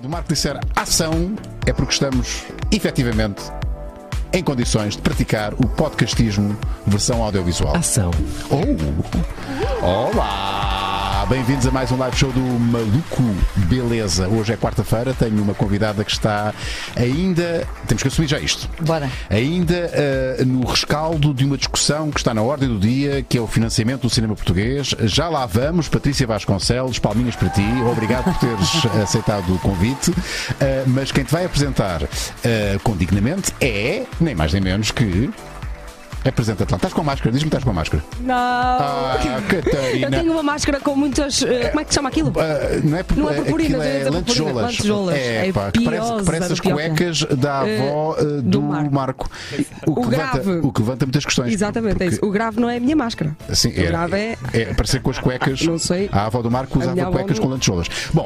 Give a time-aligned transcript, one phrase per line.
[0.00, 3.42] Quando o Marco disser ação, é porque estamos efetivamente
[4.32, 7.76] em condições de praticar o podcastismo versão audiovisual.
[7.76, 8.10] Ação.
[8.48, 9.84] Oh!
[9.84, 10.59] Olá!
[11.30, 13.22] Bem-vindos a mais um live show do Maluco
[13.68, 14.26] Beleza.
[14.26, 16.52] Hoje é quarta-feira, tenho uma convidada que está
[16.96, 17.68] ainda.
[17.86, 18.68] Temos que assumir já isto.
[18.80, 19.08] Bora.
[19.30, 19.92] Ainda
[20.40, 23.46] uh, no rescaldo de uma discussão que está na ordem do dia, que é o
[23.46, 24.92] financiamento do cinema português.
[25.02, 27.62] Já lá vamos, Patrícia Vasconcelos, palminhas para ti.
[27.88, 30.10] Obrigado por teres aceitado o convite.
[30.10, 30.16] Uh,
[30.88, 32.08] mas quem te vai apresentar uh,
[32.82, 35.30] com dignamente é, nem mais nem menos que.
[36.24, 36.76] Apresenta-te lá.
[36.76, 37.32] Estás com a máscara?
[37.32, 38.02] Diz-me que estás com a máscara.
[38.20, 38.34] Não.
[38.34, 40.06] Ah, Catarina.
[40.06, 41.42] Eu tenho uma máscara com muitas.
[41.42, 42.32] eh, como é que se chama aquilo?
[42.36, 45.14] Ah, não é, Não é purpurina, é dizer lantejoulas.
[45.16, 46.74] É, É pá, que parece, as pior.
[46.74, 48.94] cuecas da Eh, avó eh, do, do Marco.
[48.94, 49.30] Marco.
[49.86, 50.60] O, que O levanta, grave.
[50.62, 51.52] o que levanta muitas questões.
[51.52, 52.24] Exatamente, é porque, isso.
[52.26, 53.34] O grave não é a minha máscara.
[53.48, 54.36] Assim, o grave é.
[54.52, 55.60] é parecer com as cuecas.
[55.64, 56.08] Não sei.
[56.12, 57.86] A avó do Marco usava cuecas não- com lantejoulas.
[58.12, 58.24] Bom,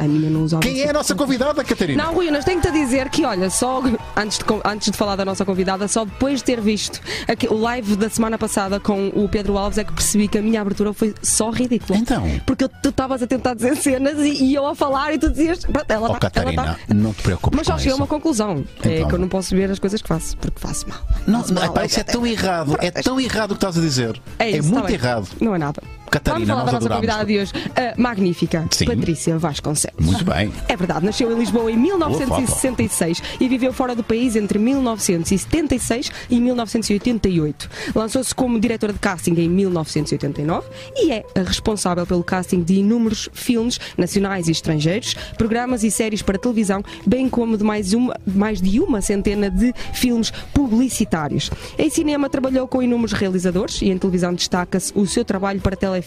[0.60, 2.02] quem é a nossa convidada, Catarina?
[2.04, 3.82] Não, Rui, mas tenho-te a dizer que, olha, só
[4.16, 7.56] antes de, antes de falar da nossa convidada, só depois de ter visto aqui, o
[7.60, 10.92] live da semana passada com o Pedro Alves é que percebi que a minha abertura
[10.92, 11.98] foi só ridícula.
[11.98, 12.24] Então?
[12.46, 15.60] Porque tu estavas a tentar dizer cenas e, e eu a falar e tu dizias.
[15.64, 17.96] "Pronto, Ela Oh, tá- ela Catarina, tá." não te preocupes Mas só com cheguei a
[17.96, 18.64] uma conclusão.
[18.82, 19.08] É Então.
[19.08, 20.98] que eu não posso ver as coisas que faço, porque faço mal.
[21.26, 22.76] Não, Faço mal, pá, isso é tão errado.
[22.80, 24.20] É tão errado o que estás a dizer.
[24.38, 25.28] É, isso, muito tá errado.
[25.40, 25.82] Não é nada.
[26.14, 28.84] Catarina, Vamos falar da nossa convidada de hoje, a magnífica Sim.
[28.84, 29.98] Patrícia Vasconcelos.
[29.98, 30.52] Muito bem.
[30.68, 36.40] É verdade, nasceu em Lisboa em 1966 e viveu fora do país entre 1976 e
[36.40, 37.68] 1988.
[37.96, 43.28] Lançou-se como diretora de casting em 1989 e é a responsável pelo casting de inúmeros
[43.32, 48.62] filmes nacionais e estrangeiros, programas e séries para televisão, bem como de mais, uma, mais
[48.62, 51.50] de uma centena de filmes publicitários.
[51.76, 56.03] Em cinema trabalhou com inúmeros realizadores e em televisão destaca-se o seu trabalho para telefilmes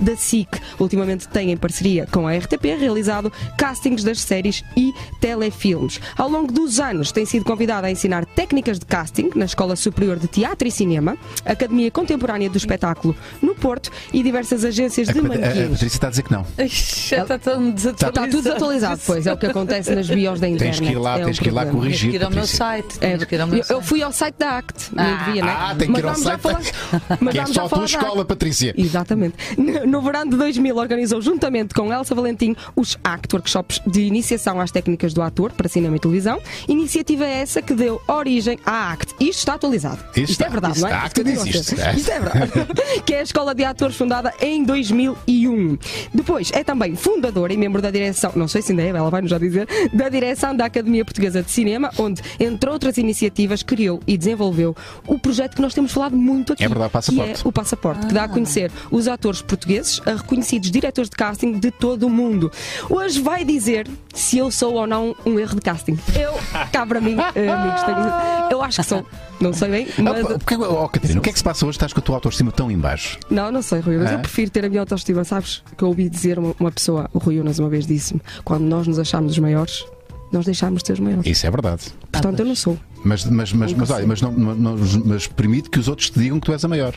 [0.00, 0.48] da SIC.
[0.78, 6.00] Ultimamente tem em parceria com a RTP realizado castings das séries e telefilmes.
[6.16, 10.18] Ao longo dos anos tem sido convidada a ensinar técnicas de casting na Escola Superior
[10.18, 15.18] de Teatro e Cinema, Academia Contemporânea do Espetáculo no Porto e diversas agências A, de
[15.18, 15.70] a, a manequins.
[15.70, 16.46] Patrícia está a dizer que não.
[16.58, 18.26] Já está tão desatualizado.
[18.26, 20.78] Está tudo atualizado, pois é o que acontece nas bios da internet.
[20.78, 21.86] Tens que ir lá, é um tens que ir lá problema.
[21.88, 22.20] Tens que corrigir.
[22.20, 22.98] ir ao meu site.
[23.00, 23.84] É, ao meu eu, site.
[23.84, 25.56] fui ao site da ACT, não Ah, devia, né?
[25.58, 26.72] Ah, tem que Mas ir ao vamos já site.
[26.72, 28.24] falar- mas que é só a tua escola.
[28.24, 28.74] Patrícia.
[28.76, 29.31] Exatamente.
[29.56, 34.60] No no verão de 2000 organizou juntamente com Elsa Valentim os ACT Workshops de iniciação
[34.60, 36.40] às técnicas do ator para cinema e televisão.
[36.66, 39.14] Iniciativa essa que deu origem à ACT.
[39.20, 39.98] Isto está atualizado.
[40.16, 40.46] Isto Isto, está.
[40.46, 40.92] é verdade, Isto não é?
[40.94, 41.74] ACT existe.
[41.96, 42.52] Isto é verdade.
[43.04, 45.78] que é a Escola de Atores fundada em 2001.
[46.12, 49.30] Depois é também fundadora e membro da direção, não sei se ainda é, ela vai-nos
[49.30, 54.16] já dizer, da direção da Academia Portuguesa de Cinema, onde, entre outras iniciativas, criou e
[54.16, 54.74] desenvolveu
[55.06, 56.64] o projeto que nós temos falado muito aqui.
[56.64, 57.32] É verdade, Passaporte.
[57.34, 61.16] Que é o Passaporte, que dá a conhecer os atores portugueses a reconhecidos diretores de
[61.16, 62.50] casting de todo o mundo.
[62.90, 65.96] Hoje vai dizer se eu sou ou não um erro de casting.
[66.18, 66.32] Eu,
[66.72, 69.06] cá para mim, eh, amigos, tenho- eu acho que sou.
[69.40, 70.24] Não sei bem, mas.
[70.24, 71.76] Ah, porque- oh, Catarina, o que é que se passa hoje?
[71.76, 73.18] Estás com a tua autoestima tão em baixo?
[73.30, 74.14] Não, não sei, Rui, mas É?
[74.14, 75.62] eu prefiro ter a minha autoestima, sabes?
[75.76, 78.86] Que eu ouvi dizer uma, uma pessoa, o Rui Unas uma vez disse-me, quando nós
[78.86, 79.84] nos achamos os maiores,
[80.32, 81.26] nós deixamos de ser os maiores.
[81.26, 81.82] Isso é verdade.
[82.10, 82.78] Portanto, eu não sou.
[83.04, 86.38] Mas, mas, mas, mas, olha, mas, não- não- mas permite que os outros te digam
[86.38, 86.94] que tu és a maior.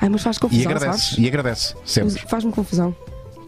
[0.00, 0.98] Ai, mas faz E confusão, agradece.
[1.10, 1.18] sabes?
[1.18, 1.74] E agradece.
[1.84, 2.26] Sempre.
[2.28, 2.94] Faz-me confusão.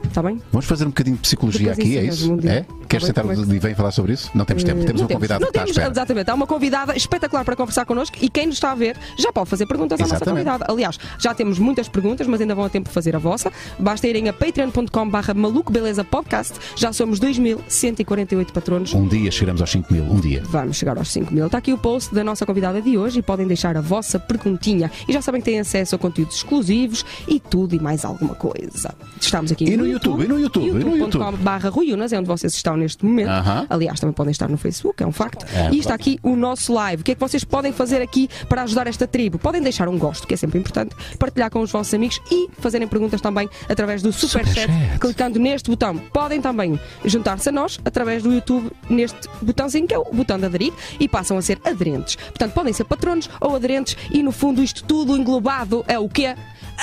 [0.04, 0.40] Está bem?
[0.52, 2.32] Vamos fazer um bocadinho de psicologia Depois aqui, é isso?
[2.32, 2.38] um.
[2.48, 2.60] É?
[2.62, 3.38] Tá Queres sentar bem.
[3.38, 4.30] e vem falar sobre isso?
[4.34, 4.82] Não temos tempo.
[4.84, 5.90] Temos não um convidado não que está à temos, espera.
[5.92, 9.30] Exatamente, há uma convidada espetacular para conversar connosco e quem nos está a ver já
[9.30, 10.44] pode fazer perguntas à nossa Exatamente.
[10.46, 10.72] convidada.
[10.72, 13.52] Aliás, já temos muitas perguntas, mas ainda vão a tempo de fazer a vossa.
[13.78, 16.54] Basta irem a patreon.com/barra maluco beleza podcast.
[16.76, 18.94] Já somos 2.148 patronos.
[18.94, 20.04] Um dia chegaremos aos 5 mil.
[20.04, 20.42] Um dia.
[20.48, 21.46] Vamos chegar aos 5 mil.
[21.46, 24.90] Está aqui o post da nossa convidada de hoje e podem deixar a vossa perguntinha.
[25.06, 28.94] E já sabem que têm acesso a conteúdos exclusivos e tudo e mais alguma coisa.
[29.20, 31.36] Estamos aqui E no YouTube, e no YouTube, e no YouTube.
[31.38, 33.28] barra Rui Unas, é onde vocês estão neste momento.
[33.28, 33.66] Aham.
[33.68, 35.44] Aliás, também podem estar no Facebook, é um facto.
[35.54, 37.02] É, e está aqui o nosso live.
[37.02, 39.38] O que é que vocês podem fazer aqui para ajudar esta tribo?
[39.38, 42.86] Podem deixar um gosto, que é sempre importante, partilhar com os vossos amigos e fazerem
[42.86, 44.98] perguntas também através do Superchat, Superchat.
[44.98, 45.96] clicando neste botão.
[45.96, 50.46] Podem também juntar-se a nós através do YouTube neste botãozinho que é o botão de
[50.46, 52.16] aderir e passam a ser aderentes.
[52.16, 56.34] Portanto, podem ser patronos ou aderentes e no fundo isto tudo englobado é o quê?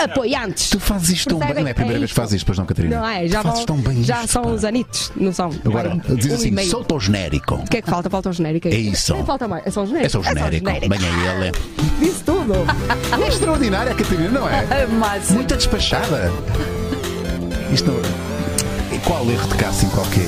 [0.04, 0.70] Apoiantes.
[0.70, 1.54] Tu fazes isto tão bem.
[1.54, 2.98] Não é a primeira É vez que fazes isto, pois não, Catarina?
[3.00, 3.28] Não é?
[3.28, 4.50] Já, fazes vão- tão bem já isto, são pá.
[4.50, 5.50] os anitos, não são?
[5.66, 6.70] Agora, diz um assim, e meio.
[6.70, 7.56] solta o genérico.
[7.56, 8.10] O que é que falta?
[8.10, 8.68] Falta o genérico.
[8.68, 9.16] É isso.
[9.26, 9.66] Falta mais.
[9.66, 10.06] É só o genérico.
[10.06, 10.72] É só o genérico.
[10.72, 11.52] Venha ele.
[12.00, 12.54] Disse tudo.
[13.24, 14.60] É extraordinária a Catarina, não é?
[14.84, 15.36] A máxima.
[15.36, 16.32] Muito despachada.
[17.72, 18.96] Isto não.
[18.96, 20.28] E Qual erro de casting qualquer?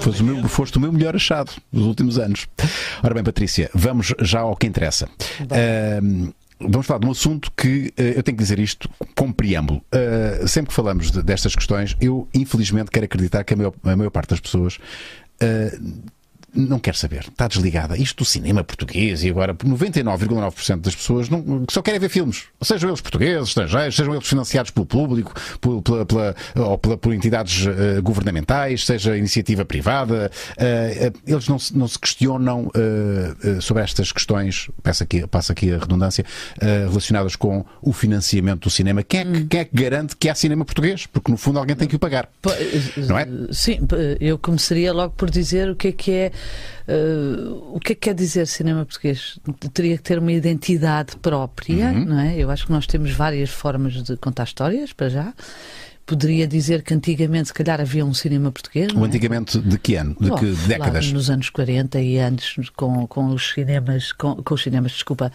[0.00, 2.46] Foste o, meu, foste o meu melhor achado dos últimos anos.
[3.02, 5.08] Ora bem, Patrícia, vamos já ao que interessa.
[5.50, 6.30] Ahm,
[6.68, 9.82] Vamos falar de um assunto que eh, eu tenho que dizer isto como preâmbulo.
[9.94, 13.96] Uh, sempre que falamos de- destas questões, eu infelizmente quero acreditar que a maior, a
[13.96, 14.76] maior parte das pessoas
[15.42, 16.02] uh,
[16.54, 17.96] não quer saber, está desligada.
[17.96, 22.90] Isto do cinema português e agora 99,9% das pessoas não, só querem ver filmes, sejam
[22.90, 27.66] eles portugueses, estrangeiros, sejam eles financiados pelo público, por, pela, pela, ou pela, por entidades
[27.66, 30.30] uh, governamentais, seja iniciativa privada.
[30.52, 35.78] Uh, eles não, não se questionam uh, sobre estas questões, passa aqui, passa aqui a
[35.78, 36.24] redundância,
[36.60, 39.02] relacionadas com o financiamento do cinema.
[39.02, 39.46] Quem é, que, hum.
[39.48, 41.06] quem é que garante que há cinema português?
[41.06, 42.28] Porque no fundo alguém tem que o pagar.
[43.08, 43.26] Não é?
[43.50, 43.80] Sim,
[44.20, 46.32] eu começaria logo por dizer o que é que é
[46.86, 49.38] Uh, o que é que quer dizer cinema português?
[49.72, 52.04] Teria que ter uma identidade própria, uhum.
[52.04, 52.36] não é?
[52.36, 55.32] Eu acho que nós temos várias formas de contar histórias, para já
[56.06, 58.92] poderia dizer que antigamente, se calhar, havia um cinema português.
[58.92, 59.06] O é?
[59.06, 60.16] antigamente de que ano?
[60.20, 61.12] De que décadas?
[61.12, 65.32] nos anos 40 e antes, com, com os cinemas, com, com os cinemas, desculpa,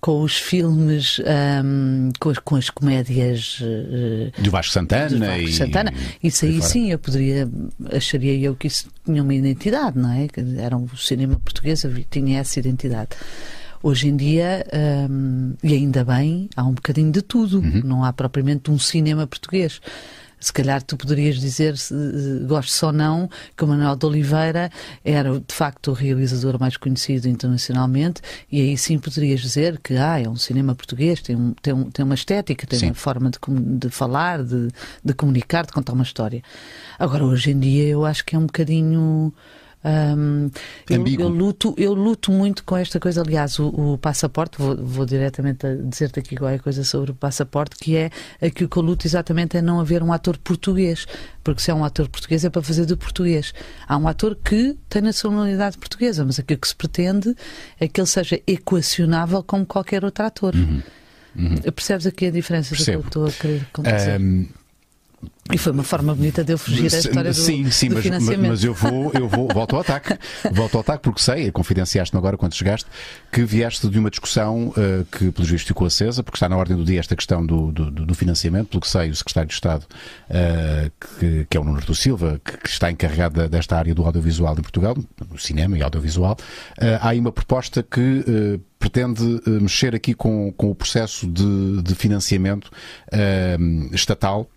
[0.00, 1.20] com os filmes,
[1.64, 3.60] um, com, as, com as comédias.
[3.60, 5.08] Uh, do Vasco Santana.
[5.08, 5.92] Do Vasco e, Santana.
[6.22, 7.48] Isso aí sim, eu poderia,
[7.92, 10.28] acharia eu que isso tinha uma identidade, não é?
[10.58, 13.10] Era um cinema português, tinha essa identidade.
[13.84, 14.64] Hoje em dia,
[15.10, 17.58] hum, e ainda bem, há um bocadinho de tudo.
[17.58, 17.82] Uhum.
[17.84, 19.78] Não há propriamente um cinema português.
[20.40, 24.70] Se calhar tu poderias dizer, se uh, gostes ou não, que o Manuel de Oliveira
[25.04, 30.18] era de facto o realizador mais conhecido internacionalmente, e aí sim poderias dizer que ah,
[30.18, 32.86] é um cinema português, tem, um, tem, um, tem uma estética, tem sim.
[32.86, 33.38] uma forma de,
[33.78, 34.68] de falar, de,
[35.04, 36.42] de comunicar, de contar uma história.
[36.98, 39.30] Agora, hoje em dia, eu acho que é um bocadinho
[39.84, 40.50] um,
[40.88, 43.20] eu, eu, luto, eu luto muito com esta coisa.
[43.20, 47.96] Aliás, o, o passaporte, vou, vou diretamente dizer-te aqui qualquer coisa sobre o passaporte, que
[47.96, 48.10] é
[48.40, 51.06] aquilo que eu luto exatamente é não haver um ator português.
[51.42, 53.52] Porque se é um ator português é para fazer do português.
[53.86, 57.36] Há um ator que tem nacionalidade portuguesa, mas aquilo que se pretende
[57.78, 60.54] é que ele seja equacionável como qualquer outro ator.
[60.54, 60.82] Uhum.
[61.36, 61.56] Uhum.
[61.56, 62.98] Percebes aqui a diferença Percebo.
[62.98, 63.66] do que estou a querer?
[64.18, 64.63] Um
[65.52, 68.04] e foi uma forma bonita de eu fugir à história do, sim, sim, do mas,
[68.04, 68.48] financiamento.
[68.48, 70.18] mas eu vou, eu vou, volto ao ataque.
[70.52, 72.88] Volto ao ataque porque sei, confidenciaste-me agora quando chegaste,
[73.30, 76.76] que vieste de uma discussão uh, que, pelo visto, ficou acesa, porque está na ordem
[76.76, 79.84] do dia esta questão do, do, do financiamento, pelo que sei, o secretário de Estado,
[80.30, 84.04] uh, que, que, é o Nuno do Silva, que, que, está encarregado desta área do
[84.04, 86.36] audiovisual em Portugal, do cinema e audiovisual,
[86.78, 91.94] uh, há aí uma proposta que pretende mexer aqui com, com o processo de, de
[91.94, 92.70] financiamento
[93.92, 94.48] estatal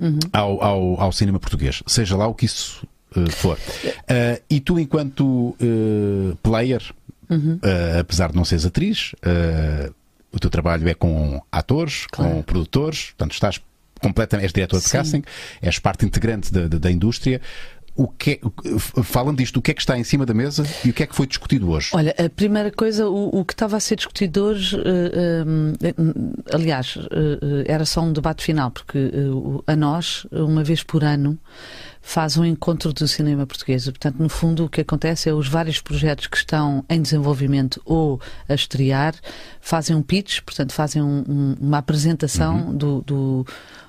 [0.00, 0.18] uhum.
[0.32, 3.58] ao, ao, ao, cinema português, seja lá o que isso uh, for.
[3.58, 6.82] Uh, e tu, enquanto uh, player,
[7.28, 7.58] uhum.
[7.98, 9.14] apesar de não seres atriz,
[10.32, 12.34] o teu trabalho é com atores, claro.
[12.34, 13.60] com produtores, portanto estás
[14.00, 15.22] completamente, és diretor de casting,
[15.62, 17.40] és parte integrante da, da, da indústria
[17.96, 20.90] o que é, falando disto, o que é que está em cima da mesa e
[20.90, 21.90] o que é que foi discutido hoje?
[21.92, 26.96] Olha, a primeira coisa, o, o que estava a ser discutido hoje, uh, uh, aliás,
[26.96, 29.10] uh, era só um debate final, porque
[29.66, 31.38] a nós, uma vez por ano,
[32.06, 33.84] faz um encontro do cinema português.
[33.84, 38.20] Portanto, no fundo, o que acontece é os vários projetos que estão em desenvolvimento ou
[38.48, 39.12] a estrear
[39.60, 42.76] fazem um pitch, portanto, fazem um, um, uma apresentação uhum.
[42.76, 43.46] do, do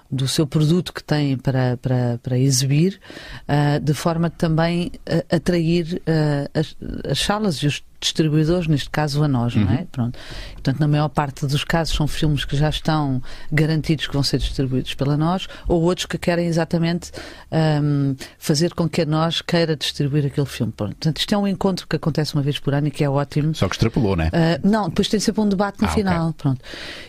[0.09, 2.99] do seu produto que tem para, para, para exibir,
[3.47, 6.75] uh, de forma a também uh, atrair uh, as,
[7.09, 9.65] as salas e os distribuidores, neste caso a nós, uhum.
[9.65, 9.79] não é?
[9.79, 9.87] Uhum.
[9.91, 10.19] Pronto.
[10.53, 13.21] Portanto, na maior parte dos casos são filmes que já estão
[13.51, 17.11] garantidos que vão ser distribuídos pela nós, ou outros que querem exatamente
[17.51, 20.73] um, fazer com que a nós queira distribuir aquele filme.
[20.75, 20.91] Pronto.
[20.91, 23.55] Portanto, isto é um encontro que acontece uma vez por ano e que é ótimo.
[23.55, 24.27] Só que extrapolou, não é?
[24.27, 26.29] Uh, não, depois tem sempre um debate no ah, final.
[26.29, 26.37] Okay.
[26.37, 26.61] Pronto.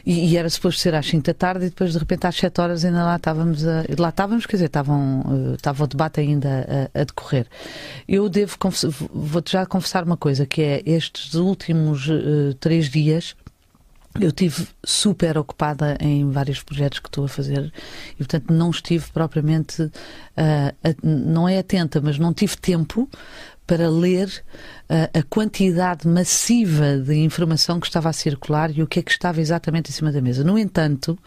[0.07, 2.61] E, e, era suposto ser às 5 da tarde e depois, de repente, às 7
[2.61, 3.85] horas ainda lá estávamos a.
[3.99, 7.47] Lá estávamos, quer dizer, estavam, uh, estava o debate ainda a, a decorrer.
[8.07, 8.57] Eu devo,
[9.13, 13.35] vou-te já confessar uma coisa, que é estes últimos uh, três dias
[14.21, 17.73] eu estive super ocupada em vários projetos que estou a fazer
[18.15, 19.93] e, portanto, não estive propriamente, uh,
[20.37, 23.09] a, não é atenta, mas não tive tempo
[23.69, 24.29] para ler
[24.89, 29.11] uh, a quantidade massiva de informação que estava a circular e o que é que
[29.11, 30.43] estava exatamente em cima da mesa.
[30.43, 31.19] No entanto,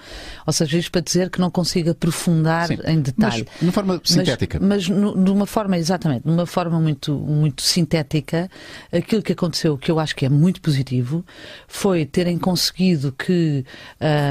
[0.46, 3.46] ou seja, isto para dizer que não consigo aprofundar Sim, em detalhe.
[3.48, 4.60] Mas de uma forma sintética.
[4.60, 8.50] Mas, mas de uma forma, exatamente, de uma forma muito, muito sintética,
[8.92, 11.24] aquilo que aconteceu, que eu acho que é muito positivo,
[11.68, 13.64] foi terem conseguido que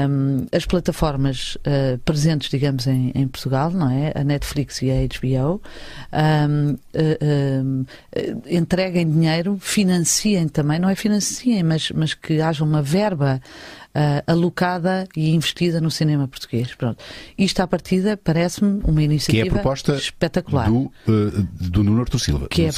[0.09, 4.11] um, as plataformas uh, presentes, digamos, em, em, Portugal, não é?
[4.13, 5.61] A Netflix e a HBO,
[6.11, 7.61] um, uh, eh,
[8.45, 13.41] entreguem dinheiro, financiem também, não é financiem, mas, mas que haja uma verba
[13.95, 16.73] uh, alocada e investida no cinema português.
[16.75, 17.03] Pronto.
[17.37, 20.69] Isto à partida parece-me uma iniciativa que é a proposta espetacular.
[20.69, 22.71] Do, uh, do Nuno Artur Silva, que é, da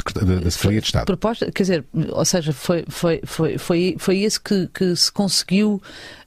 [0.52, 1.06] Secretaria de Estado.
[1.06, 5.82] Proposta, quer dizer, ou seja, foi, foi, foi, foi, foi esse que, que se conseguiu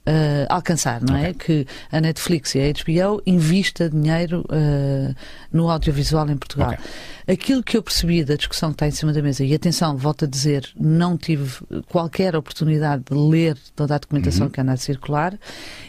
[0.07, 1.33] uh, alcançar, não é?
[1.33, 5.15] Que a Netflix e a HBO invista dinheiro uh,
[5.51, 6.73] no audiovisual em Portugal.
[6.73, 7.35] Okay.
[7.35, 10.23] Aquilo que eu percebi da discussão que está em cima da mesa, e atenção, volto
[10.23, 14.51] a dizer, não tive qualquer oportunidade de ler toda a documentação uhum.
[14.51, 15.37] que anda circular,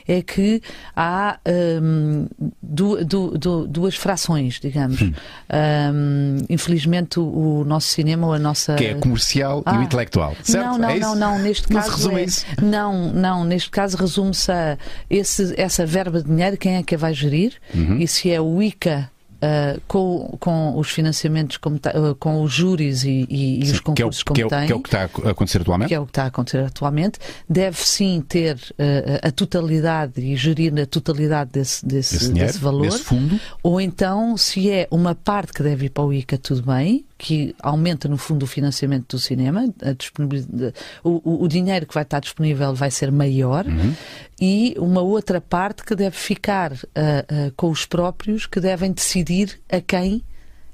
[0.07, 0.63] é que
[0.97, 1.39] há
[1.83, 2.27] um,
[2.63, 5.01] du, du, du, duas frações, digamos.
[5.03, 8.75] Um, infelizmente, o, o, nosso cinema ou a nossa.
[8.75, 10.65] Que é comercial ah, e o intelectual, certo?
[10.65, 11.91] Não, não, é não, não, neste caso.
[11.91, 12.47] Não se resume é, isso?
[12.63, 14.79] Não, não, neste caso resume-se a
[15.11, 17.99] esse, essa verba de dinheiro, quem é que a vai gerir uhum.
[17.99, 23.05] e se é o ICA Uh, com, com os financiamentos, como uh, com os júris
[23.05, 24.67] e, e, sim, os concursos que é o, como que é, tem.
[24.67, 25.89] Que é o que está a acontecer atualmente?
[25.89, 27.19] Que é o que está a acontecer atualmente.
[27.49, 32.83] Deve sim ter uh, a totalidade e gerir a totalidade desse, desse, dinheiro, desse valor.
[32.83, 33.39] Desse fundo.
[33.63, 37.55] Ou então, se é uma parte que deve ir para o ICA, tudo bem, que
[37.61, 39.65] aumenta, no fundo, o financiamento do cinema,
[41.03, 43.93] o, o, dinheiro que vai estar disponível vai ser maior, uhum.
[44.41, 49.61] e uma outra parte que deve ficar uh, uh, com os próprios, que devem decidir
[49.69, 50.23] a quem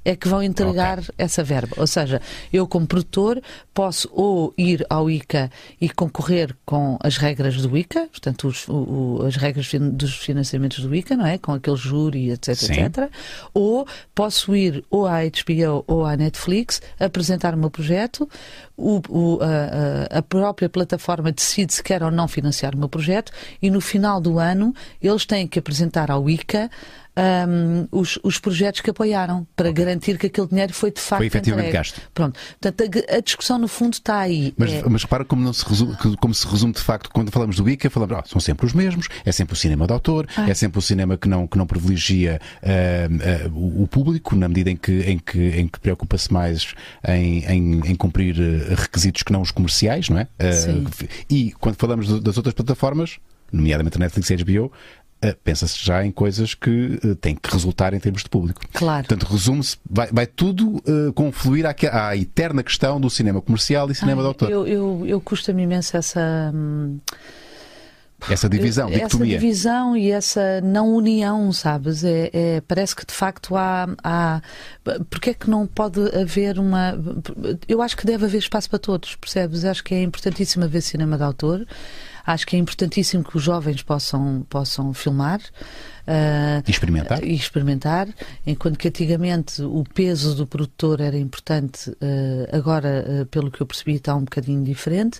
[0.05, 1.15] é que vão entregar okay.
[1.17, 1.75] essa verba.
[1.77, 2.21] Ou seja,
[2.53, 3.41] eu como produtor
[3.73, 5.49] posso ou ir ao ICA
[5.81, 10.93] e concorrer com as regras do ICA, portanto os, o, as regras dos financiamentos do
[10.93, 11.39] ICA, não é?
[11.39, 12.73] Com aquele júri, etc, Sim.
[12.73, 13.09] etc.
[13.53, 18.29] Ou posso ir ou à HBO ou à Netflix apresentar o meu projeto,
[18.77, 23.31] o, o, a, a, própria plataforma decide se quer ou não financiar o meu projeto
[23.61, 26.69] e no final do ano eles têm que apresentar ao ICA
[27.17, 29.85] um, os, os, projetos que apoiaram para okay.
[29.85, 31.77] garantir que aquele dinheiro foi de facto foi efetivamente entregue.
[31.77, 32.01] gasto.
[32.13, 32.39] Pronto.
[32.59, 34.53] Portanto, a, a, discussão no fundo está aí.
[34.57, 34.83] Mas, é...
[34.87, 37.89] mas repara como, não se resume, como se resume de facto, quando falamos do ICA,
[37.89, 40.49] falamos, oh, são sempre os mesmos, é sempre o cinema de autor, ah.
[40.49, 44.71] é sempre o cinema que não, que não privilegia uh, uh, o público, na medida
[44.71, 46.73] em que, em que, em que preocupa-se mais
[47.07, 48.35] em, em, em, cumprir
[48.75, 50.23] requisitos que não os comerciais, não é?
[50.23, 53.19] Uh, e quando falamos das outras plataformas,
[53.51, 54.71] nomeadamente a Netflix e a HBO,
[55.43, 58.61] pensa-se já em coisas que uh, têm que resultar em termos de público.
[58.73, 59.07] Claro.
[59.07, 63.95] Portanto, resume-se, vai, vai, tudo uh, confluir à, à, eterna questão do cinema comercial e
[63.95, 64.51] cinema Ai, de autor.
[64.51, 66.51] Eu, eu, eu custa-me imenso essa.
[66.53, 66.99] Hum...
[68.29, 72.03] Essa divisão, essa divisão e essa não união, sabes?
[72.03, 74.41] É, é, parece que de facto há, há.
[75.09, 76.97] Porque é que não pode haver uma.
[77.67, 79.63] Eu acho que deve haver espaço para todos, percebes?
[79.63, 81.67] Acho que é importantíssimo haver cinema de autor.
[82.25, 85.39] Acho que é importantíssimo que os jovens possam, possam filmar.
[86.07, 87.23] Uh, e experimentar.
[87.23, 88.07] E experimentar,
[88.45, 93.65] enquanto que antigamente o peso do produtor era importante, uh, agora, uh, pelo que eu
[93.65, 95.19] percebi, está um bocadinho diferente.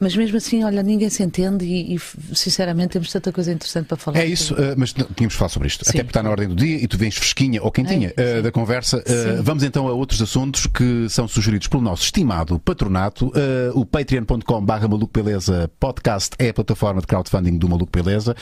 [0.00, 2.00] mas mesmo assim, olha, ninguém se entende e, e,
[2.34, 4.18] sinceramente temos tanta coisa interessante para falar.
[4.18, 5.90] É isso, mas tínhamos de falar sobre isto, Sim.
[5.90, 8.50] até porque está na ordem do dia e tu vens fresquinha ou quentinha é, da
[8.50, 9.02] conversa.
[9.40, 13.32] vamos então a outros assuntos que são sugeridos pelo nosso estimado patronato.
[13.72, 18.34] o patreon.com/barra Maluco Beleza podcast é a plataforma de crowdfunding do Maluco Beleza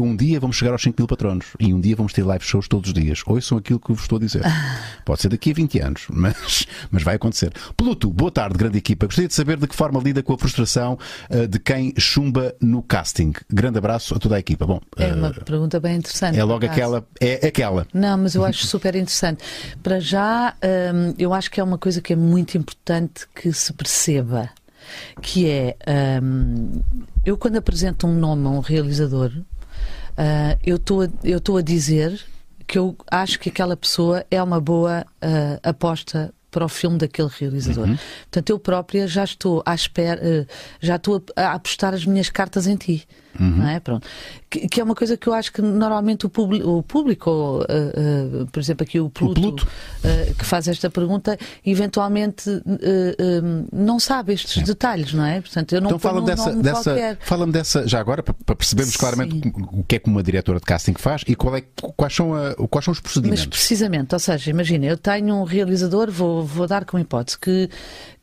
[0.00, 2.68] um dia vamos chegar aos 5 mil patronos e um dia vamos ter live shows
[2.68, 3.22] todos os dias.
[3.26, 4.42] Ouçam aquilo que vos estou a dizer.
[5.04, 7.52] Pode ser daqui a 20 anos, mas, mas vai acontecer.
[7.76, 9.06] Pluto, boa tarde, grande equipa.
[9.06, 10.98] Gostaria de saber de que forma lida com a frustração
[11.30, 13.32] uh, de quem chumba no casting.
[13.50, 14.66] Grande abraço a toda a equipa.
[14.66, 16.38] Bom, é uma uh, pergunta bem interessante.
[16.38, 17.06] É logo aquela.
[17.20, 17.86] É aquela.
[17.92, 19.44] Não, mas eu acho super interessante.
[19.82, 20.54] Para já,
[20.94, 24.50] um, eu acho que é uma coisa que é muito importante que se perceba
[25.20, 25.76] que é
[26.22, 26.82] um,
[27.24, 29.32] eu quando apresento um nome a um realizador
[30.16, 30.76] Uh, eu
[31.36, 32.20] estou a dizer
[32.66, 37.28] que eu acho que aquela pessoa é uma boa uh, aposta para o filme daquele
[37.28, 37.88] realizador.
[37.88, 37.98] Uhum.
[38.22, 40.46] Portanto, eu própria já estou à espera, uh,
[40.80, 43.06] já estou a, a apostar as minhas cartas em ti.
[43.38, 43.56] Uhum.
[43.56, 43.80] Não é?
[43.80, 44.06] Pronto.
[44.48, 46.30] Que, que, é uma coisa que eu acho que normalmente o,
[46.78, 49.68] o público, uh, uh, por exemplo, aqui o Pluto, o Pluto.
[50.04, 52.44] Uh, que faz esta pergunta, eventualmente
[53.72, 54.64] não sabe estes Sim.
[54.64, 55.40] detalhes, não é?
[55.40, 58.98] Portanto, eu não então fala-me dessa, dessa, fala dessa, já agora, para, percebermos Sim.
[58.98, 61.62] claramente o que é que uma diretora de casting faz e qual é,
[61.96, 63.46] quais, são a, quais são os procedimentos.
[63.46, 67.68] Mas precisamente, ou seja, imagina, eu tenho um realizador, vou, vou dar como hipótese, que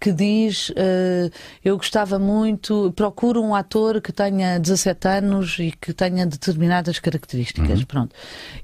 [0.01, 1.31] que diz uh,
[1.63, 7.81] eu gostava muito, procuro um ator que tenha 17 anos e que tenha determinadas características,
[7.81, 7.85] uhum.
[7.85, 8.15] pronto.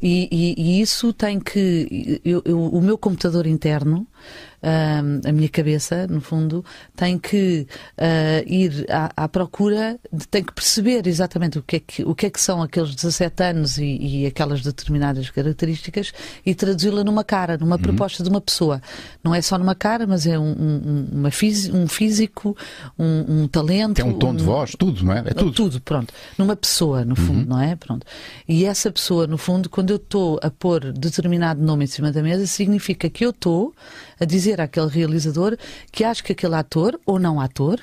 [0.01, 4.07] E, e, e, isso tem que eu, eu, o meu computador interno
[4.61, 6.63] uh, a minha cabeça, no fundo,
[6.95, 11.79] tem que uh, ir à, à, procura, de, tem que perceber exatamente o que é
[11.79, 16.11] que, o que, é que são aqueles 17 anos e, e aquelas determinadas características
[16.45, 17.81] e traduzi-la numa cara, numa uhum.
[17.81, 18.81] proposta de uma pessoa.
[19.23, 22.55] Não é só numa cara, mas é um, um, uma um físico,
[22.97, 23.99] um, um talento.
[23.99, 25.19] É um tom de voz, tudo, não é?
[25.19, 25.51] É tudo.
[25.51, 26.13] Tudo, pronto.
[26.37, 27.45] Numa pessoa, no fundo, uhum.
[27.45, 27.75] não é?
[27.75, 28.05] Pronto.
[28.47, 32.21] E essa pessoa, no fundo, quando eu estou a pôr determinado nome em cima da
[32.21, 33.73] mesa, significa que eu estou
[34.19, 35.57] a dizer àquele realizador
[35.91, 37.79] que acho que aquele ator, ou não ator,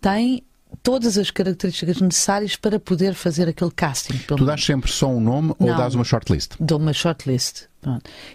[0.00, 0.42] tem
[0.82, 4.18] todas as características necessárias para poder fazer aquele casting.
[4.26, 6.52] Tu dás sempre só um nome não, ou dás uma shortlist?
[6.58, 7.67] Dou uma shortlist.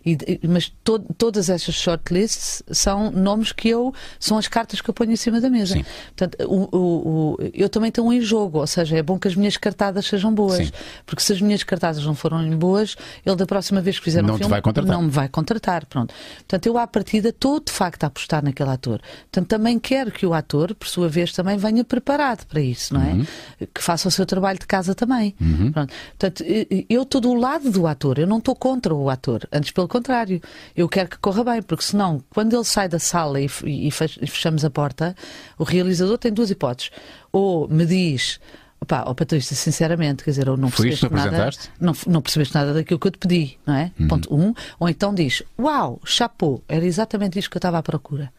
[0.05, 3.93] E, mas to, todas essas shortlists são nomes que eu.
[4.19, 5.73] são as cartas que eu ponho em cima da mesa.
[5.73, 5.85] Sim.
[6.15, 9.27] Portanto, o, o, o, eu também tenho um em jogo, ou seja, é bom que
[9.27, 10.67] as minhas cartadas sejam boas.
[10.67, 10.71] Sim.
[11.05, 12.95] Porque se as minhas cartadas não forem boas,
[13.25, 14.49] ele da próxima vez que fizer não um filme.
[14.97, 15.85] Não me vai contratar.
[15.85, 16.13] Pronto.
[16.37, 19.01] Portanto, eu à partida estou de facto a apostar naquele ator.
[19.23, 23.01] Portanto, também quero que o ator, por sua vez, também venha preparado para isso, não
[23.01, 23.13] é?
[23.13, 23.25] Uhum.
[23.73, 25.35] Que faça o seu trabalho de casa também.
[25.39, 25.71] Uhum.
[25.71, 26.43] Portanto,
[26.89, 29.32] eu estou do lado do ator, eu não estou contra o ator.
[29.51, 30.41] Antes, pelo contrário,
[30.75, 34.63] eu quero que corra bem, porque senão, quando ele sai da sala e, e fechamos
[34.65, 35.15] a porta,
[35.57, 36.91] o realizador tem duas hipóteses.
[37.31, 38.39] Ou me diz.
[38.79, 41.49] Opa, oh Patrícia, sinceramente, quer dizer, ou não percebeste nada,
[41.79, 43.91] não, não percebeste nada daquilo que eu te pedi, não é?
[43.97, 44.07] Uhum.
[44.09, 44.53] Ponto um.
[44.77, 48.29] Ou então diz, uau, chapou, era exatamente isto que eu estava à procura.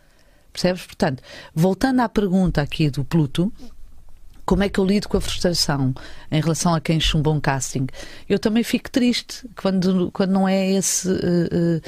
[0.52, 0.84] Percebes?
[0.86, 1.22] Portanto,
[1.54, 3.50] voltando à pergunta aqui do Pluto,
[4.44, 5.94] como é que eu lido com a frustração
[6.30, 7.86] em relação a quem chumba um casting?
[8.28, 11.08] Eu também fico triste quando, quando não é esse.
[11.08, 11.80] Uh,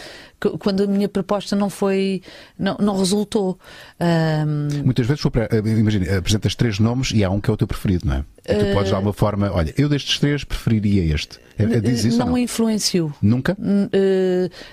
[0.48, 2.22] uh, quando a minha proposta não foi.
[2.58, 3.58] não, não resultou.
[4.00, 4.84] Um...
[4.84, 8.06] Muitas vezes, eh, imagina, apresentas três nomes e há um que é o teu preferido,
[8.06, 8.24] não é?
[8.46, 11.40] E tu podes, de alguma forma, olha, eu destes três preferiria este.
[11.58, 12.38] É, é diz isso não, não?
[12.38, 13.12] influenciou.
[13.20, 13.56] Nunca?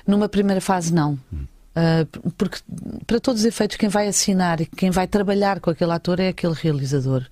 [0.05, 1.17] Numa primeira fase, não.
[1.31, 1.45] Hum.
[1.73, 2.59] Uh, porque,
[3.07, 6.27] para todos os efeitos, quem vai assinar e quem vai trabalhar com aquele ator é
[6.27, 7.25] aquele realizador.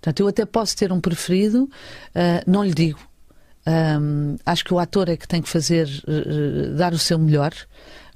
[0.00, 1.70] Portanto, eu até posso ter um preferido, uh,
[2.46, 2.98] não lhe digo.
[3.66, 7.52] Um, acho que o ator é que tem que fazer, uh, dar o seu melhor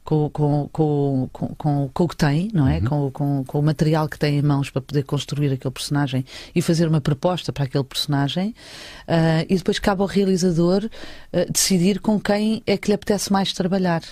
[0.04, 2.78] com, com, com, com, com o que tem, não é?
[2.78, 2.84] Uhum.
[2.84, 6.24] Com, com, com, o material que tem em mãos para poder construir aquele personagem
[6.54, 8.54] e fazer uma proposta para aquele personagem.
[9.02, 13.52] Uh, e depois cabe ao realizador uh, decidir com quem é que lhe apetece mais
[13.52, 14.02] trabalhar.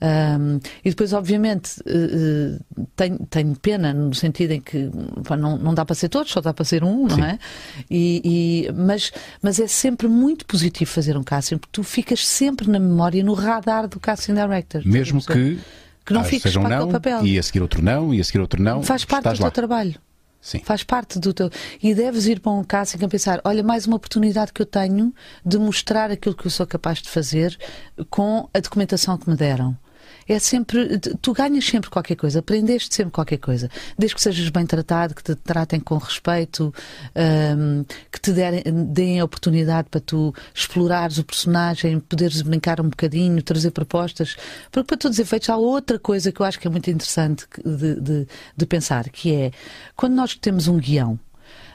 [0.00, 4.88] Um, e depois, obviamente, uh, tenho, tenho, pena no sentido em que
[5.26, 7.16] pá, não, não dá para ser todos, só dá para ser um, Sim.
[7.16, 7.38] não é?
[7.90, 8.22] E,
[8.68, 9.12] e, mas,
[9.42, 13.34] mas é sempre muito positivo fazer um casting, porque tu ficas sempre na memória, no
[13.34, 14.82] radar do casting director.
[14.84, 15.58] Mesmo que.
[16.06, 17.26] Que não ah, fiques um não, papel.
[17.26, 18.82] E a seguir outro não, e a seguir outro não.
[18.82, 19.36] Faz parte do lá.
[19.36, 19.94] teu trabalho.
[20.40, 20.60] Sim.
[20.64, 21.50] Faz parte do teu.
[21.82, 25.12] E deves ir para um casting a pensar: olha, mais uma oportunidade que eu tenho
[25.44, 27.58] de mostrar aquilo que eu sou capaz de fazer
[28.08, 29.76] com a documentação que me deram
[30.28, 30.98] é sempre.
[30.98, 33.70] Tu ganhas sempre qualquer coisa, aprendeste sempre qualquer coisa.
[33.98, 36.72] Desde que sejas bem tratado, que te tratem com respeito,
[37.56, 38.62] um, que te derem,
[38.92, 44.36] deem a oportunidade para tu explorares o personagem, poderes brincar um bocadinho, trazer propostas.
[44.70, 47.46] Porque, para todos os efeitos, há outra coisa que eu acho que é muito interessante
[47.64, 49.50] de, de, de pensar, que é
[49.96, 51.18] quando nós temos um guião,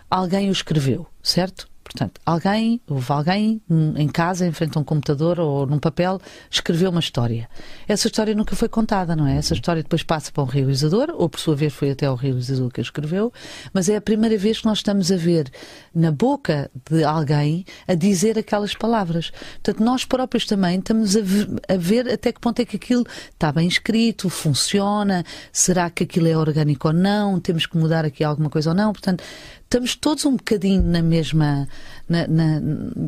[0.09, 1.72] alguém o escreveu, certo?
[1.83, 3.61] Portanto, alguém, houve alguém
[3.97, 6.19] em casa, em frente a um computador ou num papel,
[6.49, 7.49] escreveu uma história.
[7.87, 9.37] Essa história nunca foi contada, não é?
[9.37, 12.71] Essa história depois passa para um realizador, ou por sua vez foi até o realizador
[12.71, 13.31] que a escreveu,
[13.73, 15.51] mas é a primeira vez que nós estamos a ver
[15.93, 19.31] na boca de alguém a dizer aquelas palavras.
[19.61, 23.67] Portanto, nós próprios também estamos a ver até que ponto é que aquilo está bem
[23.67, 28.69] escrito, funciona, será que aquilo é orgânico ou não, temos que mudar aqui alguma coisa
[28.69, 28.93] ou não.
[28.93, 29.23] Portanto,
[29.73, 31.67] estamos todos um bocadinho na mesma.
[32.07, 32.59] Na, na,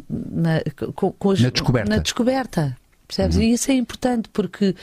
[0.10, 0.62] na,
[0.96, 1.90] com, com as, na descoberta.
[1.90, 2.78] Na descoberta.
[3.08, 3.36] Percebes?
[3.36, 3.44] Uhum.
[3.44, 4.76] E isso é importante porque,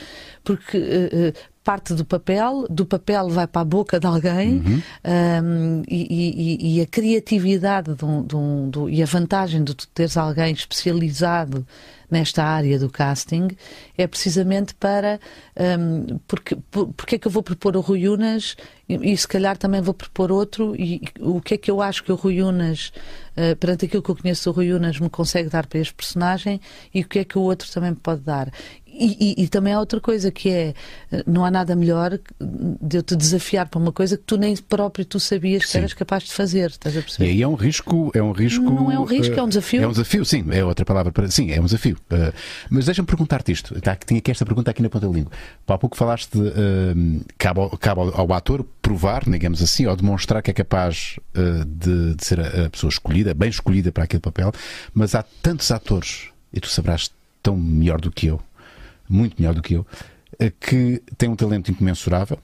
[0.45, 4.83] porque uh, parte do papel, do papel vai para a boca de alguém uhum.
[5.45, 9.87] um, e, e, e, a criatividade de um, de um, e a vantagem de tu
[9.89, 11.65] teres alguém especializado
[12.13, 13.49] nesta área do casting
[13.97, 15.19] é precisamente para
[16.27, 16.59] porque,
[16.95, 18.55] porque é que eu vou propor o Rui Unas
[18.87, 22.05] e, e, se calhar também vou propor outro e, o que é que eu acho
[22.05, 22.93] que o Rui Unas
[23.35, 26.61] uh, perante aquilo que eu conheço do Rui Unas me consegue dar para este personagem
[26.93, 28.53] e o que é que o outro também pode dar
[28.93, 30.75] e, e, e, também há outra coisa que é
[31.27, 35.05] não há nada melhor de eu te desafiar para uma coisa que tu nem próprio
[35.05, 35.79] tu sabias que sim.
[35.79, 37.27] eras capaz de fazer, estás a perceber?
[37.27, 38.63] E aí é um risco, é um risco.
[38.63, 39.83] Não é um risco, uh, é um desafio.
[39.83, 41.29] É um desafio, sim, é outra palavra para.
[41.29, 41.97] Sim, é um desafio.
[42.11, 42.33] Uh,
[42.69, 43.81] mas deixa-me perguntar-te isto.
[43.81, 45.33] Tá, tinha aqui esta pergunta aqui na ponta da língua.
[45.67, 46.41] Há pouco falaste de.
[46.41, 51.19] Uh, cabe, ao, cabe ao, ao, ator provar, digamos assim, ou demonstrar que é capaz
[51.67, 54.53] de, de, ser a, a pessoa escolhida, bem escolhida para aquele papel,
[54.93, 57.11] mas há tantos atores, e tu sabrás
[57.43, 58.41] tão melhor do que eu
[59.13, 59.87] muito melhor do que eu,
[60.61, 62.39] que tem um talento incomensurável,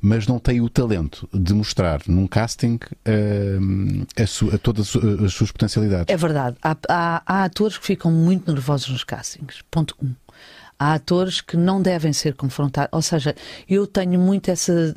[0.00, 5.52] mas não tem o talento de mostrar num casting uh, a, a todas as suas
[5.52, 6.12] potencialidades.
[6.12, 6.56] É verdade.
[6.62, 9.62] Há, há, há, atores que ficam muito nervosos nos castings.
[9.70, 10.14] Ponto um.
[10.78, 12.88] Há atores que não devem ser confrontados.
[12.92, 13.34] Ou seja,
[13.68, 14.96] eu tenho muito essa.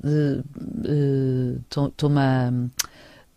[1.70, 2.70] Estou-me uh, uh,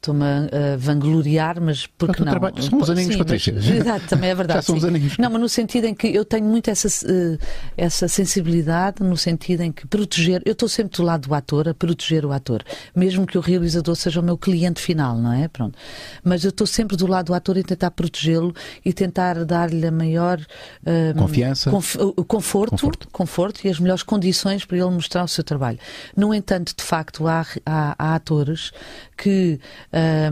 [0.07, 2.31] estou-me a vangloriar, mas porque não?
[2.31, 3.53] Trabalho, são os aninhos, Sim, Patrícia.
[3.55, 4.59] Mas, exato, também é verdade.
[4.59, 5.19] Já são aninhos.
[5.19, 7.39] Não, mas no sentido em que eu tenho muito essa, uh,
[7.77, 11.75] essa sensibilidade, no sentido em que proteger, eu estou sempre do lado do ator, a
[11.75, 12.63] proteger o ator,
[12.95, 15.49] mesmo que o realizador seja o meu cliente final, não é?
[15.49, 15.77] Pronto.
[16.23, 19.91] Mas eu estou sempre do lado do ator e tentar protegê-lo e tentar dar-lhe a
[19.91, 25.29] maior uh, confiança, conf, conforto, conforto, conforto e as melhores condições para ele mostrar o
[25.29, 25.79] seu trabalho.
[26.17, 28.71] No entanto, de facto, há, há, há atores
[29.17, 29.59] que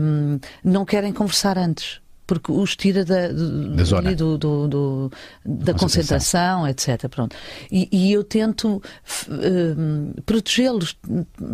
[0.01, 4.15] um, não querem conversar antes porque os tira da, da zona.
[4.15, 5.11] Do, do, do,
[5.45, 7.07] da concentração, etc.
[7.07, 7.35] Pronto.
[7.71, 8.81] E, e eu tento
[9.27, 10.97] uh, protegê-los,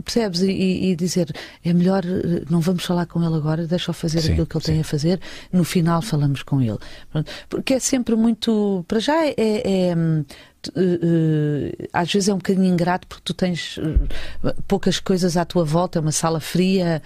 [0.04, 0.42] percebes?
[0.42, 2.04] E, e, dizer é melhor,
[2.50, 4.72] não vamos falar com ele agora, deixa-o fazer sim, aquilo que ele sim.
[4.72, 5.20] tem a fazer,
[5.52, 6.80] no final falamos com ele.
[7.12, 7.32] Pronto.
[7.50, 8.86] Porque é sempre muito.
[8.88, 10.26] Para já é, é uh,
[11.92, 16.00] às vezes é um bocadinho ingrato porque tu tens uh, poucas coisas à tua volta,
[16.00, 17.02] é uma sala fria,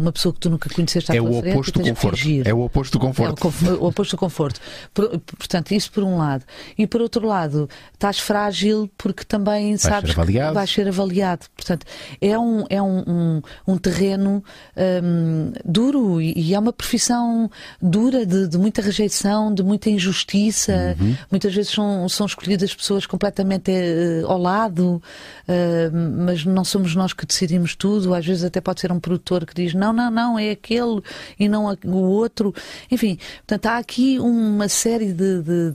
[0.00, 1.54] uma pessoa que tu nunca conheceste à é tua o frente.
[1.56, 2.28] Oposto do conforto.
[2.44, 3.52] É o oposto do conforto.
[3.66, 4.60] É o, oposto do conforto.
[4.94, 6.44] Por, portanto, isso por um lado.
[6.76, 11.46] E por outro lado, estás frágil porque também vais sabes ser que vais ser avaliado.
[11.54, 11.86] Portanto,
[12.20, 14.42] é um, é um, um, um terreno
[14.76, 20.96] um, duro e, e, é uma profissão dura de, de muita rejeição, de muita injustiça.
[20.98, 21.16] Uhum.
[21.30, 25.02] Muitas vezes são, são escolhidas pessoas pessoas completamente uh, ao lado,
[25.48, 28.14] uh, mas não somos nós que decidimos tudo.
[28.14, 31.02] Às vezes até pode ser um produtor que diz não, não, não, é aquele
[31.38, 32.54] e não o outro.
[32.90, 35.72] Enfim, portanto, há aqui uma série de, de,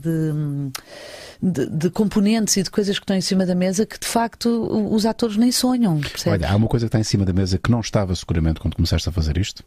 [1.42, 4.48] de, de componentes e de coisas que estão em cima da mesa que de facto
[4.90, 6.00] os atores nem sonham.
[6.00, 6.40] Percebes?
[6.40, 8.74] Olha, há uma coisa que está em cima da mesa que não estava seguramente quando
[8.74, 9.62] começaste a fazer isto,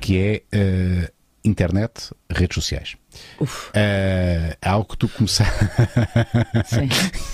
[0.00, 2.96] que é uh, internet, redes sociais.
[3.40, 3.70] Uf.
[3.70, 5.52] Uh, algo que tu começaste.
[6.66, 6.88] Sim.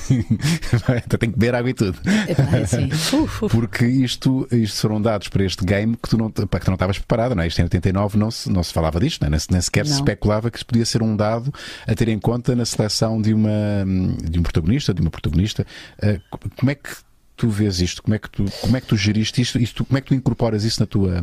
[1.19, 1.99] Tenho que beber água e tudo.
[2.07, 2.87] É, sim.
[2.93, 3.55] Uf, uf.
[3.55, 6.77] Porque isto, isto foram dados para este game que tu não, para que tu não
[6.77, 7.47] estavas preparado, não é?
[7.47, 9.31] Isto em 89 não se, não se falava disto, não é?
[9.31, 9.93] nem, nem sequer não.
[9.93, 11.53] se especulava que isto podia ser um dado
[11.87, 13.85] a ter em conta na seleção de, uma,
[14.23, 15.67] de um protagonista, de uma protagonista.
[15.99, 16.91] Uh, como é que
[17.37, 18.03] tu vês isto?
[18.03, 19.59] Como é que tu, como é que tu geriste isto?
[19.59, 19.85] isto?
[19.85, 21.23] Como é que tu incorporas isso na tua.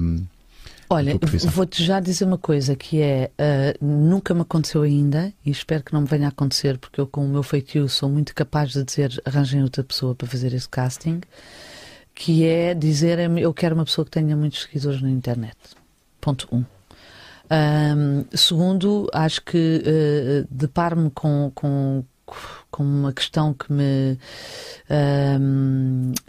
[0.93, 1.17] Olha,
[1.49, 5.91] vou-te já dizer uma coisa que é uh, nunca me aconteceu ainda e espero que
[5.91, 8.83] não me venha a acontecer porque eu com o meu feitio sou muito capaz de
[8.83, 11.19] dizer arranjem outra pessoa para fazer esse casting
[12.13, 15.57] que é dizer eu quero uma pessoa que tenha muitos seguidores na internet
[16.21, 16.59] ponto um.
[16.59, 22.05] um segundo, acho que uh, deparo-me com, com,
[22.69, 24.17] com uma questão que me,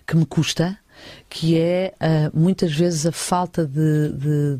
[0.06, 0.78] que me custa,
[1.28, 4.56] que é uh, muitas vezes a falta de, de,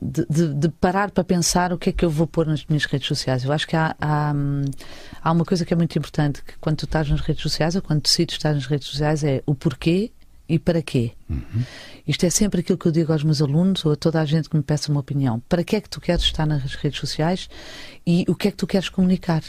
[0.00, 3.06] de, de, parar para pensar o que é que eu vou pôr nas minhas redes
[3.06, 3.44] sociais.
[3.44, 4.32] Eu acho que há, há,
[5.22, 7.82] há, uma coisa que é muito importante, que quando tu estás nas redes sociais ou
[7.82, 10.10] quando decides estar nas redes sociais é o porquê
[10.48, 11.12] e para quê.
[11.28, 11.64] Uhum.
[12.06, 14.48] Isto é sempre aquilo que eu digo aos meus alunos ou a toda a gente
[14.48, 15.40] que me peça uma opinião.
[15.48, 17.48] Para que é que tu queres estar nas redes sociais
[18.06, 19.42] e o que é que tu queres comunicar?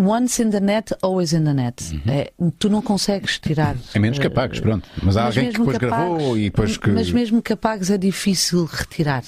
[0.00, 1.82] Once in the net, always in the net.
[1.92, 2.00] Uhum.
[2.06, 3.76] É, tu não consegues tirar.
[3.94, 4.88] É menos que apagues, eh, pronto.
[5.02, 6.90] Mas há mas alguém que depois que apagues, gravou e depois que.
[6.90, 9.22] Mas mesmo que apagues é difícil retirar.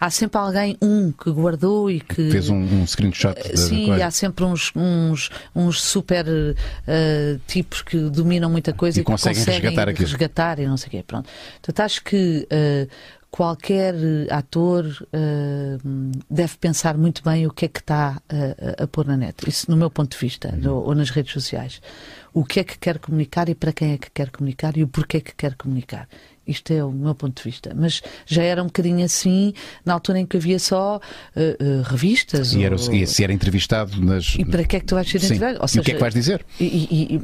[0.00, 2.30] Há sempre alguém, um, que guardou e que.
[2.30, 3.34] Fez um, um screenshot.
[3.56, 9.04] Sim, há sempre uns, uns, uns super uh, tipos que dominam muita coisa e, e
[9.04, 11.04] conseguem, conseguem resgatar, resgatar e não sei o quê.
[11.06, 11.28] Pronto.
[11.60, 12.48] Portanto, acho que.
[12.50, 18.84] Uh, qualquer eh, ator uh, deve pensar muito bem o que é que está a,
[18.84, 19.34] a pôr na net.
[19.48, 20.60] Isso no meu ponto de vista, uhum.
[20.60, 21.82] no, ou nas redes sociais.
[22.32, 24.88] O que é que quer comunicar e para quem é que quer comunicar e o
[24.88, 26.06] porquê que quer comunicar.
[26.46, 27.72] Isto é o meu ponto de vista.
[27.74, 29.52] Mas já era um bocadinho assim
[29.84, 32.52] na altura em que havia só uh, uh, revistas.
[32.52, 32.62] E, ou...
[32.62, 34.36] era, e se era entrevistado nas.
[34.38, 35.58] E para que é que tu vais ser entrevistado?
[35.60, 36.46] Ou seja, e o que é que vais dizer?
[36.60, 37.20] E, e,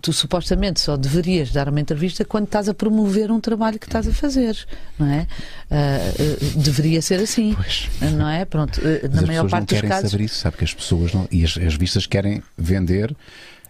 [0.00, 4.06] tu supostamente só deverias dar uma entrevista quando estás a promover um trabalho que estás
[4.06, 4.56] a fazer,
[4.98, 5.26] não é?
[5.70, 7.88] Uh, uh, deveria ser assim, pois.
[8.12, 8.44] não é?
[8.44, 9.90] Pronto, uh, na maior parte dos casos.
[9.90, 13.14] querem saber isso, sabe que as pessoas não, e as, as vistas querem vender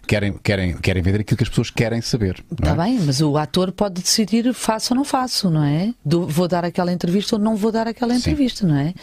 [0.05, 2.43] querem, querem, querem vender aquilo que as pessoas querem saber.
[2.51, 2.75] Está é?
[2.75, 5.93] bem, mas o ator pode decidir faço ou não faço, não é?
[6.03, 8.71] Do, vou dar aquela entrevista ou não vou dar aquela entrevista, Sim.
[8.71, 8.93] não é?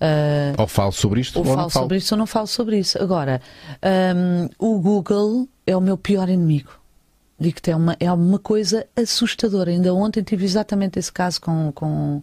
[0.00, 3.00] Uh, ou falo sobre isto ou, ou falo sobre isto ou não falo sobre isso.
[3.00, 3.40] Agora,
[3.82, 6.82] um, o Google é o meu pior inimigo.
[7.42, 9.72] Digo-te, é uma, é uma coisa assustadora.
[9.72, 12.22] Ainda ontem tive exatamente esse caso com, com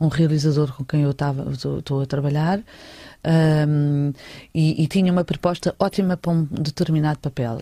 [0.00, 2.60] um realizador com quem eu estou a trabalhar.
[3.68, 4.12] um,
[4.52, 7.58] e, e, tinha uma proposta ótima para um determinado papel.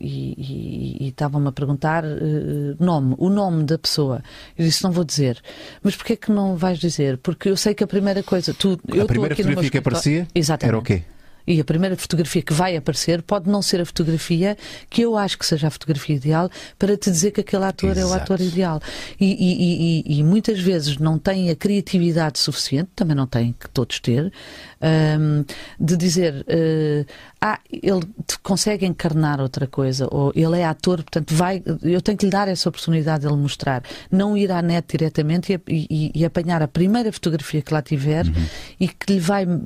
[0.00, 4.22] E estavam-me a perguntar uh, nome, o nome da pessoa.
[4.58, 5.40] Eu disse, não vou dizer.
[5.82, 7.16] Mas porquê que não vais dizer?
[7.16, 8.52] Porque eu sei que a primeira coisa...
[8.52, 10.68] Tu, a primeira fotografia que aparecia Exatamente.
[10.68, 11.13] era o quê?
[11.46, 14.56] E a primeira fotografia que vai aparecer pode não ser a fotografia
[14.88, 18.06] que eu acho que seja a fotografia ideal para te dizer que aquele ator Exato.
[18.06, 18.80] é o ator ideal.
[19.20, 23.68] E, e, e, e, muitas vezes não tem a criatividade suficiente, também não tem que
[23.68, 24.32] todos ter,
[24.80, 25.44] um,
[25.78, 27.06] de dizer uh,
[27.46, 28.00] ah, ele
[28.42, 32.48] consegue encarnar outra coisa, ou ele é ator, portanto vai, eu tenho que lhe dar
[32.48, 36.68] essa oportunidade de ele mostrar, não ir à net diretamente e, e, e apanhar a
[36.68, 38.46] primeira fotografia que lá tiver uhum.
[38.80, 39.58] e que lhe vai uh,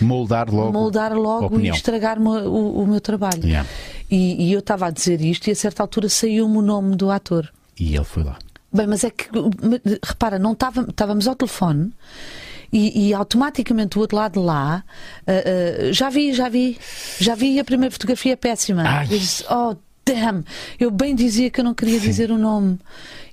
[0.00, 3.44] moldar logo, moldar logo e estragar o, o, o, meu trabalho.
[3.44, 3.68] Yeah.
[4.10, 7.12] E, e eu estava a dizer isto e a certa altura saiu-me o nome do
[7.12, 7.48] ator.
[7.78, 8.40] E ele foi lá.
[8.72, 9.28] Bem, mas é que,
[10.02, 11.92] repara, não estávamos ao telefone
[12.72, 14.84] e, e automaticamente o outro lado de lá
[15.26, 16.78] uh, uh, já vi, já vi,
[17.18, 18.84] já vi a primeira fotografia péssima.
[19.10, 20.44] Eu disse, oh damn,
[20.78, 22.06] eu bem dizia que eu não queria Sim.
[22.06, 22.78] dizer o nome.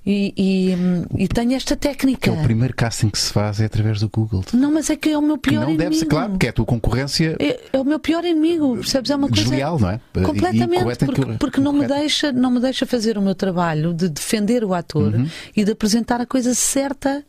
[0.06, 2.30] E, e, e tenho esta técnica.
[2.30, 4.42] Que é o primeiro casting que se faz é através do Google.
[4.54, 5.82] Não, mas é que é o meu pior não inimigo.
[5.82, 7.36] deve ser, claro, porque é a tua concorrência.
[7.38, 9.10] É, é o meu pior inimigo, percebes?
[9.10, 9.42] É uma coisa.
[9.42, 10.00] Desleal, não é?
[10.24, 14.64] Completamente, porque, porque não, me deixa, não me deixa fazer o meu trabalho de defender
[14.64, 15.28] o ator uhum.
[15.54, 17.22] e de apresentar a coisa certa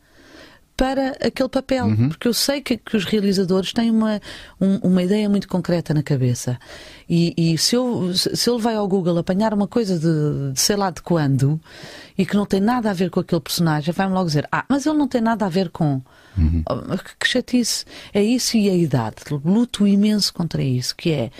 [0.80, 2.08] para aquele papel, uhum.
[2.08, 4.18] porque eu sei que, que os realizadores têm uma,
[4.58, 6.58] um, uma ideia muito concreta na cabeça.
[7.06, 10.76] E, e, se, eu, se ele vai ao Google apanhar uma coisa de, de sei
[10.76, 11.60] lá de quando
[12.16, 14.86] e que não tem nada a ver com aquele personagem, vai-me logo dizer: Ah, mas
[14.86, 16.00] ele não tem nada a ver com.
[16.38, 16.62] Uhum.
[16.66, 17.84] Oh, que chatice.
[18.14, 19.16] É isso e a idade.
[19.44, 21.30] Luto imenso contra isso, que é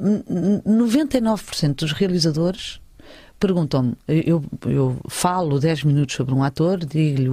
[0.00, 2.79] 99% dos realizadores
[3.40, 7.28] perguntam-me, eu, eu falo 10 minutos sobre um ator, digo-lhe,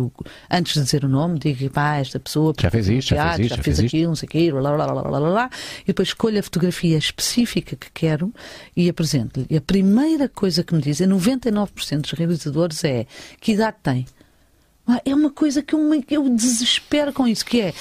[0.49, 3.55] antes de dizer o nome, digo pá, esta pessoa já fez isto, já fez isto,
[3.57, 5.49] já fez aquilo, não sei o blá, blá, blá, blá, blá, blá,
[5.83, 8.33] e depois escolho a fotografia específica que quero
[8.75, 9.45] e apresento-lhe.
[9.49, 13.05] E a primeira coisa que me dizem, 99% dos realizadores, é
[13.41, 14.05] que idade tem?
[15.03, 17.73] É uma coisa que eu, eu desespero com isso, que é.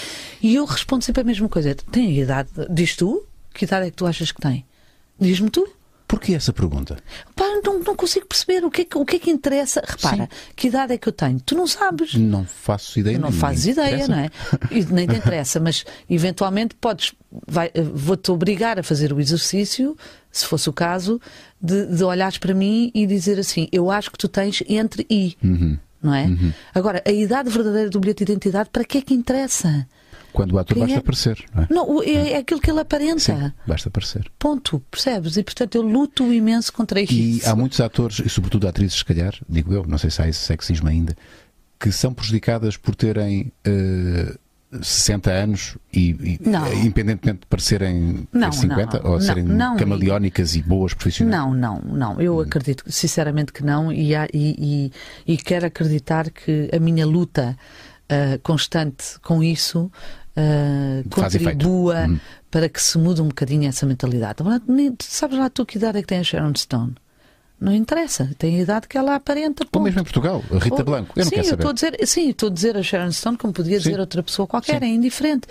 [0.42, 1.72] E eu respondo sempre a mesma coisa.
[1.92, 2.50] Tem a idade?
[2.68, 3.24] Diz tu?
[3.54, 4.66] Que idade é que tu achas que tem?
[5.18, 5.75] Diz-me tu.
[6.06, 6.96] Porquê essa pergunta?
[7.34, 9.82] Pá, não, não consigo perceber o que, é que, o que é que interessa.
[9.84, 10.52] Repara, Sim.
[10.54, 11.40] que idade é que eu tenho?
[11.40, 12.14] Tu não sabes.
[12.14, 13.18] Não faço ideia.
[13.18, 14.30] Não fazes ideia, não é?
[14.70, 17.12] E nem te interessa, mas eventualmente podes,
[17.92, 19.96] vou-te obrigar a fazer o exercício,
[20.30, 21.20] se fosse o caso,
[21.60, 25.36] de, de olhares para mim e dizer assim: eu acho que tu tens entre e.
[25.42, 25.76] Uhum.
[26.00, 26.26] Não é?
[26.26, 26.52] Uhum.
[26.72, 29.88] Agora, a idade verdadeira do bilhete de identidade, para que é que interessa?
[30.36, 30.98] Quando o ator Quem basta é?
[30.98, 31.44] aparecer.
[31.54, 31.66] Não, é?
[31.70, 33.20] não é, é, aquilo que ele aparenta.
[33.20, 34.30] Sim, basta aparecer.
[34.38, 35.38] Ponto, percebes?
[35.38, 37.14] E portanto eu luto imenso contra isso.
[37.14, 40.28] E há muitos atores, e sobretudo atrizes, se calhar, digo eu, não sei se há
[40.28, 41.16] esse sexismo ainda,
[41.80, 43.50] que são prejudicadas por terem.
[43.66, 44.38] Uh,
[44.82, 46.40] 60 anos e, e
[46.82, 51.40] independentemente de parecerem não, 50 não, ou serem não, camaleónicas e boas profissionais?
[51.40, 52.20] Não, não, não.
[52.20, 52.40] Eu hum.
[52.40, 54.90] acredito sinceramente que não e, há, e,
[55.26, 57.56] e, e, quero acreditar que a minha luta
[58.10, 59.90] uh, constante com isso
[60.36, 62.18] uh, contribua hum.
[62.50, 64.38] para que se mude um bocadinho essa mentalidade.
[65.00, 66.94] Sabes lá tu que idade é que tem a Sharon Stone?
[67.58, 69.64] Não interessa, tem a idade que ela aparenta.
[69.64, 69.76] Ponto.
[69.76, 71.12] Ou mesmo em Portugal, a Rita Ou, Blanco.
[71.16, 71.64] Eu não sim, quero saber.
[71.64, 74.00] Eu dizer, sim, estou a dizer a Sharon Stone como podia dizer sim.
[74.00, 74.86] outra pessoa qualquer, sim.
[74.86, 75.48] é indiferente.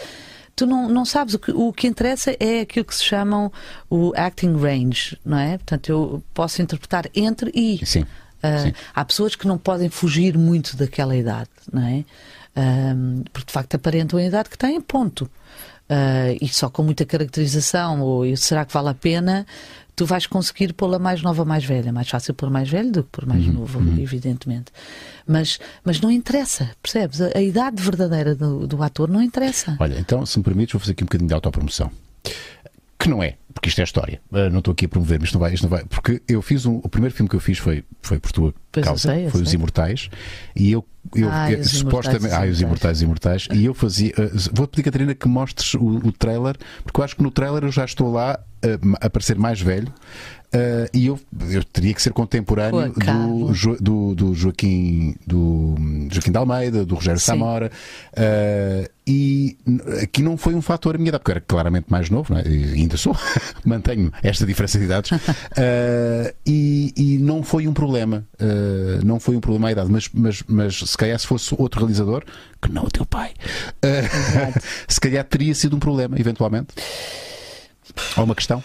[0.55, 3.51] Tu não, não sabes, o que, o que interessa é aquilo que se chamam
[3.89, 5.57] o acting range, não é?
[5.57, 7.83] Portanto, eu posso interpretar entre e.
[7.85, 8.03] Sim.
[8.03, 12.05] Uh, há pessoas que não podem fugir muito daquela idade, não é?
[12.55, 15.29] Um, porque de facto aparentam a idade que têm, ponto.
[15.89, 19.45] Uh, e só com muita caracterização, ou será que vale a pena,
[19.95, 21.91] tu vais conseguir pô-la mais nova, mais velha.
[21.91, 23.97] Mais fácil pôr mais velho do que pôr mais uhum, novo, uhum.
[23.99, 24.71] evidentemente.
[25.27, 27.21] Mas, mas não interessa, percebes?
[27.21, 29.77] A, a idade verdadeira do, do, ator não interessa.
[29.79, 31.91] Olha, então, se me permites, vou fazer aqui um bocadinho de autopromoção.
[32.97, 34.21] Que não é, porque isto é história.
[34.31, 35.83] Uh, não estou aqui a promover, mas isto não vai, isto não vai.
[35.85, 36.77] Porque eu fiz um.
[36.77, 39.41] O primeiro filme que eu fiz foi, foi por tua pois causa, sei, foi sei.
[39.41, 40.09] Os Imortais,
[40.55, 42.33] e eu eu, ah, eu, supostamente.
[42.33, 43.47] Ah, os Imortais Imortais.
[43.53, 44.11] E eu fazia.
[44.17, 47.63] Uh, vou pedir, Catarina, que mostres o, o trailer, porque eu acho que no trailer
[47.63, 49.91] eu já estou lá uh, a parecer mais velho.
[50.55, 55.75] Uh, e eu, eu teria que ser contemporâneo do, do, do, Joaquim do
[56.09, 57.25] Joaquim de Almeida, do Rogério Sim.
[57.25, 57.69] Samora.
[58.13, 59.57] Uh, e
[60.01, 62.41] aqui não foi um fator a minha idade, porque eu era claramente mais novo, é?
[62.41, 63.15] ainda sou,
[63.65, 68.25] mantenho esta diferença de idades, uh, e, e, não foi um problema.
[69.03, 72.23] não foi um problema a idade, mas, mas, mas se calhar se fosse outro realizador,
[72.61, 73.33] que não o teu pai,
[74.87, 76.69] se calhar teria sido um problema, eventualmente.
[78.15, 78.63] Há uma questão?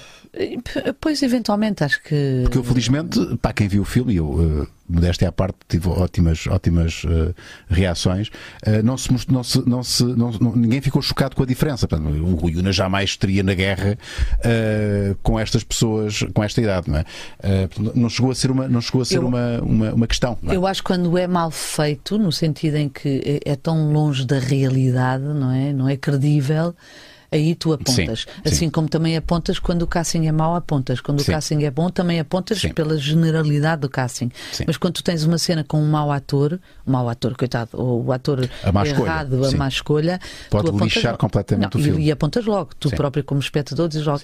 [1.01, 2.41] Pois, eventualmente, acho que.
[2.43, 6.47] Porque eu, felizmente, para quem viu o filme, eu, uh, modéstia à parte, tive ótimas,
[6.47, 7.35] ótimas uh,
[7.69, 11.89] reações, uh, não, se, não, se, não, se, não, ninguém ficou chocado com a diferença.
[11.89, 13.99] Portanto, o Rui Una jamais estaria na guerra
[14.39, 17.05] uh, com estas pessoas, com esta idade, não é?
[17.95, 20.39] não chegou a ser uma, não chegou a ser eu, uma, uma, uma questão.
[20.47, 20.55] É?
[20.55, 24.25] Eu acho que quando é mal feito, no sentido em que é, é tão longe
[24.25, 25.73] da realidade, não é?
[25.73, 26.75] Não é credível
[27.31, 28.21] aí tu apontas.
[28.21, 28.71] Sim, assim sim.
[28.71, 31.01] como também apontas quando o casting é mau, apontas.
[31.01, 31.31] Quando sim.
[31.31, 34.31] o casting é bom, também apontas pela generalidade do casting.
[34.67, 38.05] Mas quando tu tens uma cena com um mau ator, um mau ator, coitado, ou
[38.05, 39.55] o ator a errado, escolha.
[39.55, 41.19] a má escolha, pode lixar logo.
[41.19, 42.05] completamente Não, o filme.
[42.05, 42.71] E, apontas logo.
[42.79, 44.23] Tu próprio, como espectador, dizes logo.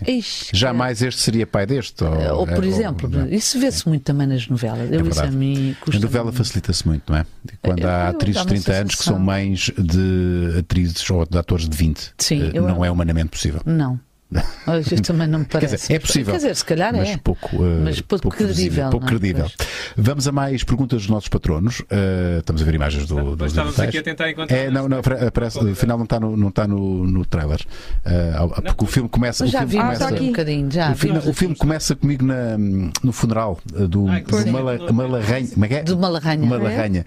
[0.53, 2.03] Jamais este seria pai deste.
[2.05, 4.91] Ou, ou por é, exemplo, ou, isso vê-se muito também nas novelas.
[4.91, 6.01] Eu, é isso a mim custa.
[6.01, 7.27] A novela facilita-se muito, não é?
[7.63, 11.77] Quando há atrizes de 30 anos que são mães de atrizes ou de atores de
[11.77, 13.61] 20, Sim, eh, não é humanamente possível.
[13.65, 14.01] Não.
[14.67, 15.77] Hoje também não me parece.
[15.77, 16.33] Dizer, é possível.
[16.33, 17.17] Quer dizer, se calhar mas é.
[17.17, 18.91] Pouco, uh, mas pouco, pouco credível.
[18.91, 19.09] Pouco é?
[19.09, 19.49] credível.
[19.97, 21.81] Vamos a mais perguntas dos nossos patronos.
[21.81, 23.37] Uh, estamos a ver imagens do.
[23.37, 24.57] do estávamos aqui a tentar encontrar.
[24.57, 27.61] É, não, não, aparece, afinal não está no, não está no, no trailer.
[28.05, 28.75] Uh, porque não.
[28.81, 29.45] o filme começa.
[29.45, 30.71] Mas já vi começa, um bocadinho.
[30.73, 35.49] Já, o filme, o filme começa comigo na, no funeral do, Ai, do Mala, Malarranha.
[35.49, 35.83] Como é que é?
[35.85, 36.47] Do Malarranha.
[36.47, 37.07] Malarranha.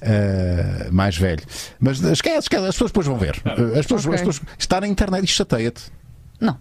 [0.00, 1.42] Uh, mais velho.
[1.80, 3.42] Mas esquece, esquece, as pessoas depois vão ver.
[3.76, 4.14] As pessoas, okay.
[4.14, 5.99] as pessoas, está na internet e chateia-te.
[6.40, 6.56] Não.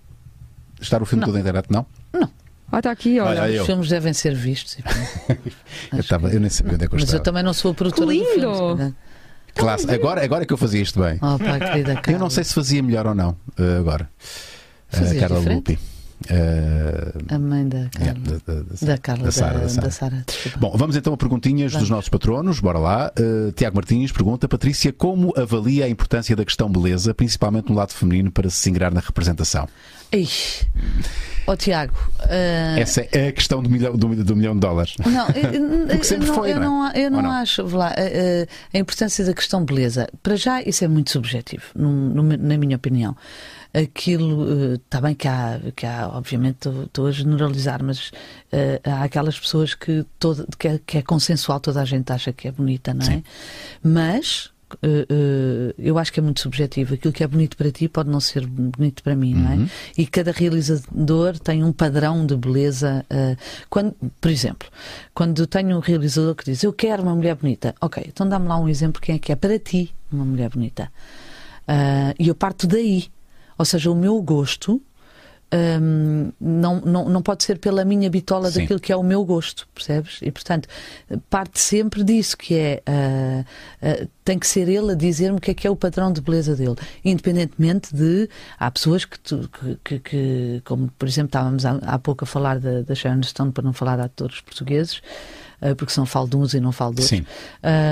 [0.79, 1.27] Estar o filme não.
[1.27, 1.85] todo na internet, não?
[2.13, 2.29] Não.
[2.71, 3.41] Ah, está aqui, olha.
[3.41, 4.77] olha os filmes devem ser vistos.
[5.91, 7.73] eu, tava, eu nem sabia onde é que eu Mas eu também não sou a
[7.73, 8.51] produtora que lindo.
[8.51, 8.95] do filme.
[9.55, 9.91] Classe.
[9.91, 11.19] Agora, agora é que eu fazia isto bem.
[11.21, 14.09] Oh, pá, querida Eu não sei se fazia melhor ou não, uh, agora.
[14.93, 15.79] Uh, Carla Lupi.
[16.25, 18.13] Uh, a mãe da Carla.
[18.13, 19.59] Yeah, da, da, da, Carla, da Sara.
[19.59, 20.25] Da, Sara.
[20.59, 21.87] Bom, vamos então a perguntinhas vamos.
[21.87, 22.59] dos nossos patronos.
[22.59, 23.11] Bora lá.
[23.17, 27.93] Uh, Tiago Martins pergunta: Patrícia, como avalia a importância da questão beleza, principalmente no lado
[27.93, 29.67] feminino, para se ingrar na representação?
[30.11, 30.67] Ixi.
[31.49, 31.95] Oh, Tiago.
[32.19, 32.79] Uh...
[32.79, 34.95] Essa é a questão do milhão, do, do milhão de dólares.
[35.03, 36.91] Não, eu, não, foi, eu não, é?
[36.95, 40.07] eu não, não, acho lá, a, a, importância da questão beleza.
[40.21, 43.17] Para já, isso é muito subjetivo, na minha opinião.
[43.73, 48.09] Aquilo, está uh, bem que há, que há obviamente, estou a generalizar, mas
[48.51, 52.31] uh, há aquelas pessoas que, todo, que, é, que é consensual, toda a gente acha
[52.31, 53.09] que é bonita, não é?
[53.09, 53.23] Sim.
[53.83, 54.51] Mas
[55.77, 56.93] eu acho que é muito subjetivo.
[56.93, 59.41] Aquilo que é bonito para ti pode não ser bonito para mim, uhum.
[59.41, 59.55] não é?
[59.55, 59.69] Uhum.
[59.97, 63.05] E cada realizador tem um padrão de beleza.
[63.11, 63.37] Uh,
[63.69, 64.67] quando, por exemplo,
[65.13, 68.57] quando tenho um realizador que diz eu quero uma mulher bonita, ok, então dá-me lá
[68.57, 70.91] um exemplo quem é que é para ti uma mulher bonita.
[72.17, 73.07] E eu parto daí.
[73.57, 74.81] Ou seja, o meu gosto
[75.51, 78.61] um, não, não, não pode ser pela minha bitola Sim.
[78.61, 80.19] daquilo que é o meu gosto, percebes?
[80.21, 80.67] E portanto,
[81.29, 85.51] parte sempre disso, que é uh, uh, tem que ser ele a dizer-me o que
[85.51, 89.79] é que é o padrão de beleza dele, independentemente de há pessoas que, tu, que,
[89.83, 93.51] que, que, como por exemplo estávamos há, há pouco a falar da, da Sharon Stone,
[93.51, 95.01] para não falar de atores portugueses,
[95.77, 97.21] porque são falo de uns e não falo de outros.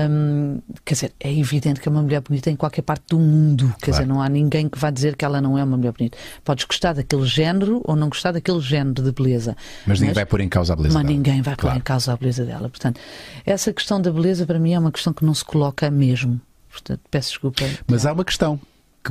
[0.10, 3.68] Um, quer dizer, é evidente que é uma mulher bonita em qualquer parte do mundo.
[3.80, 4.04] Quer claro.
[4.04, 6.18] dizer, não há ninguém que vá dizer que ela não é uma mulher bonita.
[6.44, 9.56] Podes gostar daquele género ou não gostar daquele género de beleza.
[9.86, 11.16] Mas ninguém mas, vai pôr em causa a beleza mas dela.
[11.16, 11.76] ninguém vai claro.
[11.76, 12.70] pôr em causa a beleza dela.
[12.70, 13.00] Portanto,
[13.46, 16.40] essa questão da beleza para mim é uma questão que não se coloca mesmo.
[16.72, 17.64] Portanto, peço desculpa.
[17.88, 18.60] Mas há uma questão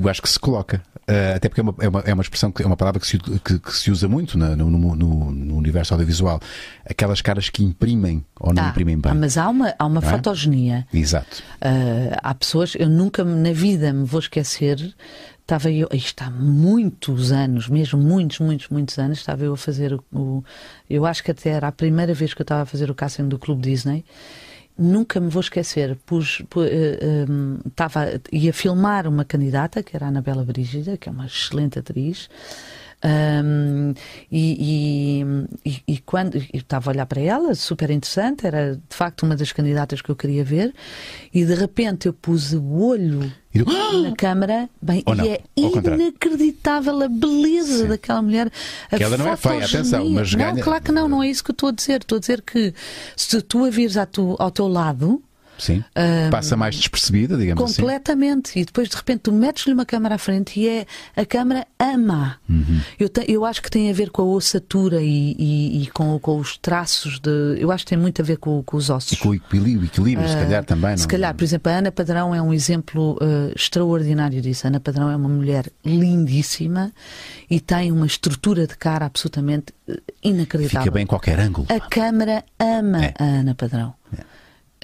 [0.01, 0.83] que eu acho que se coloca.
[1.09, 3.17] Uh, até porque é uma, é uma, é uma expressão, é uma palavra que se,
[3.19, 6.41] que, que se usa muito no, no, no, no, universo audiovisual.
[6.85, 9.15] Aquelas caras que imprimem ou não ah, imprimem bem.
[9.15, 10.11] Mas há uma, há uma é?
[10.11, 10.87] fotogenia.
[10.93, 11.43] Exato.
[11.63, 14.95] Uh, há pessoas, eu nunca na vida me vou esquecer.
[15.43, 19.95] Estava eu, isto há muitos anos, mesmo muitos, muitos, muitos anos, estava eu a fazer
[19.95, 20.45] o, o
[20.91, 23.29] eu acho que até era a primeira vez que eu estava a fazer o casting
[23.29, 24.05] do Clube Disney
[24.79, 26.69] nunca me vou esquecer, pus, pus,
[27.29, 31.79] um, tava, ia filmar uma candidata, que era a Anabela Brígida, que é uma excelente
[31.79, 32.29] atriz,
[33.05, 33.93] um,
[34.33, 35.23] e,
[35.65, 39.53] e, e, quando estava a olhar para ela, super interessante, era de facto uma das
[39.53, 40.75] candidatas que eu queria ver,
[41.33, 47.83] e de repente eu pus o olho na câmara, bem, e é inacreditável a beleza
[47.83, 47.89] Sim.
[47.89, 48.51] daquela mulher.
[48.91, 50.65] A que ela não é feia, atenção, mas não, ganha.
[50.65, 52.01] Claro que não, não é isso que eu estou a dizer.
[52.01, 52.73] Estou a dizer que
[53.15, 55.23] se tu a vires ao teu lado,
[55.59, 55.83] Sim.
[55.97, 57.77] Um, Passa mais despercebida, digamos completamente.
[57.77, 57.83] assim.
[57.83, 58.59] Completamente.
[58.59, 62.37] E depois, de repente, tu metes-lhe uma câmara à frente e é a câmara ama.
[62.49, 62.81] Uhum.
[62.99, 66.19] Eu, te, eu acho que tem a ver com a ossatura e, e, e com,
[66.19, 67.57] com, os traços de.
[67.59, 69.13] Eu acho que tem muito a ver com, com os ossos.
[69.13, 70.91] E com o equilíbrio, equilíbrio uh, se calhar também.
[70.91, 70.99] Não?
[70.99, 74.67] Se calhar, por exemplo, a Ana Padrão é um exemplo uh, extraordinário disso.
[74.67, 76.93] A Ana Padrão é uma mulher lindíssima
[77.51, 80.83] e tem uma estrutura de cara absolutamente uh, inacreditável.
[80.83, 81.67] Fica bem em qualquer ângulo.
[81.71, 83.15] A câmara ama é.
[83.19, 83.95] a Ana Padrão.
[84.17, 84.36] É.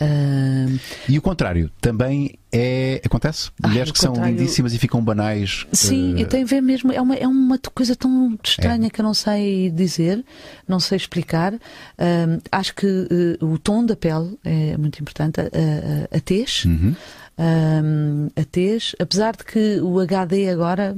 [0.03, 0.79] Uh...
[1.09, 3.01] E o contrário, também é.
[3.05, 3.51] Acontece?
[3.63, 5.67] Mulheres que são lindíssimas e ficam banais.
[5.73, 6.27] Sim, uh...
[6.27, 6.93] tem a ver mesmo.
[6.93, 8.91] É uma, é uma coisa tão estranha é.
[8.91, 10.25] que eu não sei dizer,
[10.67, 11.55] não sei explicar.
[11.55, 16.65] Uh, acho que uh, o tom da pele é muito importante, a, a, a tez.
[16.65, 16.95] Uhum
[17.39, 20.97] um, a tez, apesar de que o HD agora.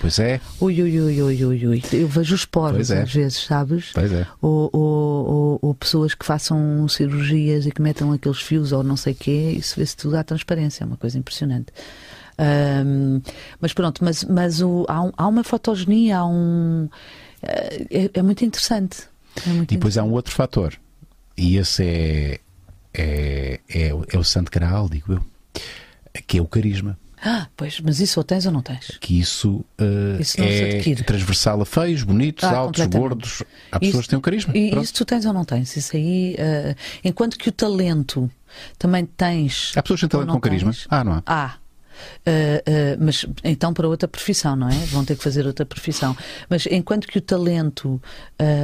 [0.00, 0.40] Pois é.
[0.60, 1.82] Ui, ui, ui, ui, ui, ui.
[1.92, 3.02] Eu vejo os poros é.
[3.02, 3.90] às vezes, sabes?
[3.92, 4.26] Pois é.
[4.40, 8.96] Ou, ou, ou, ou, pessoas que façam cirurgias e que metam aqueles fios ou não
[8.96, 11.72] sei o quê, isso vê-se tudo à transparência, é uma coisa impressionante.
[12.38, 13.20] Um,
[13.60, 16.88] mas pronto, mas, mas o, há, um, há uma fotogenia, há um.
[17.42, 19.04] É, é muito interessante.
[19.46, 20.74] É muito e depois há um outro fator,
[21.36, 22.40] e esse é,
[22.94, 25.35] é, é, é o santo graal, digo eu
[26.26, 26.98] que é o carisma.
[27.22, 28.98] Ah, pois, mas isso ou tens ou não tens?
[29.00, 33.42] Que isso, uh, isso é transversal a feios, bonitos, ah, altos, gordos.
[33.72, 34.56] Há pessoas isso, que têm o carisma.
[34.56, 34.84] E Pronto.
[34.84, 35.76] isso tu tens ou não tens?
[35.76, 38.30] Isso aí, uh, enquanto que o talento
[38.78, 39.72] também tens.
[39.76, 40.72] Há pessoas que têm talento com carisma?
[40.88, 41.22] Ah, não há.
[41.26, 41.54] Há.
[42.26, 44.78] Uh, uh, mas então para outra profissão, não é?
[44.86, 46.16] Vão ter que fazer outra profissão.
[46.48, 48.02] Mas enquanto que o talento uh,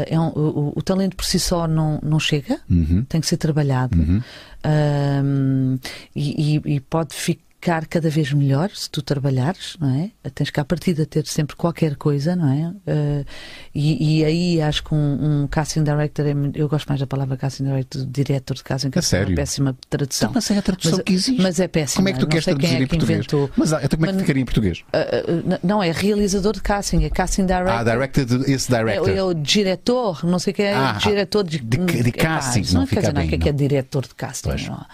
[0.06, 3.04] é um, o, o, talento por si só não, não chega, uhum.
[3.08, 5.78] tem que ser trabalhado uhum.
[6.14, 10.10] e, e, e, pode ficar ficar cada vez melhor se tu trabalhares, não é?
[10.34, 12.68] Tens que à partida ter sempre qualquer coisa, não é?
[12.68, 13.24] Uh,
[13.72, 17.36] e, e, aí acho que um, um, casting director, é, eu gosto mais da palavra
[17.36, 19.28] casting director, diretor de casting, que é sério?
[19.28, 20.30] uma péssima tradução.
[20.30, 21.40] Então, mas é a tradução mas, que existe.
[21.40, 21.96] Mas é péssima.
[21.98, 23.18] Como é que tu queres traduzir é em português?
[23.18, 23.50] Inventou.
[23.56, 24.78] Mas então, como é que ficaria em português?
[24.80, 27.74] Uh, uh, não, é realizador de casting, é casting director.
[27.74, 29.08] Ah, director, esse director.
[29.08, 32.12] É, é, o diretor, não sei o que é, ah, diretor de, de, de, de
[32.12, 32.64] casting.
[32.72, 34.48] não, não fica dizer bem, não, que é diretor de casting.
[34.48, 34.66] Pois.
[34.66, 34.84] Não.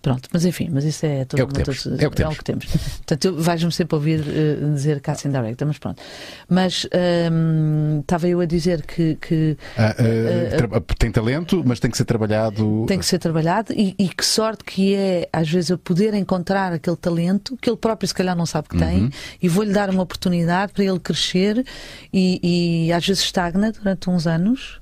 [0.00, 1.86] Pronto, mas enfim, mas isso é tudo é o que temos.
[1.86, 2.22] é o que.
[2.22, 2.66] É o que temos.
[3.04, 6.00] Portanto, vais-me sempre ouvir uh, dizer casting director, mas pronto.
[6.48, 6.86] Mas
[7.32, 9.16] um, estava eu a dizer que.
[9.16, 12.84] que ah, uh, uh, tem talento, mas tem que ser trabalhado.
[12.86, 16.72] Tem que ser trabalhado e, e, que sorte que é, às vezes, eu poder encontrar
[16.72, 18.80] aquele talento que ele próprio, se calhar, não sabe que uhum.
[18.80, 19.10] tem
[19.42, 21.66] e vou-lhe dar uma oportunidade para ele crescer
[22.12, 24.80] e, e às vezes estagna durante uns anos.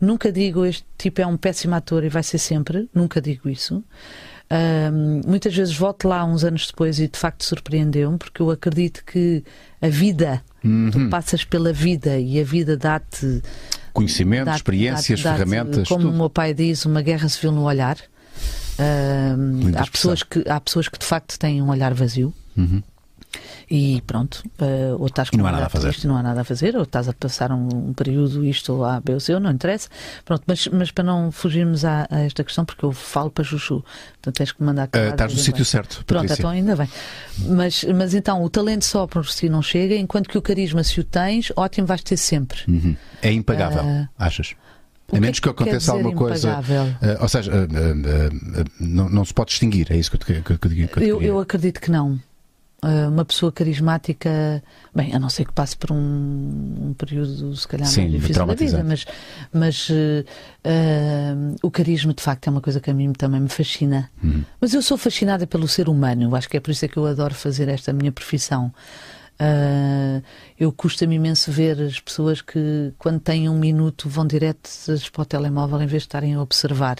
[0.00, 3.84] Nunca digo este tipo é um péssimo ator e vai ser sempre, nunca digo isso.
[4.52, 9.02] Um, muitas vezes volto lá uns anos depois e de facto surpreendeu-me, porque eu acredito
[9.02, 9.42] que
[9.80, 10.90] a vida, uhum.
[10.90, 13.42] tu passas pela vida e a vida dá-te.
[13.94, 15.88] Conhecimento, dá experiências, dá ferramentas.
[15.88, 16.14] Como tudo.
[16.14, 17.96] o meu pai diz, uma guerra civil no olhar.
[19.74, 22.34] há, pessoas que, há pessoas que de facto têm um olhar vazio.
[22.54, 22.82] Uhum.
[23.74, 25.88] E pronto, uh, ou estás com não há nada a fazer.
[25.88, 28.84] Isto, não há nada a fazer, ou estás a passar um, um período isto ou
[28.84, 29.88] A, B ou C, não interessa.
[30.26, 33.82] Pronto, mas, mas para não fugirmos a, a, esta questão, porque eu falo para Chuchu,
[34.20, 36.04] então tens que mandar uh, Estás no sítio certo.
[36.04, 36.86] Pronto, então ainda bem.
[37.48, 41.00] Mas, mas então, o talento só por si não chega, enquanto que o carisma, se
[41.00, 42.58] o tens, ótimo, vais ter sempre.
[42.68, 42.94] Uhum.
[43.22, 44.54] É impagável, uh, achas?
[45.10, 46.58] A menos que, que aconteça alguma coisa.
[46.60, 47.50] Uh, ou seja,
[48.78, 51.40] não, não, se pode distinguir, é isso que eu, que, que, que eu, eu, eu
[51.40, 52.20] acredito que não.
[52.84, 54.60] Ah, uma pessoa carismática,
[54.92, 58.54] bem, a não ser que passe por um, um período, se calhar, Sim, difícil da
[58.54, 59.06] vida, mas,
[59.52, 59.94] mas uh,
[60.66, 64.10] uh, o carisma, de facto, é uma coisa que a mim também me fascina.
[64.20, 64.44] Uhum.
[64.60, 66.96] Mas eu sou fascinada pelo ser humano, eu acho que é por isso é que
[66.96, 68.72] eu adoro fazer esta minha profissão.
[69.40, 70.20] Uh,
[70.58, 74.68] eu custa-me imenso ver as pessoas que, quando têm um minuto, vão direto
[75.12, 76.96] para o telemóvel em vez de estarem a observar.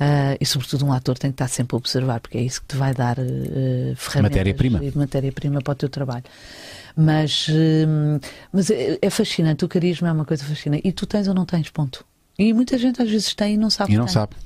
[0.00, 2.68] Uh, e, sobretudo, um ator tem que estar sempre a observar, porque é isso que
[2.68, 4.84] te vai dar uh, ferramentas matéria-prima.
[4.84, 6.24] e matéria-prima para o teu trabalho.
[6.96, 8.20] Mas, uh,
[8.52, 10.86] mas é, é, fascinante, o carisma é uma coisa fascinante.
[10.86, 12.04] E tu tens ou não tens, ponto.
[12.38, 13.92] E muita gente às vezes tem e não sabe.
[13.92, 14.14] E não tem.
[14.14, 14.36] sabe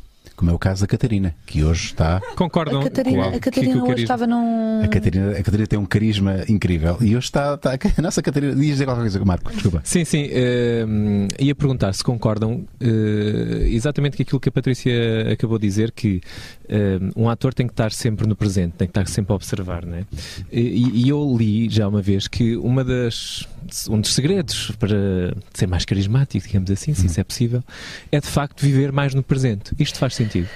[0.42, 2.20] como é o caso da Catarina, que hoje está.
[2.34, 2.80] Concordam?
[2.80, 4.82] A Catarina, a Catarina que, que hoje estava num.
[4.82, 7.54] A Catarina, a Catarina tem um carisma incrível e hoje está.
[7.54, 8.52] está a nossa Catarina.
[8.52, 9.80] Diz dizer qualquer coisa, Marco, desculpa.
[9.84, 10.24] Sim, sim.
[10.24, 15.92] Uh, ia perguntar se concordam uh, exatamente com aquilo que a Patrícia acabou de dizer,
[15.92, 16.20] que
[16.64, 19.86] uh, um ator tem que estar sempre no presente, tem que estar sempre a observar,
[19.86, 20.04] não é?
[20.50, 23.46] E, e eu li já uma vez que uma das,
[23.88, 27.62] um dos segredos para ser mais carismático, digamos assim, se isso é possível,
[28.10, 29.72] é de facto viver mais no presente.
[29.78, 30.48] Isto faz sentido sentido?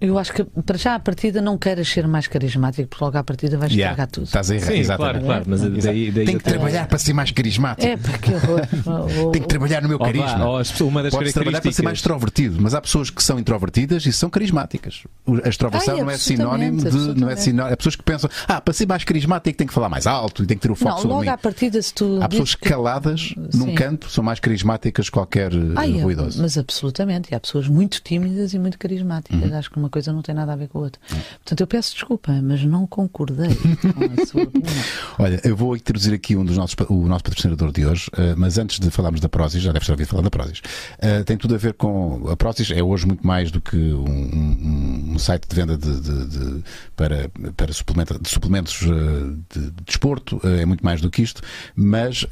[0.00, 3.24] Eu acho que para já a partida não queiras ser mais carismático, porque logo à
[3.24, 4.24] partida vais yeah, estragar tudo.
[4.24, 5.24] Estás a errar, Sim, exatamente.
[5.24, 7.86] claro, claro, mas daí, daí Tem que trabalhar para ser mais carismático.
[7.86, 9.30] É, porque horror.
[9.32, 10.46] Tem que trabalhar no meu carisma.
[10.46, 13.38] Oh, oh, uma das Podes trabalhar para ser mais extrovertido, mas há pessoas que são
[13.38, 15.02] introvertidas e são carismáticas.
[15.44, 17.20] A extroversão Ai, não é sinónimo de.
[17.20, 19.88] Não é sinónimo, há pessoas que pensam, ah, para ser mais carismático tem que falar
[19.88, 21.28] mais alto e tem que ter o foco não, sobre logo mim.
[21.28, 22.18] à partida, se tu.
[22.22, 22.68] Há pessoas que...
[22.68, 23.58] caladas Sim.
[23.58, 26.40] num canto são mais carismáticas que qualquer Ai, ruidoso.
[26.40, 27.32] Mas absolutamente.
[27.32, 29.50] E há pessoas muito tímidas e muito carismáticas.
[29.50, 29.57] Uhum.
[29.58, 31.00] Acho que uma coisa não tem nada a ver com a outra.
[31.08, 34.72] Portanto, eu peço desculpa, mas não concordei com a sua opinião.
[35.18, 38.58] Olha, eu vou introduzir aqui um dos nossos, o nosso patrocinador de hoje, uh, mas
[38.58, 41.54] antes de falarmos da Prozis, já deve ter ouvido falar da Prozis, uh, tem tudo
[41.54, 42.28] a ver com.
[42.30, 46.26] A Prozis é hoje muito mais do que um, um, site de venda de, de,
[46.26, 46.64] de
[46.96, 51.42] para, para suplemento, de suplementos de, de desporto, é muito mais do que isto.
[51.74, 52.26] Mas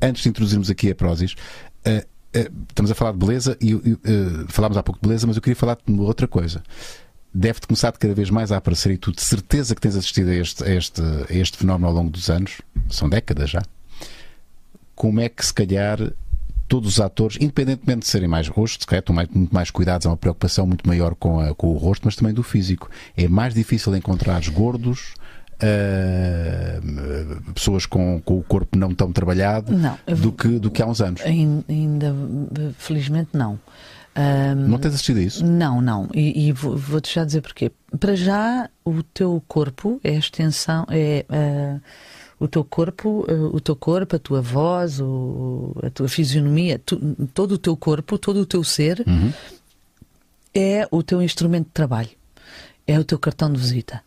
[0.00, 1.34] antes de introduzirmos aqui a Prozis,
[2.32, 3.98] estamos a falar de beleza e
[4.48, 6.62] falámos há pouco de beleza, mas eu queria falar de outra coisa
[7.32, 10.34] deve-te começar cada vez mais a aparecer e tu de certeza que tens assistido a
[10.34, 13.62] este, a este, a este fenómeno ao longo dos anos, são décadas já.
[14.94, 15.98] Como é que se calhar
[16.68, 20.10] todos os atores, independentemente de serem mais rostos, se calhar estão muito mais cuidados, há
[20.10, 22.88] uma preocupação muito maior com, a, com o rosto, mas também do físico.
[23.16, 25.14] É mais difícil encontrar gordos,
[25.62, 30.86] Uh, pessoas com, com, o corpo não tão trabalhado não, do, que, do que há
[30.86, 31.20] uns anos.
[31.20, 32.14] Ainda,
[32.78, 33.58] felizmente, não.
[34.16, 35.44] Um, não tens assistido a isso?
[35.44, 36.08] Não, não.
[36.12, 37.70] E, e vou-te já dizer porquê.
[37.98, 41.80] Para já, o teu corpo é a extensão, é uh,
[42.38, 46.98] o teu corpo, uh, o teu corpo, a tua voz, o, a tua fisionomia, tu,
[47.32, 49.32] todo o teu corpo, todo o teu ser uhum.
[50.54, 52.10] é o teu instrumento de trabalho,
[52.86, 54.02] é o teu cartão de visita.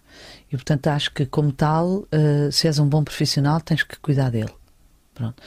[0.53, 4.29] E portanto acho que, como tal, uh, se és um bom profissional, tens que cuidar
[4.29, 4.53] dele.
[5.15, 5.41] Pronto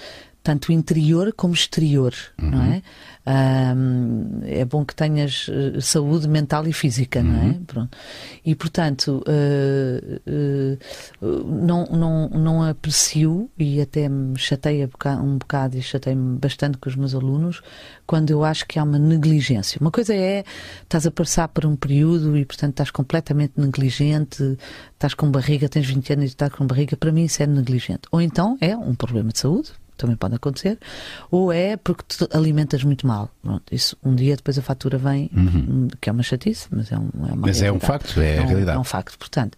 [0.47, 2.51] tanto interior como exterior, uhum.
[2.51, 2.83] não é?
[3.29, 7.25] Um, é bom que tenhas uh, saúde mental e física, uhum.
[7.25, 7.47] não é?
[7.47, 7.65] Uhum.
[7.65, 7.99] Pronto.
[8.45, 10.79] E, portanto, uh,
[11.21, 14.89] uh, não, não, não aprecio e até me chateia
[15.21, 17.61] um bocado e chatei-me bastante com os meus alunos
[18.07, 19.79] quando eu acho que há uma negligência.
[19.81, 20.45] Uma coisa é,
[20.85, 24.57] estás a passar por um período e, portanto, estás completamente negligente,
[24.93, 28.03] estás com barriga, tens 20 anos e estás com barriga, para mim isso é negligente.
[28.13, 30.79] Ou então é um problema de saúde, também pode acontecer,
[31.31, 33.31] ou é porque te alimentas muito mal.
[33.43, 35.89] Pronto, isso um dia depois a fatura vem, uhum.
[36.01, 37.67] que é uma chatice, mas é, um, é uma Mas realidade.
[37.67, 38.77] é um facto, é, é a realidade.
[38.77, 39.57] É um facto, portanto.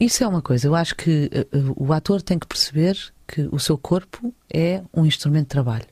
[0.00, 0.66] Isso é uma coisa.
[0.66, 2.96] Eu acho que uh, o ator tem que perceber
[3.26, 5.86] que o seu corpo é um instrumento de trabalho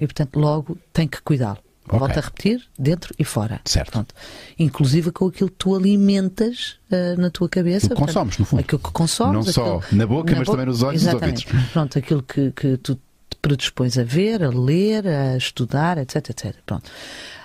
[0.00, 1.58] e, portanto, logo tem que cuidá-lo.
[1.84, 1.98] Okay.
[1.98, 3.60] Volto a repetir, dentro e fora.
[3.64, 3.90] Certo.
[3.90, 4.14] Pronto.
[4.58, 7.88] Inclusive com aquilo que tu alimentas uh, na tua cabeça.
[7.88, 8.60] Que consomes, no fundo.
[8.60, 9.32] Aquilo que consomes.
[9.34, 11.44] Não aquilo, só na boca, na mas boca, também nos olhos e nos ouvidos.
[11.72, 12.98] Pronto, aquilo que, que tu
[13.40, 16.54] predispões a ver, a ler, a estudar, etc, etc.
[16.64, 16.90] Pronto.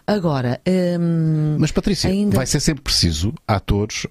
[0.07, 0.61] Agora.
[0.67, 2.37] Hum, Mas Patrícia, ainda...
[2.37, 4.05] vai ser sempre preciso atores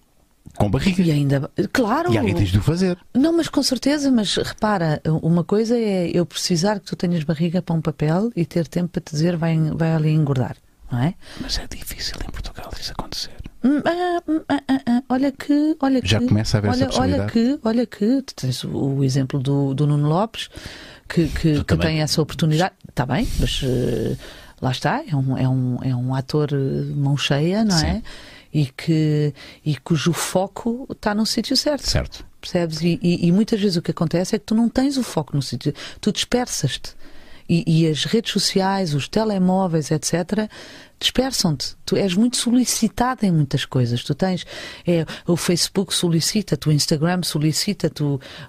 [0.56, 1.02] com barriga.
[1.02, 1.50] E ainda.
[1.72, 2.12] Claro.
[2.12, 2.98] E alguém tens de o fazer.
[3.12, 7.62] Não, mas com certeza, mas repara, uma coisa é eu precisar que tu tenhas barriga
[7.62, 10.56] para um papel e ter tempo para te dizer vai, vai ali engordar,
[10.90, 11.14] não é?
[11.40, 13.32] Mas é difícil em Portugal isso acontecer.
[13.64, 16.84] Hum, ah, hum, ah, ah, ah, olha que, olha Já que, começa a haver olha,
[16.84, 20.50] essa olha que, olha que, tu tens o, o exemplo do, do Nuno Lopes,
[21.14, 22.74] que, que, que tem essa oportunidade.
[22.88, 24.18] Está bem, mas uh,
[24.60, 26.50] lá está, é um, é um, é um ator
[26.96, 27.78] mão cheia, não é?
[27.78, 27.86] Sim.
[27.86, 28.02] é?
[28.52, 29.34] E, que,
[29.64, 31.88] e cujo foco está no sítio certo.
[31.88, 32.24] Certo.
[32.40, 32.80] Percebes?
[32.82, 35.34] E, e, e, muitas vezes o que acontece é que tu não tens o foco
[35.34, 36.94] no sítio, tu dispersas-te.
[37.48, 40.48] E, e, as redes sociais, os telemóveis, etc.,
[40.98, 41.76] dispersam-te.
[41.84, 44.02] Tu és muito solicitada em muitas coisas.
[44.02, 44.46] Tu tens.
[44.86, 48.02] É, o Facebook solicita-te, o Instagram solicita-te,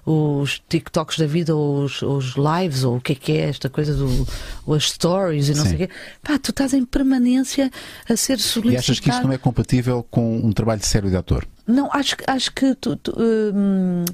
[0.04, 3.94] os TikToks da vida, os, os lives, ou o que é que é esta coisa
[3.94, 4.26] do.
[4.74, 5.68] as stories e não Sim.
[5.68, 5.94] sei o quê.
[6.22, 7.70] Pá, tu estás em permanência
[8.08, 8.74] a ser solicitado.
[8.74, 11.46] E achas que isso não é compatível com um trabalho sério de ator?
[11.66, 12.96] Não, acho, acho que tu.
[12.96, 14.04] tu hum,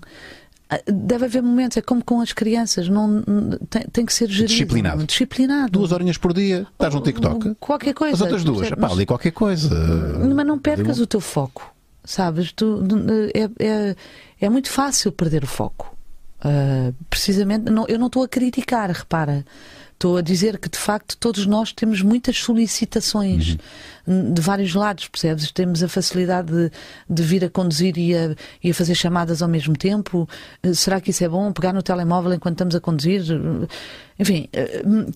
[0.86, 3.22] deve haver momentos, é como com as crianças, não,
[3.68, 4.48] tem, tem que ser gerido.
[4.48, 5.04] Disciplinado.
[5.04, 5.72] Disciplinado.
[5.72, 7.56] Duas horinhas por dia, estás no TikTok.
[7.58, 8.14] Qualquer coisa.
[8.14, 9.70] As outras duas, mas, pá, ali qualquer coisa.
[10.34, 12.52] Mas não percas o teu foco, sabes?
[12.52, 12.82] Tu,
[13.34, 13.96] é, é,
[14.40, 15.92] é muito fácil perder o foco.
[16.44, 19.44] Uh, precisamente, não, eu não estou a criticar, repara.
[20.02, 23.56] Estou a dizer que, de facto, todos nós temos muitas solicitações
[24.04, 24.34] uhum.
[24.34, 25.52] de vários lados, percebes?
[25.52, 26.72] Temos a facilidade de,
[27.08, 28.34] de vir a conduzir e a,
[28.64, 30.28] e a, fazer chamadas ao mesmo tempo.
[30.60, 31.52] Eh, será que isso é bom?
[31.52, 33.22] Pegar no telemóvel enquanto estamos a conduzir?
[34.18, 34.48] Enfim.
[34.52, 35.12] Uh,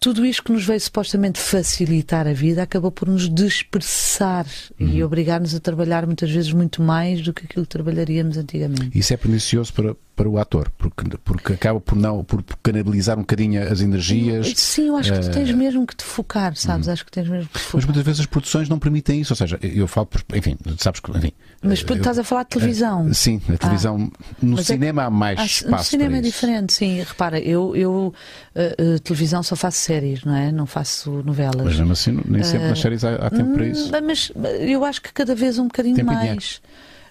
[0.00, 4.46] tudo isto que nos veio supostamente facilitar a vida acabou por nos dispersar
[4.80, 4.88] uhum.
[4.88, 8.98] e obrigar-nos a trabalhar muitas vezes muito mais do que aquilo que trabalharíamos antigamente.
[8.98, 13.18] Isso é pernicioso para, para o ator, porque, porque acaba por não por, por canalizar
[13.18, 14.52] um bocadinho as energias.
[14.56, 15.56] Sim, eu acho que tu tens uh...
[15.56, 16.86] mesmo que te focar, sabes?
[16.86, 16.92] Uhum.
[16.92, 17.74] Acho que tens mesmo que te focar.
[17.74, 21.00] Mas muitas vezes as produções não permitem isso, ou seja, eu falo, por, enfim, sabes
[21.00, 21.10] que.
[21.10, 23.06] Enfim, mas eu, estás a falar de televisão.
[23.06, 24.10] Uh, sim, a televisão.
[24.12, 25.72] Ah, no cinema é, há mais há, espaço.
[25.72, 27.02] No cinema é diferente, sim.
[27.02, 28.14] Repara, eu, eu
[28.54, 30.52] uh, televisão só faço séries, não é?
[30.52, 31.64] Não faço novelas.
[31.64, 33.90] Mas mesmo assim, nem sempre nas séries há, há tempo para isso.
[34.04, 36.60] Mas eu acho que cada vez um bocadinho tempo mais.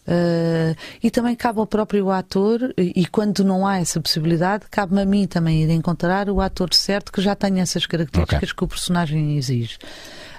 [0.06, 5.02] Uh, e também cabe ao próprio ator, e, e quando não há essa possibilidade, cabe-me
[5.02, 8.56] a mim também ir encontrar o ator certo que já tenha essas características okay.
[8.56, 9.78] que o personagem exige.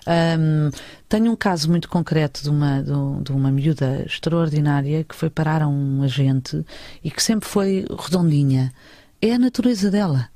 [0.06, 0.70] Um,
[1.08, 5.62] tenho um caso muito concreto de uma, de, de, uma miúda extraordinária que foi parar
[5.62, 6.64] a um agente
[7.02, 8.72] e que sempre foi redondinha.
[9.20, 10.28] É a natureza dela.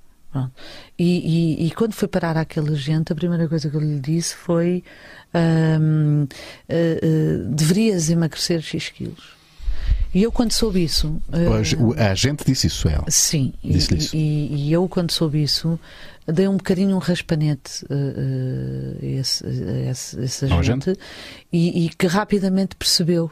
[0.98, 4.34] E, e, e, quando foi parar aquela gente, a primeira coisa que eu lhe disse
[4.34, 4.82] foi:
[5.34, 9.38] uh, uh, deverias emagrecer X quilos.
[10.12, 11.08] E eu, quando soube isso.
[11.28, 13.04] Uh, a gente disse isso, ela.
[13.08, 15.78] Sim, disse e, e, e, eu, quando soube isso,
[16.26, 17.84] dei um bocadinho um raspanete
[19.02, 19.44] esse,
[19.88, 20.96] esse, esse agente
[21.52, 23.30] e, e, que rapidamente percebeu.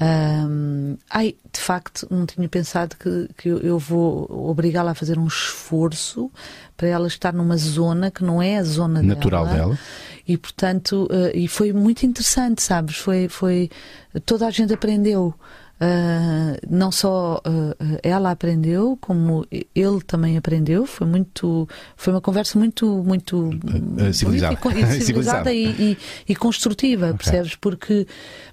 [0.00, 5.26] Um, ai, de facto, não tinha pensado que, que eu vou obrigá-la a fazer um
[5.26, 6.30] esforço
[6.76, 9.56] para ela estar numa zona que não é a zona natural dela.
[9.56, 9.78] dela.
[10.26, 12.96] E portanto, uh, e foi muito interessante, sabes?
[12.96, 13.70] Foi, foi
[14.24, 15.32] toda a gente aprendeu.
[15.74, 20.86] Uh, não só uh, ela aprendeu, como ele também aprendeu.
[20.86, 23.50] Foi muito, foi uma conversa muito, muito
[24.12, 25.98] civilizada, e, civilizada e, e,
[26.28, 27.18] e, construtiva, okay.
[27.18, 27.56] percebes?
[27.56, 28.06] Porque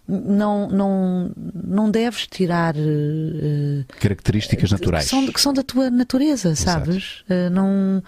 [0.07, 6.55] não, não, não deves tirar uh, características naturais que são, que são, da tua natureza,
[6.55, 7.23] sabes?
[7.51, 8.01] não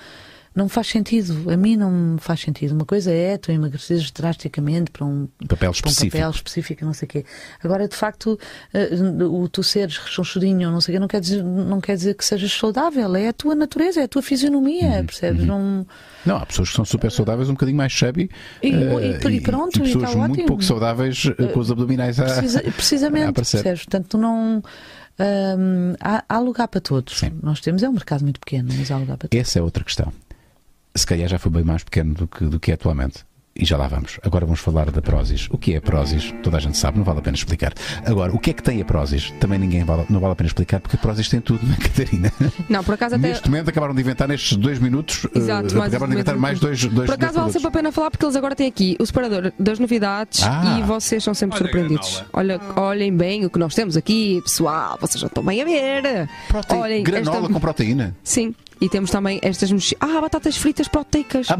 [0.55, 1.49] não faz sentido.
[1.51, 2.73] A mim não me faz sentido.
[2.73, 7.05] Uma coisa é tu emagreceres drasticamente para um papel específico, um papel específico não sei
[7.07, 7.25] o quê.
[7.63, 8.39] Agora, de facto,
[8.73, 12.13] uh, o tu seres rechonchudinho, não sei o quê, não quer, dizer, não quer dizer
[12.15, 13.15] que sejas saudável.
[13.15, 15.41] É a tua natureza, é a tua fisionomia, uhum, percebes?
[15.41, 15.47] Uhum.
[15.47, 15.87] Não...
[16.25, 18.29] não, há pessoas que são super saudáveis, um bocadinho mais chubby.
[18.61, 20.47] E, uh, e, e pronto, e, pessoas e muito ótimo.
[20.47, 23.85] pouco saudáveis uh, com os abdominais a, Precisa, Precisamente, a percebes?
[23.85, 24.61] Portanto, não...
[25.19, 27.19] Um, há, há, lugar para todos.
[27.19, 27.33] Sim.
[27.43, 29.39] Nós temos, é um mercado muito pequeno, mas há lugar para todos.
[29.39, 30.11] Essa é outra questão
[30.95, 33.25] se calhar já foi bem mais pequeno do que, do que é atualmente.
[33.55, 34.19] E já lá vamos.
[34.23, 35.47] Agora vamos falar da Prozis.
[35.51, 36.33] O que é a Prozis?
[36.41, 37.71] Toda a gente sabe, não vale a pena explicar.
[38.03, 39.31] Agora, o que é que tem a Prozis?
[39.39, 41.77] Também ninguém vale, não vale a pena explicar, porque a Prozis tem tudo, não é,
[41.77, 42.33] Catarina?
[42.67, 43.27] Não, por acaso até...
[43.27, 46.83] Neste momento acabaram de inventar, nestes dois minutos, Exato, uh, acabaram de inventar mais dois,
[46.85, 49.53] dois Por acaso vale sempre a pena falar, porque eles agora têm aqui o separador
[49.59, 50.79] das novidades ah.
[50.79, 52.23] e vocês são sempre Olha surpreendidos.
[52.33, 56.27] Olha, olhem bem o que nós temos aqui, pessoal, vocês já estão bem a ver.
[56.47, 56.73] Prote...
[56.73, 57.53] Olhem, granola esta...
[57.53, 58.15] com proteína?
[58.23, 58.55] Sim.
[58.83, 59.97] E temos também estas mexidas.
[60.01, 61.47] Ah, batatas fritas proteicas.
[61.49, 61.57] Ah.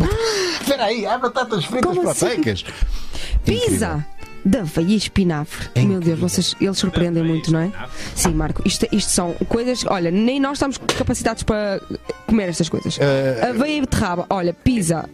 [0.59, 2.65] Espera aí, há batatas fritas Como proteicas.
[2.67, 3.39] Assim?
[3.45, 4.05] Pizza!
[4.43, 5.69] Da aveia e espinafre.
[5.74, 7.71] É Meu Deus, vocês, eles surpreendem muito, não é?
[8.13, 9.86] Sim, Marco, isto, isto são coisas.
[9.88, 11.80] Olha, nem nós estamos capacitados para
[12.28, 12.97] comer estas coisas.
[12.97, 13.51] Uh...
[13.51, 15.09] Aveia e beterraba, olha, pizza.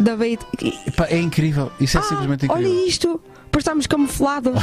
[0.00, 0.40] Da aveia.
[1.10, 2.72] é incrível, isso é ah, simplesmente incrível.
[2.72, 3.20] Olha isto!
[3.52, 4.54] Depois estamos camuflados.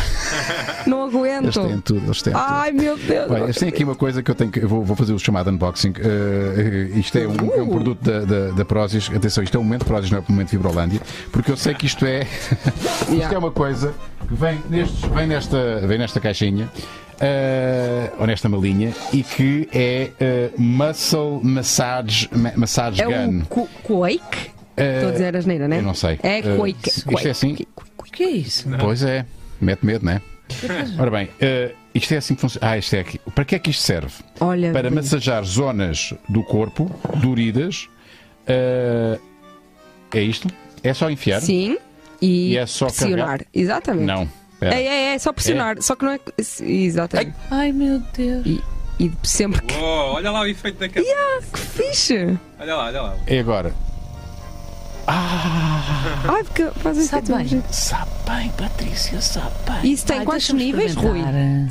[0.87, 1.43] não aguento.
[1.43, 2.81] Eles têm tudo, eles têm Ai, tudo.
[2.81, 3.31] meu Deus.
[3.31, 4.59] Bem, eles têm aqui uma coisa que eu tenho que.
[4.59, 5.91] Eu vou, vou fazer o chamado unboxing.
[5.91, 7.53] Uh, isto é um, uh.
[7.53, 9.07] é um, produto da, da, da Prozis.
[9.15, 10.99] Atenção, isto é um momento Prozis, não é um momento Vibrolândia,
[11.31, 12.25] porque eu sei que isto é.
[13.15, 13.93] isto é uma coisa
[14.27, 16.67] que vem, nestes, vem, nesta, vem nesta caixinha.
[17.21, 20.09] Uh, ou nesta malinha e que é
[20.55, 23.43] uh, Muscle Massage, massage é Gun.
[23.51, 24.58] Um Quake?
[24.83, 25.79] Estou a dizer asneira, não é?
[25.79, 26.19] Eu não sei.
[26.23, 26.89] É Quake.
[26.89, 27.57] Isto é assim.
[27.97, 28.69] O que é isso?
[28.69, 28.77] Não.
[28.77, 29.25] Pois é,
[29.61, 30.21] mete medo, não é?
[30.99, 32.67] Ora bem, uh, isto é assim que funciona.
[32.67, 33.19] Ah, isto é aqui.
[33.33, 34.13] Para que é que isto serve?
[34.39, 36.89] Olha, Para massajar zonas do corpo
[37.21, 37.87] doridas.
[38.47, 39.19] Uh,
[40.13, 40.47] é isto?
[40.83, 41.41] É só enfiar?
[41.41, 41.77] Sim.
[42.21, 43.25] E, e é só pressionar.
[43.25, 43.47] Carregar?
[43.53, 44.05] Exatamente.
[44.05, 44.29] Não.
[44.61, 45.77] É, é, é, só pressionar.
[45.77, 45.81] É.
[45.81, 46.19] Só que não é.
[46.61, 47.33] Exatamente.
[47.49, 48.45] Ai, Ai meu Deus.
[48.45, 48.61] E,
[48.99, 49.75] e sempre que.
[49.75, 51.09] Uou, olha lá o efeito da cabeça.
[51.09, 52.37] Yeah, que fixe!
[52.59, 53.17] Olha lá, olha lá.
[53.27, 53.73] E agora?
[55.11, 55.81] Ah!
[56.35, 57.63] Ai, porque faz isso sabe bem.
[57.71, 59.91] Sabe bem, Patrícia, sabe bem.
[59.91, 61.19] Isso tem Ai, quantos níveis, Rui?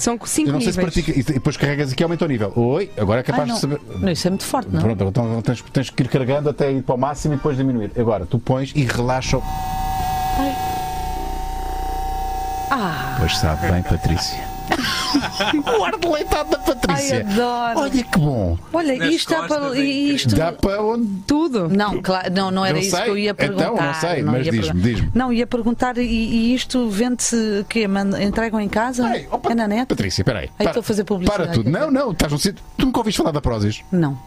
[0.01, 0.95] São cinco Eu não sei níveis.
[0.95, 1.21] se pratica.
[1.21, 2.53] E depois carregas aqui e aumenta o nível.
[2.57, 3.81] Oi, agora é capaz Ai, de saber.
[4.01, 4.81] Não, isso é muito forte, não?
[4.81, 7.93] Pronto, então tens, tens que ir carregando até ir para o máximo e depois diminuir.
[7.97, 9.39] Agora, tu pões e relaxa.
[10.39, 10.55] Ai.
[12.71, 13.17] Ah!
[13.21, 14.58] Pois sabe bem, Patrícia.
[15.79, 17.25] o ar deleitado da Patrícia.
[17.27, 17.81] Ai, adoro.
[17.81, 18.59] Olha que bom.
[18.73, 19.77] Olha, Nas isto dá para.
[19.79, 20.35] é Isto...
[20.35, 21.09] Dá para onde?
[21.27, 21.69] Tudo.
[21.69, 23.05] Não, claro, não, não era Não isso sei.
[23.05, 23.73] que eu ia perguntar.
[23.73, 25.11] Então, não sei, mas ia diz-me, diz-me.
[25.15, 27.87] Não, ia perguntar, e, e isto vende-se quê?
[27.89, 29.09] Manda- Entregam em casa?
[29.17, 29.87] Ei, opa, é na net?
[29.87, 30.51] Patrícia, peraí.
[30.59, 31.45] Aí estou a fazer publicidade.
[31.45, 31.71] Para tudo.
[31.71, 32.63] Não, não, estás no sítio.
[32.77, 33.83] Tu nunca ouviste falar da Prozis?
[33.91, 34.19] Não.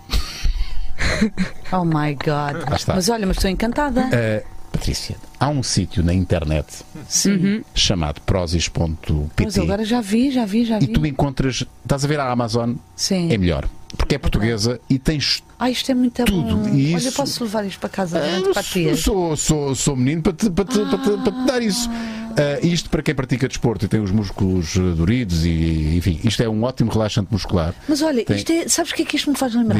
[1.72, 2.64] oh my God.
[2.88, 4.02] Mas olha, mas estou encantada.
[4.02, 4.51] Uh,
[4.82, 6.66] Patrícia, há um sítio na internet
[7.08, 7.64] Sim.
[7.76, 10.88] chamado prozis.pt Mas agora já vi, já vi, já e vi.
[10.88, 13.32] tu encontras, estás a ver a Amazon, Sim.
[13.32, 13.70] é melhor.
[13.96, 16.56] Porque é portuguesa e tens Ah, isto é muito Tudo.
[16.56, 16.68] bom.
[16.70, 19.02] E Olha, isso- eu posso levar isto para casa Ah, dias.
[19.02, 21.88] sou, sou, sou menino para te, para te, para te- para te dar isso.
[21.92, 26.42] Ah, isto para quem pratica desporto e tem os músculos eh, doridos e enfim, isto
[26.42, 27.76] é um ótimo relaxante muscular.
[27.88, 29.80] Mas olha, Tem- isto é, sabes o que é que isto me faz lembrar?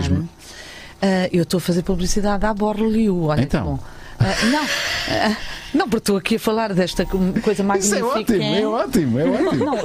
[1.02, 3.64] Ah, eu estou a fazer publicidade à Borliu, olha Então.
[3.64, 3.80] que bom.
[4.24, 4.64] Ah, não,
[5.10, 5.38] ah,
[5.74, 8.06] não, porque estou aqui a falar desta co- coisa Isso é magnífica.
[8.06, 9.66] ótimo, é ótimo, é ótimo.
[9.66, 9.78] Não,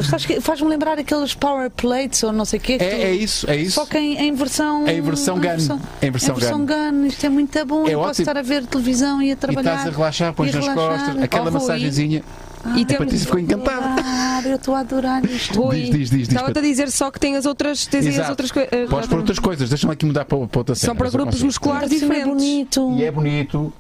[0.43, 2.77] faz-me lembrar aqueles power plates ou não sei o quê.
[2.81, 3.73] É, é isso, é isso.
[3.77, 4.87] Só que em, em versão.
[4.87, 5.79] Em versão gun.
[6.03, 7.07] Em versão gun.
[7.07, 7.87] Isto é muito bom.
[7.87, 8.23] É eu posso ótimo.
[8.23, 9.75] estar a ver televisão e a E trabalhar.
[9.77, 10.99] estás a relaxar, pões e nas relaxar.
[11.07, 12.23] costas, aquela Oh, Rui,
[12.67, 12.79] massagenzinha.
[12.79, 12.99] E A temos.
[13.05, 14.03] Patrícia ficou encantada.
[14.05, 15.61] Ah, eu estou a adorar isto.
[15.61, 17.87] Rui, Diz, diz, diz, diz, Estava-te a dizer só que tem as outras.
[17.87, 18.31] Tens aí as Exato.
[18.31, 18.71] outras coisas.
[18.91, 20.87] Podes pôr outras coisas, deixa-me aqui mudar para, para outra cena.
[20.91, 22.27] São para grupos musculares é diferentes.
[22.29, 22.93] bonito.
[22.99, 23.73] E é bonito.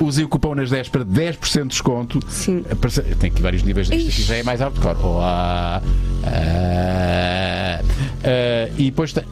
[0.00, 2.20] Uh, usem o cupom nas 10 para 10% de desconto.
[2.28, 2.64] Sim.
[2.70, 4.08] Aparece- Tem aqui vários níveis disto.
[4.08, 4.96] Aqui já é mais hardcore.
[5.02, 5.82] Olá.
[6.24, 7.80] Ah,
[8.24, 9.24] ah, e depois tem.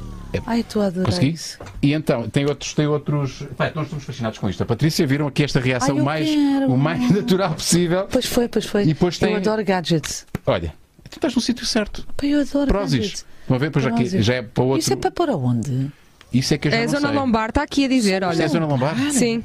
[0.46, 1.30] Ai, estou a adorar Consegui?
[1.30, 1.58] isso.
[1.82, 2.72] E então, tem outros.
[2.74, 3.42] Tem outros...
[3.56, 4.62] Pá, nós estamos fascinados com isto.
[4.62, 6.66] A Patrícia viram aqui esta reação Ai, eu mais, quero.
[6.72, 8.06] o mais natural possível.
[8.10, 8.82] Pois foi, pois foi.
[8.82, 10.26] E depois tem- Eu adoro gadgets.
[10.46, 10.74] Olha,
[11.10, 12.06] tu estás no sítio certo.
[12.16, 13.00] Pá, eu adoro Prozis.
[13.00, 13.26] gadgets.
[13.48, 14.78] Uma vez, depois aqui, já é para outro.
[14.80, 15.90] Isso é para pôr aonde?
[16.32, 17.16] Isso é que eu já É a zona sei.
[17.18, 18.44] lombar, está aqui a dizer, Isso é olha.
[18.44, 18.96] a zona lombar?
[19.12, 19.44] Sim.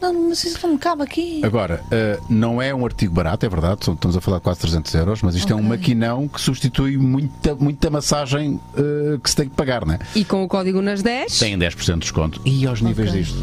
[0.00, 1.40] Não, mas isso não me cabe aqui.
[1.44, 4.94] Agora, uh, não é um artigo barato, é verdade, estamos a falar de quase 300
[4.94, 9.48] euros, mas isto é um maquinão que substitui muita, muita massagem uh, que se tem
[9.48, 9.98] que pagar, né?
[10.14, 11.38] E com o código nas 10.
[11.38, 12.40] Tem 10% de desconto.
[12.44, 13.22] E aos níveis Ok.
[13.22, 13.38] disto?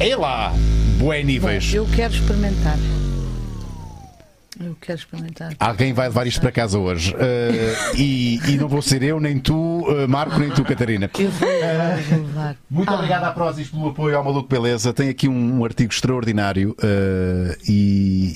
[0.00, 0.52] Ei lá!
[0.98, 1.72] Bué níveis!
[1.72, 2.76] Eu quero experimentar.
[4.80, 5.52] Quero experimentar.
[5.58, 7.14] Alguém vai levar isto para casa hoje.
[7.14, 11.10] Uh, e, e não vou ser eu, nem tu, uh, Marco, nem tu, Catarina.
[11.18, 12.56] Eu vou levar, eu vou levar.
[12.70, 14.92] Muito Ah, obrigado à Prozis pelo apoio ao Maluco Beleza.
[14.92, 18.34] Tem aqui um, um artigo extraordinário uh, e,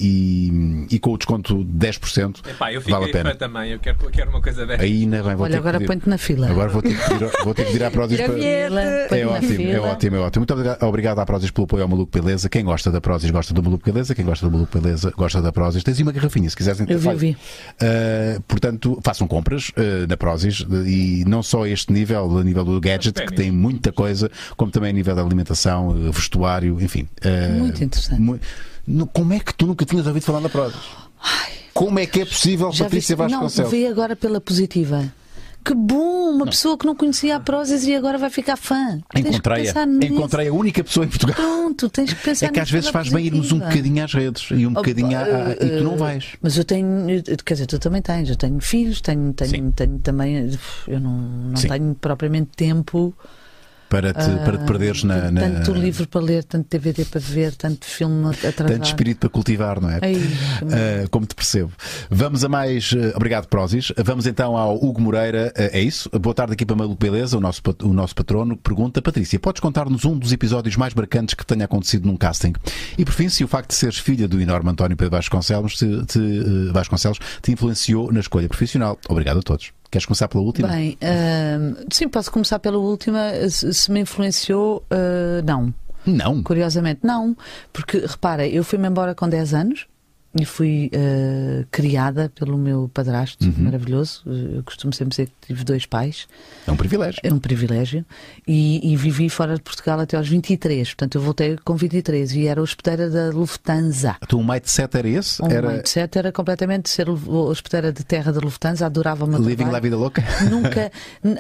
[0.90, 2.46] e- e com o desconto de 10%.
[2.48, 3.34] Epá, eu vale a fiquei pena.
[3.34, 3.72] também.
[3.72, 4.82] Eu quero, eu quero uma coisa dessa.
[4.82, 6.50] Aí ainda bem, vou Olha, ter agora põe-te na fila.
[6.50, 8.34] Agora vou ter que pedir, vou ter que pedir à Prozis para.
[8.38, 10.40] É ótimo, é ótimo, é ótimo.
[10.46, 12.48] Muito obrigado, à Prozis pelo apoio ao Maluco Beleza.
[12.48, 14.14] Quem gosta da Prozis gosta do Maluco Beleza.
[14.14, 15.82] Quem gosta do Maluco Beleza gosta da Prozis.
[15.82, 16.80] Tens uma garrafinha, se quiseres.
[16.80, 17.30] Eu vi, eu vi.
[17.80, 22.64] Uh, portanto, façam compras uh, na Prozis e não só a este nível, a nível
[22.64, 27.08] do gadget, que tem muita coisa, como também a nível da alimentação, uh, vestuário, enfim.
[27.24, 28.20] Uh, Muito interessante.
[28.20, 28.38] mu-
[29.12, 30.80] Como é que tu nunca tinhas ouvido falar da Prozis?
[31.72, 33.30] Como é que é possível, Já Patrícia viste?
[33.32, 33.70] Não, Vasconcelos?
[33.70, 35.12] vê agora pela positiva.
[35.64, 36.30] Que bom!
[36.34, 39.00] Uma pessoa que não conhecia a Prozis e agora vai ficar fã.
[39.12, 40.12] Pensar nisso.
[40.12, 41.34] Encontrei a única pessoa em Portugal.
[41.36, 43.70] Pronto, tens que pensar É que às vezes faz bem irmos um positiva.
[43.70, 46.36] bocadinho às redes e um bocadinho a, a- e tu não vais.
[46.42, 47.06] Mas eu tenho,
[47.44, 49.34] quer dizer, tu também tens, eu tenho filhos, tenho, Sim.
[49.50, 50.50] tenho, tenho também,
[50.86, 51.68] eu não, não Sim.
[51.68, 53.14] tenho propriamente tempo,
[53.94, 57.54] Para te, para te perderes na, na- tanto livro para ler, tanto DVD para ver,
[57.54, 58.66] tanto filme atrasado.
[58.66, 60.00] tanto espírito para cultivar, não é?
[60.02, 61.70] Ai, que Ah, como te percebo.
[62.10, 62.92] Vamos a mais.
[62.92, 63.92] ah, obrigado, Prozis.
[63.96, 65.52] Vamos então ao Hugo Moreira.
[65.56, 66.10] Ah, é isso.
[66.18, 70.04] Boa tarde aqui para Maluco Beleza, o nosso, o nosso patrono, pergunta: Patrícia, podes contar-nos
[70.04, 72.52] um dos episódios mais marcantes que tenha acontecido num casting?
[72.98, 76.04] E por fim, se o facto de seres filha do enorme António Pedro Vasconcelos te,
[76.06, 78.98] te, Vasconcelos te influenciou na escolha profissional.
[79.08, 79.70] Obrigado a todos.
[79.94, 80.66] Queres começar pela última?
[80.66, 83.30] Bem, hum, sim, posso começar pela última.
[83.48, 85.72] Se, se me influenciou, ah, não.
[86.04, 86.42] Não.
[86.42, 87.36] Curiosamente, não.
[87.72, 89.86] Porque, repara, eu fui-me embora com 10 anos
[90.40, 93.54] e fui ah, criada pelo meu padrasto, Uhum.
[93.64, 94.22] maravilhoso.
[94.26, 96.26] Eu costumo sempre dizer que tive dois pais.
[96.66, 97.20] É um privilégio.
[97.22, 98.04] É um privilégio.
[98.46, 100.88] E, e vivi fora de Portugal até aos 23.
[100.88, 104.16] Portanto, eu voltei com 23 e era hospedeira da Lufthansa.
[104.22, 105.42] O teu mindset era esse?
[105.42, 109.56] O era mindset era completamente ser hospedeira de terra da Lufthansa, adorava o meu living
[109.56, 109.72] trabalho.
[109.72, 110.22] la vida louca?
[110.50, 110.90] Nunca,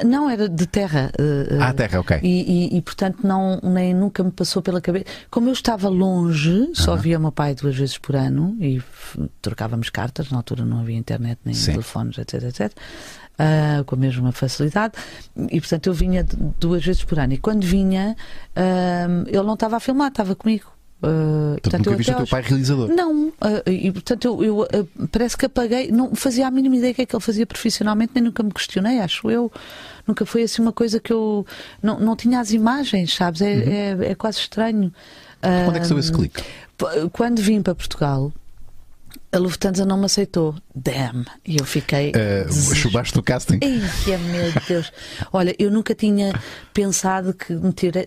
[0.04, 1.10] não era de terra.
[1.18, 2.18] eh, Ah, terra, ok.
[2.22, 5.06] E, e- e, portanto não, nem nunca me passou pela cabeça.
[5.30, 8.80] Como eu estava longe, só via o meu pai duas vezes por ano e
[9.42, 11.72] trocávamos cartas, na altura não havia internet nem Sim.
[11.72, 12.72] telefones, etc, etc.
[13.38, 14.94] ah, com a mesma facilidade
[15.50, 16.24] e portanto eu vinha
[16.58, 18.16] duas vezes por ano e quando vinha
[18.56, 20.72] ah, ele não estava a filmar, estava comigo
[21.02, 22.88] Ah, Portanto, nunca eu viste o teu pai realizador.
[22.88, 26.92] não, ah, e portanto eu, eu, ah, parece que apaguei, não fazia a mínima ideia
[26.92, 29.50] do que é que ele fazia profissionalmente, nem nunca me questionei, acho eu.
[30.06, 31.46] Nunca foi assim uma coisa que eu
[31.82, 33.40] não, não tinha as imagens, sabes?
[33.42, 34.92] É, é, é quase estranho.
[35.42, 35.64] Uhum.
[35.66, 36.42] Quando é que saiu esse clique?
[37.12, 38.32] Quando vim para Portugal,
[39.34, 40.54] a Lufthansa não me aceitou.
[40.74, 41.24] Damn!
[41.46, 42.10] E eu fiquei.
[42.10, 43.58] Uh, des- chubaste do casting.
[43.60, 44.92] Eia, meu Deus!
[45.32, 46.32] Olha, eu nunca tinha
[46.72, 48.04] pensado que me tira-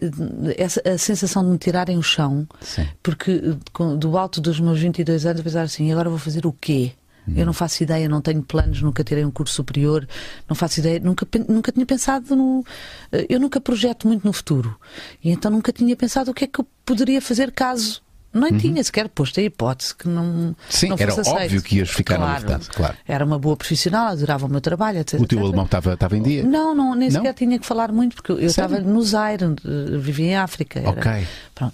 [0.58, 2.88] essa, a sensação de me tirarem o chão, Sim.
[3.04, 6.52] porque eh, do alto dos meus 22 anos, eu pensava assim: agora vou fazer o
[6.54, 6.92] quê?
[7.36, 10.08] Eu não faço ideia, não tenho planos, nunca tirei um curso superior,
[10.48, 12.64] não faço ideia, nunca, nunca tinha pensado no.
[13.12, 14.80] eh, Eu nunca projeto muito no futuro.
[15.22, 18.02] E então nunca tinha pensado o que é que eu poderia fazer caso.
[18.34, 20.24] Nem tinha sequer posto a hipótese que não.
[20.24, 20.56] Uhum.
[20.70, 21.44] Sim, não era fosse aceito.
[21.44, 22.42] óbvio que ias ficar na Claro.
[22.44, 22.98] Lufthansa, claro.
[23.08, 25.20] Era uma boa profissional, adorava o meu trabalho, etc.
[25.20, 25.48] O teu etc.
[25.48, 26.44] alemão estava estava em dia?
[26.44, 27.16] Não, não, nem Não?
[27.22, 28.50] sequer tinha que falar muito, porque eu Sério?
[28.76, 30.80] estava no Zaire, eh, vivia em África.
[30.80, 31.28] era- Ok.
[31.56, 31.74] Pronto.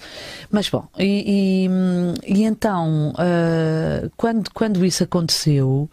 [0.50, 1.68] Mas bom, e,
[2.26, 5.90] e, e então, ah, quando, quando isso aconteceu,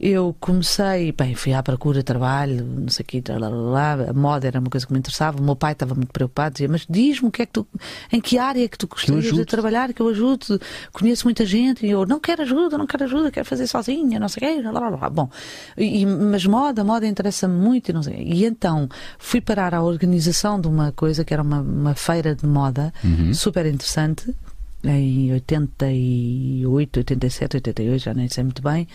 [0.00, 4.08] eu comecei, bem, fui à procura de trabalho, não sei o quê, lá, lá, lá,
[4.08, 6.68] a moda era uma coisa que me interessava, o meu pai estava muito preocupado, dizia,
[6.70, 7.66] mas diz-me o que é que tu,
[8.10, 10.58] em que área que tu gostarias de trabalhar, que eu ajudo,
[10.90, 14.28] conheço muita gente, e eu não quero ajuda, não quero ajuda, quero fazer sozinha, não
[14.28, 15.10] sei o quê, lá, lá, lá.
[15.10, 15.28] Bom,
[15.76, 18.14] e, mas moda, moda interessa-me muito e não sei.
[18.14, 18.22] quê.
[18.22, 18.88] E então
[19.18, 22.90] fui parar à organização de uma coisa que era uma, uma feira de moda
[23.34, 24.34] super interessante
[24.82, 28.88] em 88, 87, 88, já nem sei muito bem.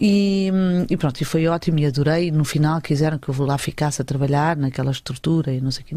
[0.00, 0.50] E,
[0.90, 2.30] e, pronto, e foi ótimo e adorei.
[2.30, 5.86] No final quiseram que eu lá ficasse a trabalhar naquela estrutura e não sei o
[5.86, 5.94] que,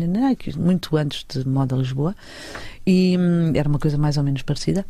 [0.58, 2.16] muito antes de Moda Lisboa.
[2.86, 4.86] E hum, era uma coisa mais ou menos parecida.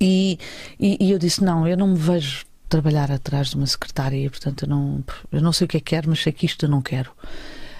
[0.00, 0.38] E,
[0.80, 4.64] e, e eu disse: não, eu não me vejo trabalhar atrás de uma secretária portanto,
[4.64, 6.70] eu não, eu não sei o que é que quero, mas sei que isto eu
[6.70, 7.12] não quero.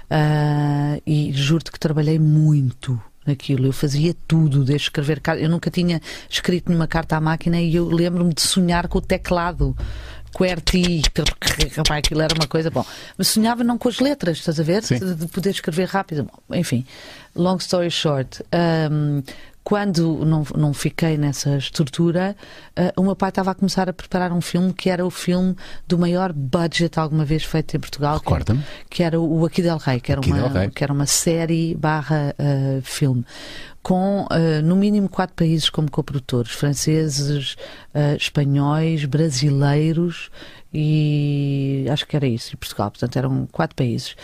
[0.05, 3.67] Uh, e juro-te que trabalhei muito naquilo.
[3.67, 7.89] Eu fazia tudo, desde escrever Eu nunca tinha escrito nenhuma carta à máquina e eu
[7.89, 9.77] lembro-me de sonhar com o teclado.
[10.35, 11.03] QWERTY,
[11.91, 12.69] aquilo era uma coisa.
[12.69, 12.85] Bom,
[13.17, 14.83] mas sonhava não com as letras, estás a ver?
[14.83, 16.25] De, de poder escrever rápido.
[16.25, 16.85] Bom, enfim,
[17.37, 18.43] long story short,
[18.91, 19.23] um,
[19.65, 22.37] quando não, não fiquei nessa estrutura,
[22.79, 25.57] uh, o meu pai estava a começar a preparar um filme que era o filme
[25.89, 28.19] do maior budget alguma vez feito em Portugal.
[28.19, 28.63] Recorda-me.
[28.91, 30.69] Que, que, era o Aqui del Rei, que era, uma.
[30.69, 33.25] Que era uma série barra uh, filme
[33.83, 37.55] com uh, no mínimo quatro países como coprodutores: franceses,
[37.95, 40.31] uh, espanhóis, brasileiros
[40.75, 44.17] e acho que era isso, e Portugal, portanto eram quatro países.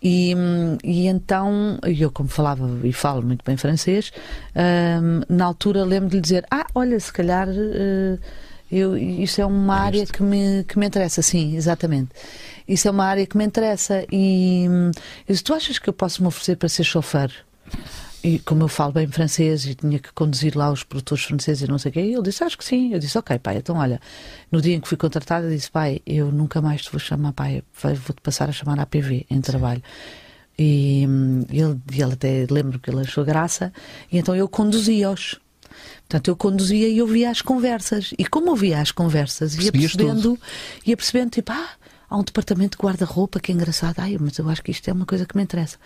[0.00, 0.34] E,
[0.84, 4.12] e então, eu como falava e falo muito bem francês,
[4.54, 7.48] um, na altura lembro de lhe dizer: Ah, olha, se calhar.
[7.48, 8.18] Uh,
[8.70, 12.10] eu, isso é uma é área que me, que me interessa, sim, exatamente.
[12.66, 14.04] Isso é uma área que me interessa.
[14.10, 14.90] E hum,
[15.28, 17.30] eu disse, tu achas que eu posso me oferecer para ser chofer?
[18.26, 21.70] E como eu falo bem francês e tinha que conduzir lá os produtores franceses e
[21.70, 22.92] não sei o quê, ele disse, acho que sim.
[22.92, 24.00] Eu disse, ok, pai, então olha,
[24.50, 27.62] no dia em que fui contratada, disse, pai, eu nunca mais te vou chamar pai,
[27.80, 29.80] vou-te passar a chamar APV em trabalho.
[30.58, 31.06] E
[31.50, 33.72] ele, ele até lembro que ele achou graça,
[34.10, 35.38] e então eu conduzia-os.
[36.00, 38.12] Portanto, eu conduzia e ouvia as conversas.
[38.18, 40.40] E como ouvia as conversas, ia percebendo, tudo.
[40.84, 41.68] ia percebendo, tipo, ah,
[42.10, 44.00] há um departamento de guarda-roupa, que é engraçado.
[44.00, 45.78] Ai, mas eu acho que isto é uma coisa que me interessa.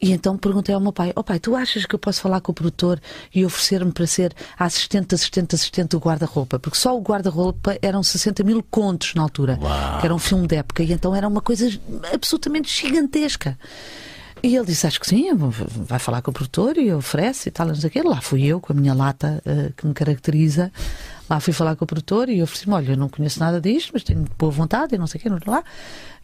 [0.00, 2.40] E então perguntei ao meu pai: Ó oh, pai, tu achas que eu posso falar
[2.40, 3.00] com o produtor
[3.34, 6.58] e oferecer-me para ser assistente, assistente, assistente do guarda-roupa?
[6.58, 10.00] Porque só o guarda-roupa eram 60 mil contos na altura, Uau.
[10.00, 11.68] que era um filme de época, e então era uma coisa
[12.12, 13.58] absolutamente gigantesca.
[14.42, 17.66] E ele disse: Acho que sim, vai falar com o produtor e oferece e tal,
[17.66, 18.02] não sei o quê.
[18.02, 20.72] Lá fui eu, com a minha lata uh, que me caracteriza.
[21.30, 24.02] Lá fui falar com o produtor e ofereci-me: Olha, eu não conheço nada disto, mas
[24.02, 25.62] tenho boa vontade e não sei o quê, não lá.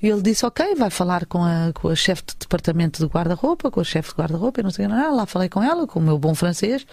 [0.02, 3.70] E ele disse: Ok, vai falar com a, com a chefe de departamento de guarda-roupa,
[3.70, 4.94] com a chefe de guarda-roupa, e não sei o que.
[4.96, 6.84] Lá falei com ela, com o meu bom francês,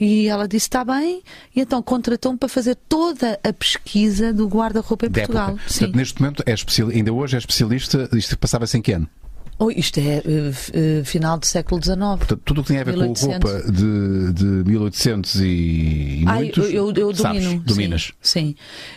[0.00, 1.22] e ela disse: Está bem.
[1.54, 5.58] E então contratou-me para fazer toda a pesquisa do guarda-roupa em Portugal.
[5.58, 8.08] Portanto, neste momento, é especial, ainda hoje é especialista.
[8.14, 9.06] Isto passava-se em que ano?
[9.62, 11.98] Oh, isto é uh, uh, final do século XIX.
[11.98, 13.38] Portanto, tudo o que tem a ver 1800.
[13.42, 17.62] com roupa de, de 1800 e, ah, muitos, eu, eu, eu sabes, domino.
[17.62, 18.12] Dominas.
[18.22, 18.40] Sim.
[18.40, 18.54] sim.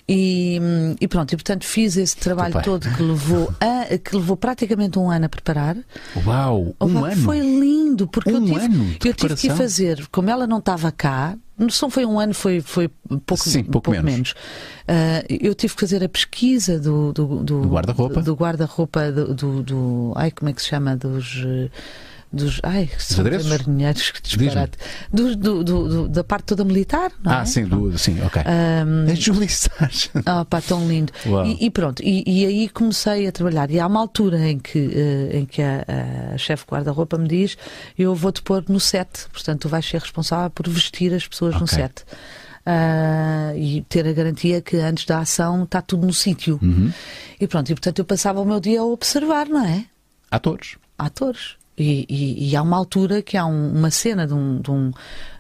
[0.08, 0.62] E,
[1.02, 5.12] e, pronto, e portanto fiz esse trabalho todo que levou, a, que levou praticamente um
[5.12, 5.76] ano a preparar.
[6.26, 6.74] Uau!
[6.80, 7.22] Um oh, ano?
[7.24, 11.38] Foi lindo, porque um eu, tive, eu tive que fazer, como ela não estava cá,
[11.58, 12.90] não foi um ano, foi, foi
[13.26, 14.06] pouco, Sim, pouco, pouco menos.
[14.06, 14.32] menos.
[14.32, 18.22] Uh, eu tive que fazer a pesquisa do, do, do, guarda-roupa.
[18.22, 20.96] Do, do guarda-roupa do, do, do, Ai, como é que se chama?
[20.96, 21.44] Dos
[22.34, 22.60] dos.
[22.64, 24.78] Ai, são marinheiros, que disparate.
[25.12, 27.46] Do, do, do, da parte toda militar, não ah, é?
[27.46, 28.42] sim, do, sim, ok.
[28.42, 30.12] Um, é Sargent.
[30.26, 31.14] Ah, pá, tão lindo.
[31.46, 33.70] E, e, pronto, e, e, aí comecei a trabalhar.
[33.70, 35.86] E há uma altura em que, uh, em que a,
[36.34, 37.58] a chefe guarda-roupa me diz:
[37.98, 41.62] Eu vou-te pôr no set, portanto, tu vais ser responsável por vestir as pessoas okay.
[41.62, 42.04] no set.
[42.66, 46.58] Uh, e ter a garantia que antes da ação está tudo no sítio.
[46.62, 46.92] Uhum.
[47.40, 49.86] E pronto, e portanto eu passava o meu dia a observar, não é?
[50.32, 50.78] Atores.
[50.98, 51.58] Atores.
[51.78, 54.92] E, e, e há uma altura que há um, uma cena de um, de um,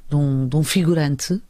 [0.09, 1.41] de um, de um figurante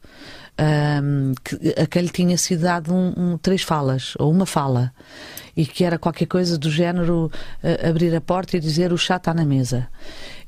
[0.59, 4.93] um, que aquele tinha sido dado um, um, três falas, ou uma fala,
[5.55, 7.31] e que era qualquer coisa do género
[7.63, 9.87] uh, abrir a porta e dizer o chá está na mesa.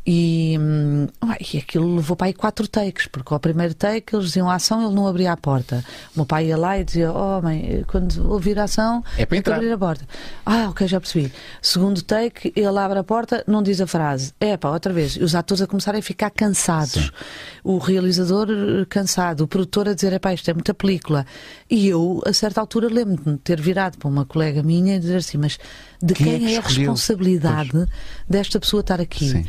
[0.07, 1.07] E, hum,
[1.51, 4.85] e aquilo levou para aí quatro takes, porque ao primeiro take eles diziam a ação,
[4.85, 5.83] ele não abria a porta.
[6.13, 9.37] O meu pai ia lá e dizia: Oh, mãe, quando ouvir a ação, é para
[9.37, 9.55] entrar.
[9.55, 10.05] abrir a porta.
[10.45, 11.33] Ah, ok, já percebi.
[11.59, 14.31] Segundo take, ele abre a porta, não diz a frase.
[14.39, 15.13] É pá, outra vez.
[15.13, 17.05] E os atores a começarem a ficar cansados.
[17.05, 17.11] Sim.
[17.63, 21.25] O realizador eh, cansado, o produtor a dizer: É pá, isto é muita película.
[21.67, 25.17] E eu, a certa altura, lembro-me de ter virado para uma colega minha e dizer
[25.17, 25.57] assim: Mas
[25.99, 27.89] de quem, quem é, é a responsabilidade pois.
[28.29, 29.29] desta pessoa estar aqui?
[29.29, 29.45] Sim.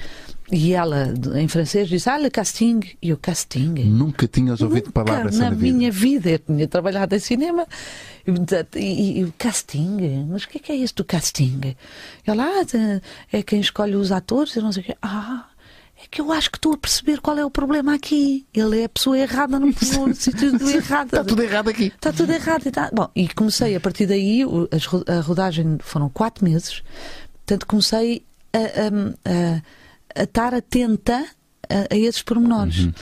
[0.51, 2.81] E ela, em francês, disse: Ah, le casting.
[3.03, 3.75] E o casting.
[3.85, 5.63] Nunca tinhas ouvido Nunca palavras na vida.
[5.63, 6.31] minha vida.
[6.31, 7.67] Eu tinha trabalhado em cinema.
[8.77, 10.27] E, o casting.
[10.29, 11.61] Mas o que é, que é isso do casting?
[12.27, 13.01] E ela, ah,
[13.33, 14.55] é quem escolhe os atores.
[14.55, 14.97] Eu não sei o quê.
[15.03, 15.47] Ah.
[15.99, 18.47] É que eu acho que estou a perceber qual é o problema aqui.
[18.53, 19.75] Ele é a pessoa errada no, no
[20.15, 21.07] sítio errado.
[21.07, 21.87] Está tudo errado aqui.
[21.87, 22.71] Está tudo errado.
[22.71, 22.91] Tá...
[22.93, 26.83] Bom, e comecei a partir daí, a rodagem foram quatro meses,
[27.47, 28.23] portanto comecei
[28.53, 29.63] a, a, a
[30.17, 31.25] a estar atenta
[31.69, 32.87] a, a esses pormenores.
[32.87, 32.93] Uhum.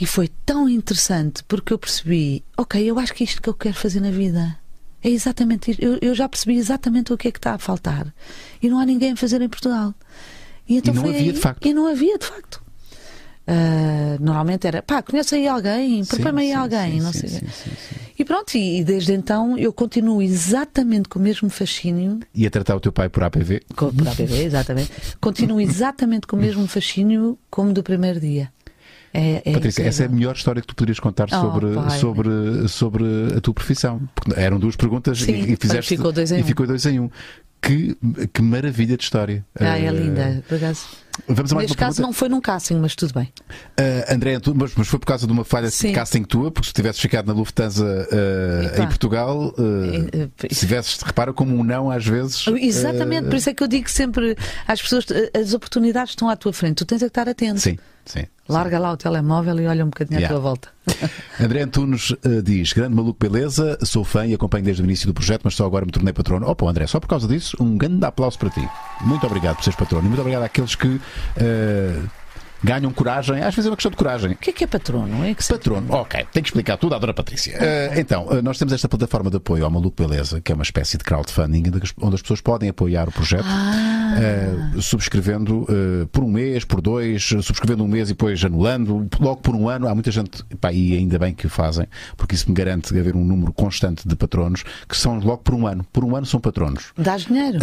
[0.00, 3.54] E foi tão interessante porque eu percebi, ok, eu acho que é isto que eu
[3.54, 4.56] quero fazer na vida.
[5.02, 5.82] É exatamente isto.
[5.82, 8.12] Eu, eu já percebi exatamente o que é que está a faltar.
[8.62, 9.94] E não há ninguém a fazer em Portugal.
[10.68, 11.66] E, então e não havia aí, de facto.
[11.66, 12.62] E não havia de facto.
[13.48, 17.28] Uh, normalmente era, pá, conhece aí alguém, propõe aí alguém, sim, não sei.
[17.30, 17.70] Sim, sim,
[18.18, 22.18] e pronto, e, e, desde então eu continuo exatamente com o mesmo fascínio.
[22.34, 23.62] E a tratar o teu pai por APV?
[23.76, 24.90] Com, por APV, exatamente.
[25.20, 28.50] continuo exatamente com o mesmo fascínio como do primeiro dia.
[29.12, 29.88] É, é Patrícia, incrível.
[29.88, 33.04] essa é a melhor história que tu poderias contar oh, sobre, pai, sobre, sobre
[33.36, 34.00] a tua profissão.
[34.14, 35.96] Porque eram duas perguntas Sim, e, e fizeste.
[35.96, 36.44] Ficou dois em e um.
[36.44, 37.10] ficou dois em um.
[37.60, 37.96] Que,
[38.32, 39.44] que maravilha de história.
[39.58, 40.86] Ah, é linda, por acaso.
[41.26, 42.02] Vamos Neste caso pergunta?
[42.02, 43.32] não foi num casting, mas tudo bem.
[43.78, 45.88] Uh, André, tu, mas, mas, foi por causa de uma falha Sim.
[45.88, 51.00] de casting tua, porque se tivesses ficado na Lufthansa uh, em Portugal, uh, se tivesses,
[51.02, 52.46] repara como um não às vezes.
[52.46, 56.52] Exatamente, por isso é que eu digo sempre às pessoas: as oportunidades estão à tua
[56.52, 57.60] frente, tu tens é que estar atento.
[57.60, 57.78] Sim.
[58.08, 58.82] Sim, Larga sim.
[58.82, 60.34] lá o telemóvel e olha um bocadinho yeah.
[60.34, 60.70] à tua volta.
[61.38, 65.12] André Antunes uh, diz: Grande maluco, beleza, sou fã e acompanho desde o início do
[65.12, 66.48] projeto, mas só agora me tornei patrono.
[66.48, 68.66] Opa, André, só por causa disso, um grande aplauso para ti.
[69.02, 70.88] Muito obrigado por seres patrono e muito obrigado àqueles que.
[70.88, 72.08] Uh,
[72.62, 73.42] ganham coragem.
[73.42, 74.32] Às vezes é uma questão de coragem.
[74.32, 75.24] O que é que é patrono?
[75.24, 77.58] É que patrono, ok, tem que explicar tudo à Dona Patrícia.
[77.58, 80.62] Uh, então, uh, nós temos esta plataforma de apoio ao Maluco Beleza, que é uma
[80.62, 81.62] espécie de crowdfunding,
[82.00, 84.72] onde as pessoas podem apoiar o projeto, ah.
[84.76, 85.66] uh, subscrevendo
[86.12, 89.88] por um mês, por dois, subscrevendo um mês e depois anulando, logo por um ano.
[89.88, 91.86] Há muita gente, pá, e ainda bem que o fazem,
[92.16, 95.66] porque isso me garante haver um número constante de patronos que são logo por um
[95.66, 95.84] ano.
[95.92, 96.92] Por um ano são patronos.
[96.96, 97.58] Dás dinheiro?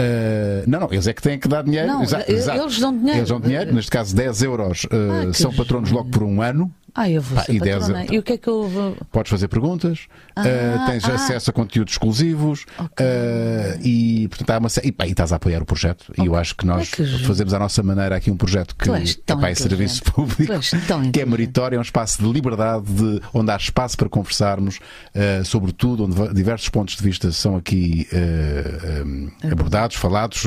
[0.68, 1.88] não, não, eles é que têm que dar dinheiro.
[1.88, 3.20] Não, exato, eles dão dinheiro.
[3.20, 6.72] Eles dão dinheiro, neste caso 10 euros uh, são patronos logo por um ano.
[6.98, 8.98] Ah, eu vou ser e, 10, e o que é que eu vou...
[9.12, 13.06] Podes fazer perguntas, ah, uh, tens ah, acesso a conteúdos exclusivos okay.
[13.06, 14.70] uh, e, portanto, há uma...
[14.82, 16.06] e, pá, e estás a apoiar o projeto.
[16.12, 16.24] Okay.
[16.24, 17.26] E eu acho que nós é que...
[17.26, 20.54] fazemos à nossa maneira aqui um projeto que é pá, é serviço público,
[21.12, 25.43] que é meritório, é um espaço de liberdade, de, onde há espaço para conversarmos uh,
[25.43, 30.43] sobre tudo, onde diversos pontos de vista são aqui uh, abordados, falados,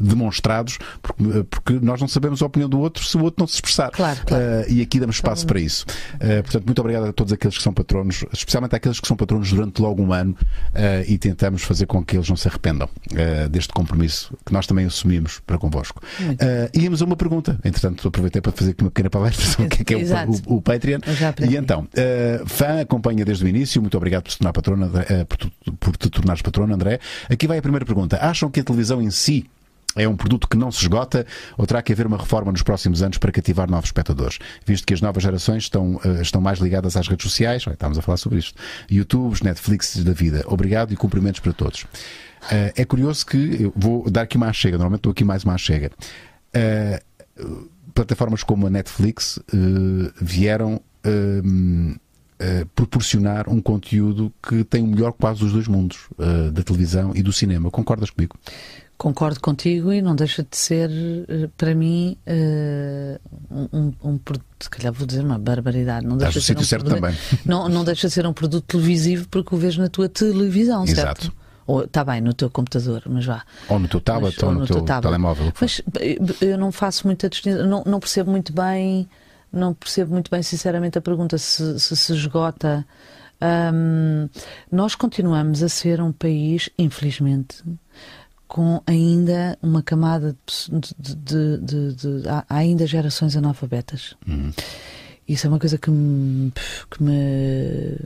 [0.00, 3.54] demonstrados, porque, porque, nós não sabemos a opinião do outro se o outro não se
[3.54, 3.92] expressar.
[3.92, 4.44] Claro, claro.
[4.68, 5.84] e aqui damos espaço para isso.
[6.14, 9.50] Uh, portanto, muito obrigado a todos aqueles que são patronos, especialmente àqueles que são patronos
[9.50, 13.48] durante logo um ano uh, e tentamos fazer com que eles não se arrependam uh,
[13.48, 16.02] deste compromisso que nós também assumimos para convosco.
[16.20, 19.68] Uh, íamos a uma pergunta, entretanto, aproveitei para fazer aqui uma pequena palestra sobre o
[19.68, 21.00] que é, que é o, o, o, Patreon.
[21.48, 21.88] E então,
[22.46, 24.90] fã acompanha desde o início, muito obrigado por se tornar patrona,
[25.28, 26.98] por, por te tornares patrona, André.
[27.28, 28.18] Aqui vai a primeira pergunta.
[28.20, 29.46] Acham que a televisão em si
[29.96, 31.26] é um produto que não se esgota
[31.56, 34.38] ou terá que haver uma reforma nos próximos anos para cativar novos espectadores?
[34.64, 38.02] Visto que as novas gerações estão, uh, estão mais ligadas às redes sociais, estamos a
[38.02, 38.58] falar sobre isto,
[38.90, 40.44] YouTubes, Netflix da vida.
[40.46, 41.82] Obrigado e cumprimentos para todos.
[41.82, 45.90] Uh, é curioso que, vou dar aqui uma chega, normalmente dou aqui mais uma chega.
[46.56, 49.38] Uh, plataformas como a Netflix
[50.20, 50.80] vieram
[52.74, 56.08] proporcionar um conteúdo que tem o melhor quase dos dois mundos,
[56.52, 57.70] da televisão e do cinema.
[57.70, 58.36] Concordas comigo?
[59.02, 60.88] Concordo contigo e não deixa de ser,
[61.28, 66.06] eh, para mim, uh, um, um, produto, se calhar vou dizer uma barbaridade.
[66.06, 67.18] Não deixa, de ser um certo produto, também.
[67.44, 71.22] Não, não deixa de ser um produto televisivo porque o vejo na tua televisão, Exato.
[71.24, 71.36] certo?
[71.66, 73.42] Ou está bem, no teu computador, mas vá.
[73.68, 75.52] Ou no teu tablet, mas, ou, ou, no, teu, teu telemóvel.
[75.60, 79.08] Mas eh, eu não faço muita distinção, não, não percebo muito bem,
[79.52, 82.86] não percebo muito bem, sinceramente, a pergunta se se, se esgota.
[83.42, 84.28] Um,
[84.70, 87.64] nós continuamos a ser um país, infelizmente,
[88.52, 94.14] com ainda uma camada de, de, de, de há ainda gerações analfabetas.
[94.28, 94.52] Uhum.
[95.26, 96.52] Isso é uma coisa que me,
[96.90, 97.96] que me,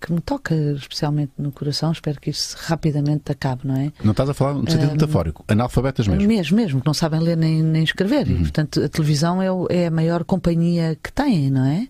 [0.00, 1.92] que, me toca especialmente no coração.
[1.92, 3.92] Espero que isso rapidamente acabe, não é?
[4.02, 6.26] Não estás a falar no sentido um, metafórico, analfabetas mesmo.
[6.26, 8.26] Mesmo, mesmo, que não sabem ler nem, nem escrever.
[8.26, 8.36] Uhum.
[8.36, 11.88] E, portanto, a televisão é, é a maior companhia que têm, não é?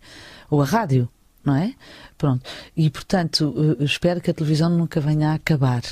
[0.51, 1.09] Ou a rádio,
[1.45, 1.73] não é?
[2.19, 2.43] Pronto.
[2.77, 5.83] E, portanto, eh, espero que a televisão nunca venha a acabar.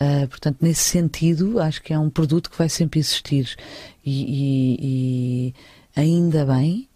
[0.00, 3.56] Uh, portanto, nesse sentido, acho que é um produto que vai sempre existir
[4.04, 5.54] e, e,
[5.96, 6.88] e ainda bem.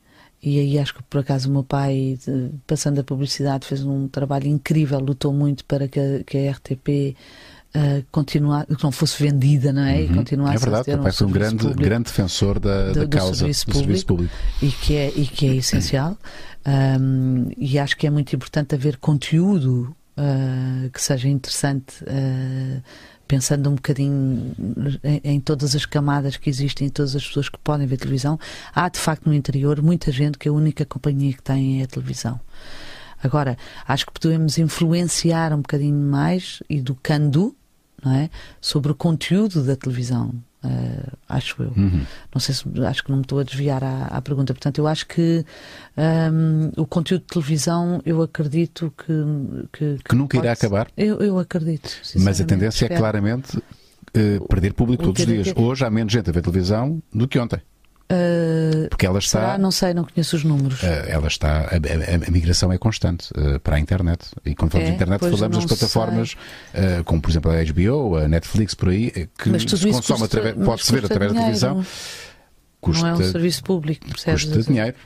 [0.42, 2.18] E aí acho que por acaso o meu pai,
[2.66, 7.16] passando a publicidade, fez um trabalho incrível, lutou muito para que a, que a RTP
[7.76, 9.98] uh, continuar, que não fosse vendida, não é?
[9.98, 10.04] Uhum.
[10.04, 13.06] E continuasse é verdade, a ter um foi um grande, público, grande defensor da, do,
[13.06, 16.16] da causa do serviço, do serviço público, E que é, e que é essencial.
[16.66, 22.82] Um, e acho que é muito importante haver conteúdo uh, que seja interessante, uh,
[23.26, 24.54] pensando um bocadinho
[25.02, 28.38] em, em, todas as camadas que existem, em todas as pessoas que podem ver televisão.
[28.74, 31.86] Há, de facto, no interior muita gente que a única companhia que tem é a
[31.86, 32.40] televisão.
[33.22, 33.56] Agora,
[33.86, 37.54] acho que podemos influenciar um bocadinho mais, educando,
[38.04, 38.28] não é?
[38.60, 40.34] sobre o conteúdo da televisão.
[40.64, 41.72] Uh, acho eu.
[41.76, 42.06] Uhum.
[42.32, 44.54] Não sei se acho que não me estou a desviar à, à pergunta.
[44.54, 45.44] Portanto, eu acho que
[45.96, 49.12] um, o conteúdo de televisão, eu acredito que.
[49.72, 50.88] Que, que, que nunca irá acabar?
[50.96, 51.90] Eu, eu acredito.
[52.20, 52.94] Mas a tendência é espero.
[52.94, 55.52] é claramente uh, perder público todos os dias.
[55.56, 57.60] Hoje há menos gente a ver televisão do que ontem.
[58.10, 59.40] Uh, Porque ela está.
[59.40, 59.58] Será?
[59.58, 60.82] Não sei, não conheço os números.
[60.82, 61.60] Uh, ela está.
[61.60, 64.26] A, a, a, migração é constante uh, para a internet.
[64.44, 66.36] E quando falamos é, de internet, falamos das plataformas
[67.04, 71.04] como, por exemplo, a HBO, a Netflix, por aí, que se consome através, pode-se ver
[71.04, 71.52] através dinheiro.
[71.52, 71.86] da televisão.
[72.82, 74.44] Custa, não é um serviço público, percebes?
[74.44, 74.96] Custa dinheiro.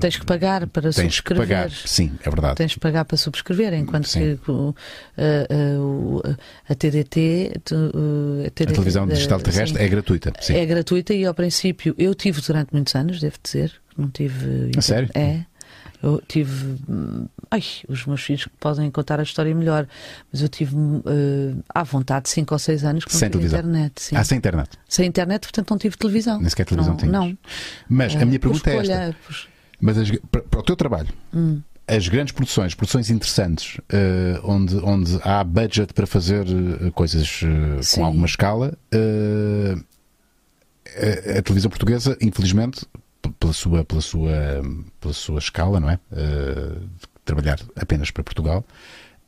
[0.00, 1.46] Tens que pagar para Tens subscrever.
[1.46, 2.54] Que pagar, sim, é verdade.
[2.54, 4.38] Tens que pagar para subscrever, enquanto sim.
[4.42, 7.60] que uh, uh, a TDT, a,
[8.50, 10.32] TDT, a televisão digital terrestre sim, é gratuita.
[10.40, 10.54] Sim.
[10.54, 14.70] É gratuita e ao princípio eu tive durante muitos anos, devo dizer, não tive.
[14.74, 15.10] A sério?
[15.14, 15.44] É.
[16.02, 16.76] Eu tive.
[17.50, 19.86] Ai, os meus filhos que podem contar a história melhor,
[20.32, 23.58] mas eu tive uh, à vontade 5 ou 6 anos com sem televisão.
[23.58, 24.02] internet.
[24.02, 24.16] Sim.
[24.16, 24.70] Ah, sem internet?
[24.88, 26.38] Sem internet, portanto não tive televisão.
[26.38, 27.38] Nem sequer televisão não, Não.
[27.88, 29.16] Mas a minha pergunta escolha, é esta.
[29.26, 29.36] Por...
[29.80, 31.60] Mas as, para, para, o teu trabalho, hum.
[31.86, 37.40] as grandes produções, produções interessantes, uh, onde, onde há budget para fazer uh, coisas
[37.94, 38.78] com alguma escala,
[40.96, 42.86] a, a televisão portuguesa, infelizmente,
[43.32, 44.32] pela sua, pela sua,
[45.00, 45.98] pela sua escala, não é?
[46.12, 46.88] Uh,
[47.24, 48.64] trabalhar apenas para Portugal,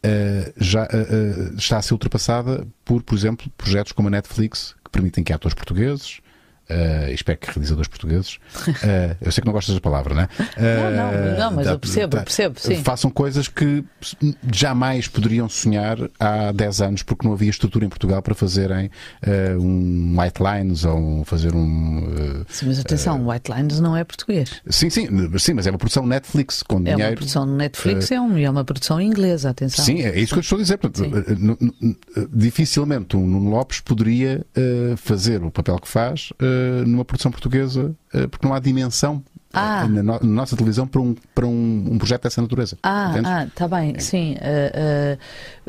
[0.04, 4.90] uh, já uh, está a ser ultrapassada por, por exemplo, projetos como a Netflix, que
[4.90, 6.20] permitem que atores portugueses,
[6.70, 8.34] Uh, espero que realizadores portugueses.
[8.34, 10.24] Uh, eu sei que não gostas da palavra, não é?
[10.24, 12.76] Uh, não, não, não, mas eu percebo, percebo, sim.
[12.76, 13.84] Façam coisas que
[14.52, 18.88] jamais poderiam sonhar há 10 anos, porque não havia estrutura em Portugal para fazerem
[19.58, 22.44] um White Lines ou fazer um.
[22.48, 24.62] sim, mas atenção, White Lines não é português.
[24.68, 25.08] Sim, sim,
[25.38, 27.02] sim, mas é uma produção Netflix com é dinheiro.
[27.02, 29.84] É uma produção Netflix, é, um, é uma produção inglesa, atenção.
[29.84, 30.78] Sim, é isso que eu estou a dizer.
[30.78, 31.10] Portanto,
[32.32, 34.46] dificilmente um Nuno Lopes poderia
[34.96, 36.32] fazer o papel que faz
[36.86, 39.86] numa produção portuguesa, eh, porque não há dimensão ah.
[39.88, 42.78] na, no, na, nossa televisão para um, para um, um projeto dessa natureza.
[42.82, 44.34] Ah, ah tá bem, sim.
[44.34, 45.18] Uh,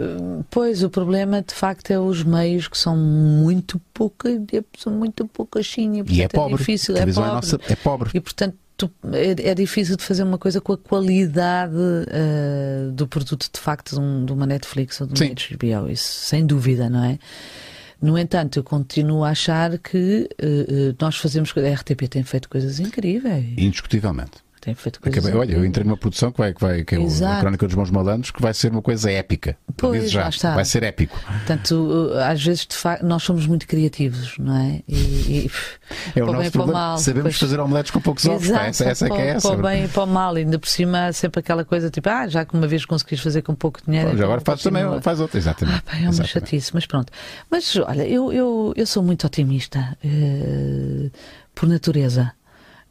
[0.01, 4.29] uh, pois o problema de facto é os meios que são muito pouca,
[4.77, 6.03] são muito poucachinha.
[6.07, 6.53] E é, é pobre.
[6.53, 7.21] É difícil, é pobre.
[7.21, 8.11] É, nossa, é pobre.
[8.13, 8.55] E portanto
[9.13, 13.95] é, é, difícil de fazer uma coisa com a qualidade uh, do produto de facto
[13.95, 17.19] de, um, de uma Netflix ou de uma HBO, isso sem dúvida, não é?
[18.01, 21.53] No entanto, eu continuo a achar que uh, nós fazemos.
[21.55, 23.53] A RTP tem feito coisas incríveis.
[23.57, 25.25] Indiscutivelmente tem feito coisas.
[25.25, 27.75] Acabei, olha, eu entrei numa produção que vai, que, vai, que é a Crónica dos
[27.75, 29.57] Bons Malandros, que vai ser uma coisa épica.
[29.75, 30.53] Pois, já, está.
[30.53, 31.19] Vai ser épico.
[31.19, 34.83] Portanto, às vezes, de facto, nós somos muito criativos, não é?
[34.87, 35.51] E, e
[36.15, 36.79] é o nosso problema.
[36.79, 37.37] Mal, Sabemos depois...
[37.39, 38.47] fazer omeletes com poucos ovos.
[38.47, 39.47] Exato, essa, essa para, é que é essa.
[39.49, 40.35] Para o bem e para o mal.
[40.35, 43.55] Ainda por cima, sempre aquela coisa tipo, ah, já que uma vez conseguis fazer com
[43.55, 44.09] pouco dinheiro.
[44.09, 45.77] Bom, então agora faz também, faz outra, exatamente.
[45.79, 46.33] Ah, pá, é uma exatamente.
[46.33, 47.11] chatice, mas pronto.
[47.49, 51.11] Mas olha, eu, eu, eu sou muito otimista uh,
[51.55, 52.31] por natureza.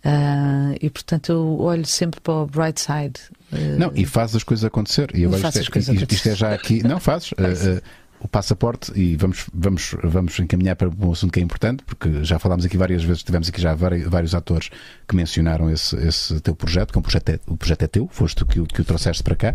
[0.05, 3.21] Uh, e portanto eu olho sempre para o bright side.
[3.53, 5.11] Uh, não, e faz as coisas acontecer.
[5.15, 6.83] E agora isto, é, isto, isto, é já aqui.
[6.83, 7.31] Não, fazes.
[7.41, 7.83] Uh,
[8.21, 12.39] o passaporte e vamos, vamos, vamos encaminhar para um assunto que é importante, porque já
[12.39, 14.71] falámos aqui várias vezes, tivemos aqui já vários, vários atores
[15.09, 18.09] que mencionaram esse, esse teu projeto, que é um projeto é, o projeto é teu,
[18.13, 19.55] foste tu que, que o trouxeste para cá.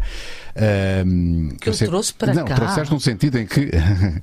[1.06, 2.50] Um, que eu, sei, trouxe para não, cá?
[2.50, 3.70] Não, trouxeste num sentido em que,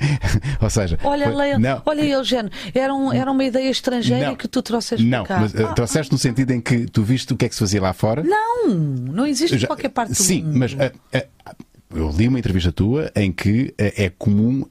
[0.60, 0.98] ou seja...
[1.04, 4.60] Olha, foi, Leia, não, olha Eugênio, era, um, era uma ideia estrangeira não, que tu
[4.60, 5.40] trouxeste não, para cá.
[5.40, 7.60] Não, mas uh, trouxeste no sentido em que tu viste o que é que se
[7.60, 8.24] fazia lá fora?
[8.24, 10.52] Não, não existe já, qualquer parte do sim, mundo.
[10.52, 10.72] Sim, mas...
[10.72, 10.76] Uh,
[11.16, 14.64] uh, eu li uma entrevista tua em que é comum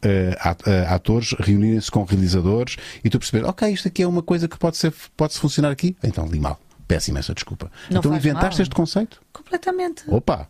[0.88, 4.78] atores reunirem-se com realizadores e tu perceber, ok, isto aqui é uma coisa que pode,
[4.78, 5.96] ser, pode funcionar aqui.
[6.04, 6.60] Então li mal.
[6.88, 7.72] Peço imensa desculpa.
[7.90, 8.64] Não então inventaste mal.
[8.64, 9.22] este conceito?
[9.32, 10.04] Completamente.
[10.08, 10.48] Opa!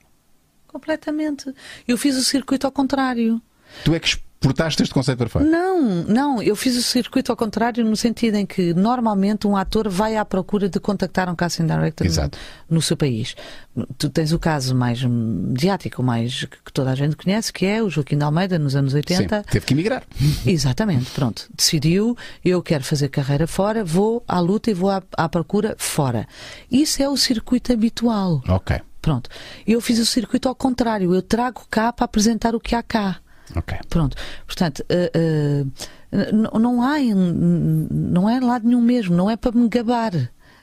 [0.68, 1.54] Completamente.
[1.88, 3.42] Eu fiz o circuito ao contrário.
[3.84, 5.46] Tu é que portaste este conceito fora?
[5.46, 6.42] Não, não.
[6.42, 10.26] Eu fiz o circuito ao contrário, no sentido em que normalmente um ator vai à
[10.26, 13.36] procura de contactar um casting director no, no, seu país.
[14.00, 17.90] Tu tens o caso mais mediático, mais que toda a gente conhece, que é o
[17.90, 19.38] Joaquim de Almeida, nos anos 80.
[19.38, 20.04] Sim, teve que emigrar.
[20.46, 21.48] Exatamente, pronto.
[21.56, 26.28] Decidiu, eu quero fazer carreira fora, vou à luta e vou à, à procura fora.
[26.70, 28.42] Isso é o circuito habitual.
[28.48, 28.82] Ok.
[29.02, 29.30] Pronto.
[29.68, 31.14] Eu fiz o circuito ao contrário.
[31.14, 33.20] Eu trago cá para apresentar o que há cá.
[33.56, 33.78] Ok.
[33.90, 34.18] Pronto.
[34.46, 40.14] Portanto, uh, uh, não há não é lado nenhum mesmo, não é para me gabar.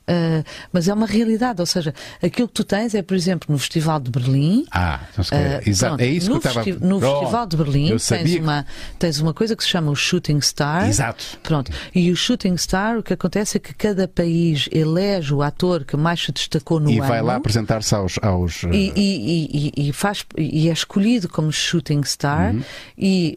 [0.09, 0.43] Uh,
[0.73, 4.01] mas é uma realidade, ou seja, aquilo que tu tens é, por exemplo, no Festival
[4.01, 4.65] de Berlim.
[4.71, 7.47] Ah, então se calhar, uh, exato, é isso no que eu estava festi No Festival
[7.47, 8.67] de Berlim tens uma,
[8.99, 10.89] tens uma coisa que se chama o Shooting Star.
[10.89, 11.25] Exato.
[11.43, 11.71] Pronto.
[11.95, 15.97] E o Shooting Star, o que acontece é que cada país elege o ator que
[15.97, 17.05] mais se destacou no e ano.
[17.05, 18.19] E vai lá apresentar-se aos.
[18.23, 18.71] aos uh...
[18.73, 22.55] e, e, e, e, faz, e é escolhido como Shooting Star.
[22.55, 22.63] Uhum.
[22.97, 23.37] E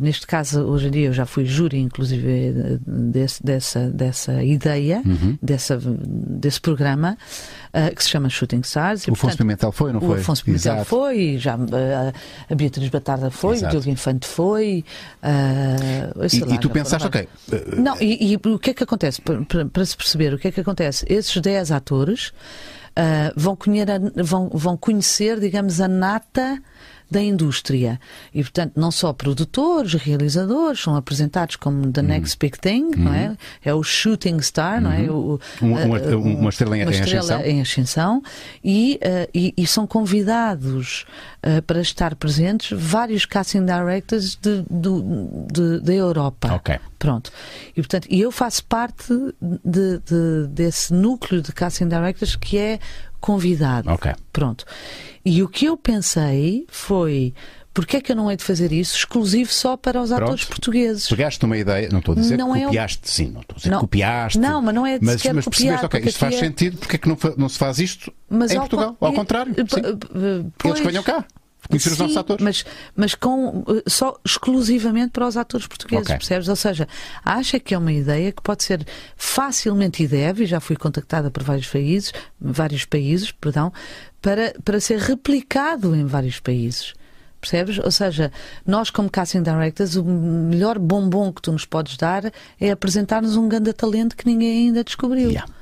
[0.00, 5.36] neste caso, hoje em dia, eu já fui júri, inclusive, desse, dessa, dessa ideia, uhum.
[5.42, 7.16] dessa desse programa
[7.72, 9.06] uh, que se chama Shooting Stars.
[9.06, 10.18] E, o Afonso Pimentel foi, não foi?
[10.18, 10.88] O Afonso Pimentel Exato.
[10.88, 12.12] foi, já, uh,
[12.50, 13.76] a Beatriz Batarda foi, Exato.
[13.76, 14.84] o Diogo Infante foi.
[15.22, 17.28] Uh, e, lá, e, tu pensaste, ok.
[17.76, 19.20] Não, e, e, o que é que acontece?
[19.20, 21.04] Para, para, se perceber, o que é que acontece?
[21.08, 22.32] Esses 10 atores
[23.34, 23.86] vão, conhecer,
[24.22, 26.62] vão, vão conhecer, digamos, a nata
[27.12, 28.00] da indústria.
[28.34, 32.06] E, portanto, não só produtores, realizadores são apresentados como the uhum.
[32.08, 33.04] next big thing, uhum.
[33.04, 33.28] não é?
[33.28, 33.36] Uhum.
[33.64, 35.02] É o shooting star, não é?
[35.02, 35.38] Uhum.
[35.60, 37.40] O, uma, uma, uma, estrela em, uma estrela ascensão.
[37.42, 38.22] em ascensão.
[38.64, 41.04] E, uh, e, e, são convidados
[41.44, 46.54] uh, para estar presentes vários casting directors de, de, da Europa.
[46.54, 46.78] Ok.
[46.98, 47.30] Pronto.
[47.72, 49.12] E, portanto, eu faço parte
[49.42, 52.78] de, de, desse núcleo de casting directors que é
[53.22, 53.88] convidado.
[53.88, 54.12] Ok.
[54.30, 54.66] Pronto.
[55.24, 57.32] E o que eu pensei foi.
[57.72, 60.24] Porquê é que eu não hei de fazer isso exclusivo só para os Pronto.
[60.24, 61.08] atores portugueses?
[61.08, 63.56] Pegaste uma ideia, não estou a dizer não que é copiaste, sim, não estou a
[63.56, 64.38] dizer não, que copiaste.
[64.38, 66.38] Não, mas não é de mas, mas percebeste, ok, isto faz é...
[66.38, 68.94] sentido, porque é que não, não se faz isto mas em ao Portugal?
[69.00, 69.64] Ao contrário, sim.
[70.58, 71.24] Pois, Eles venham cá.
[71.68, 72.42] Conhecer Sim, os nossos atores.
[72.42, 72.64] Mas,
[72.94, 76.16] mas com, eh, só exclusivamente para os atores portugueses, okay.
[76.16, 76.48] percebes?
[76.48, 76.88] Ou seja,
[77.24, 78.86] acha que é uma ideia que pode ser
[79.16, 83.72] facilmente e deve, e já fui contactada por vários países, vários países, perdão,
[84.20, 86.94] para, para ser replicado em vários países.
[87.40, 87.78] Percebes?
[87.78, 88.30] Ou seja,
[88.64, 93.48] nós, como casting directors, o melhor bombom que tu nos podes dar é apresentar-nos um
[93.48, 95.30] grande talento que ninguém ainda descobriu.
[95.30, 95.52] Yeah.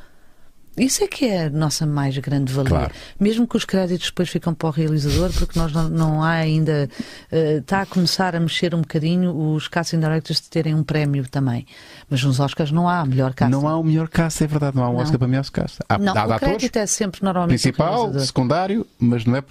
[0.77, 2.71] Isso é que é a nossa mais grande valia.
[2.71, 2.95] Claro.
[3.19, 6.89] Mesmo que os créditos depois ficam para o realizador, porque nós não, não há ainda.
[7.31, 11.29] Uh, está a começar a mexer um bocadinho os casting directors de terem um prémio
[11.29, 11.67] também.
[12.11, 13.53] Mas nos Oscars não há melhor casting.
[13.53, 14.77] Não há o melhor casting, é verdade.
[14.77, 15.01] Não há um não.
[15.01, 15.83] Oscar para melhor casting.
[15.89, 17.63] Há, não, há o crédito é sempre normalmente.
[17.63, 19.43] Principal, secundário, mas não é.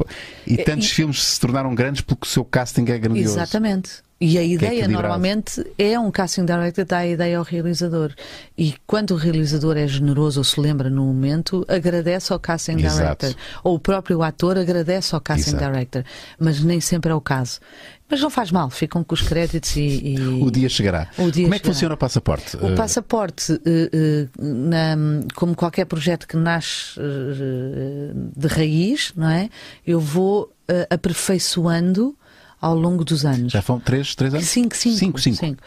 [0.46, 0.94] E tantos e...
[0.94, 3.38] filmes se tornaram grandes porque o seu casting é grandioso.
[3.38, 4.04] Exatamente.
[4.22, 8.14] E a é ideia, é normalmente, é um casting director dá a ideia ao realizador.
[8.58, 13.26] E quando o realizador é generoso ou se lembra no momento, agradece ao casting Exato.
[13.26, 13.36] director.
[13.64, 15.64] Ou o próprio ator agradece ao casting Exato.
[15.64, 16.04] director.
[16.38, 17.62] Mas nem sempre é o caso.
[18.10, 20.16] Mas não faz mal, ficam com os créditos e.
[20.16, 20.20] e...
[20.42, 21.08] O dia chegará.
[21.18, 22.58] O dia como é que funciona o passaporte?
[22.58, 24.96] O passaporte, uh, uh, na,
[25.36, 29.50] como qualquer projeto que nasce uh, de raiz, não é?
[29.86, 30.52] Eu vou
[30.92, 32.16] aperfeiçoando
[32.62, 33.54] ao longo dos anos.
[33.54, 34.48] Já foram três, três anos?
[34.48, 34.98] Cinco, cinco.
[34.98, 35.38] Cinco, cinco.
[35.38, 35.64] cinco.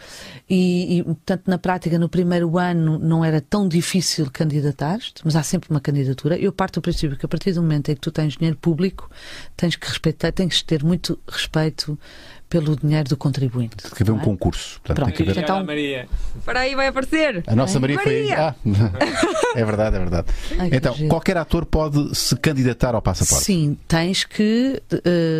[0.49, 5.43] E, e, portanto, na prática, no primeiro ano não era tão difícil candidatar-te, mas há
[5.43, 6.37] sempre uma candidatura.
[6.37, 9.09] Eu parto do princípio que a partir do momento em que tu tens dinheiro público,
[9.57, 11.97] tens que respeitar, tens que ter muito respeito
[12.49, 13.77] pelo dinheiro do contribuinte.
[13.77, 14.23] Tem que haver um é?
[14.23, 14.79] concurso.
[14.81, 15.43] Portanto, Pronto, tem que haver...
[15.43, 15.63] então...
[15.63, 16.07] Maria.
[16.45, 17.43] Para aí, vai aparecer.
[17.47, 18.13] A nossa Maria, Maria.
[18.13, 18.31] foi.
[18.33, 18.55] Ah,
[19.55, 20.27] é verdade, é verdade.
[20.59, 23.43] Ai, então, qualquer ator pode se candidatar ao passaporte?
[23.43, 24.81] Sim, tens que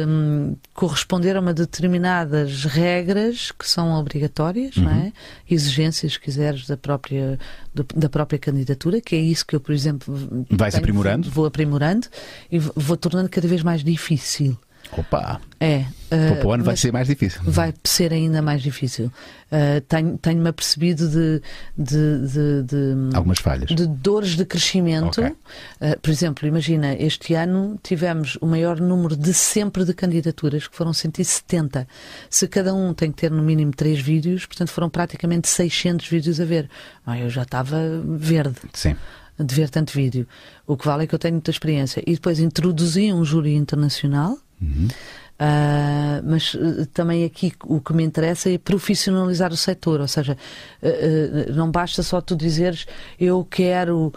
[0.07, 4.85] um, corresponder a uma determinadas regras que são obrigatórias, uhum.
[4.85, 5.13] não é?
[5.49, 7.37] Exigências, se quiseres, da própria,
[7.73, 10.45] do, da própria candidatura, que é isso que eu, por exemplo.
[10.49, 11.29] Vais tenho, aprimorando?
[11.29, 12.07] Vou aprimorando
[12.51, 14.57] e vou tornando cada vez mais difícil.
[14.97, 15.41] Opa!
[15.59, 15.85] É.
[16.11, 17.41] Uh, para o ano vai ser mais difícil.
[17.43, 19.11] Vai ser ainda mais difícil.
[19.51, 21.41] Uh, tenho-me tenho apercebido de,
[21.77, 23.69] de, de, de, Algumas falhas.
[23.69, 25.21] De dores de crescimento.
[25.21, 25.31] Okay.
[25.31, 30.75] Uh, por exemplo, imagina, este ano tivemos o maior número de sempre de candidaturas, que
[30.75, 31.87] foram 170.
[32.29, 36.39] Se cada um tem que ter no mínimo três vídeos, portanto foram praticamente 600 vídeos
[36.39, 36.69] a ver.
[37.05, 38.57] Ah, eu já estava verde.
[38.73, 38.95] Sim
[39.39, 40.27] de ver tanto vídeo.
[40.67, 42.03] O que vale é que eu tenho muita experiência.
[42.05, 44.87] E depois introduzi um júri internacional Uhum.
[45.33, 50.37] Uh, mas uh, também aqui o que me interessa é profissionalizar o setor, ou seja,
[50.81, 52.85] uh, não basta só tu dizeres
[53.19, 54.13] eu quero,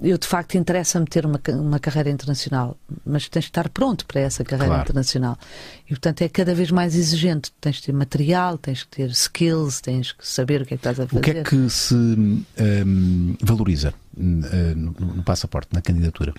[0.00, 4.22] eu de facto interessa-me ter uma, uma carreira internacional, mas tens de estar pronto para
[4.22, 4.82] essa carreira claro.
[4.82, 5.38] internacional
[5.84, 7.52] e portanto é cada vez mais exigente.
[7.60, 10.80] Tens de ter material, tens de ter skills, tens que saber o que é que
[10.88, 11.18] estás a fazer.
[11.18, 16.32] O que é que se um, valoriza no, no passaporte, na candidatura?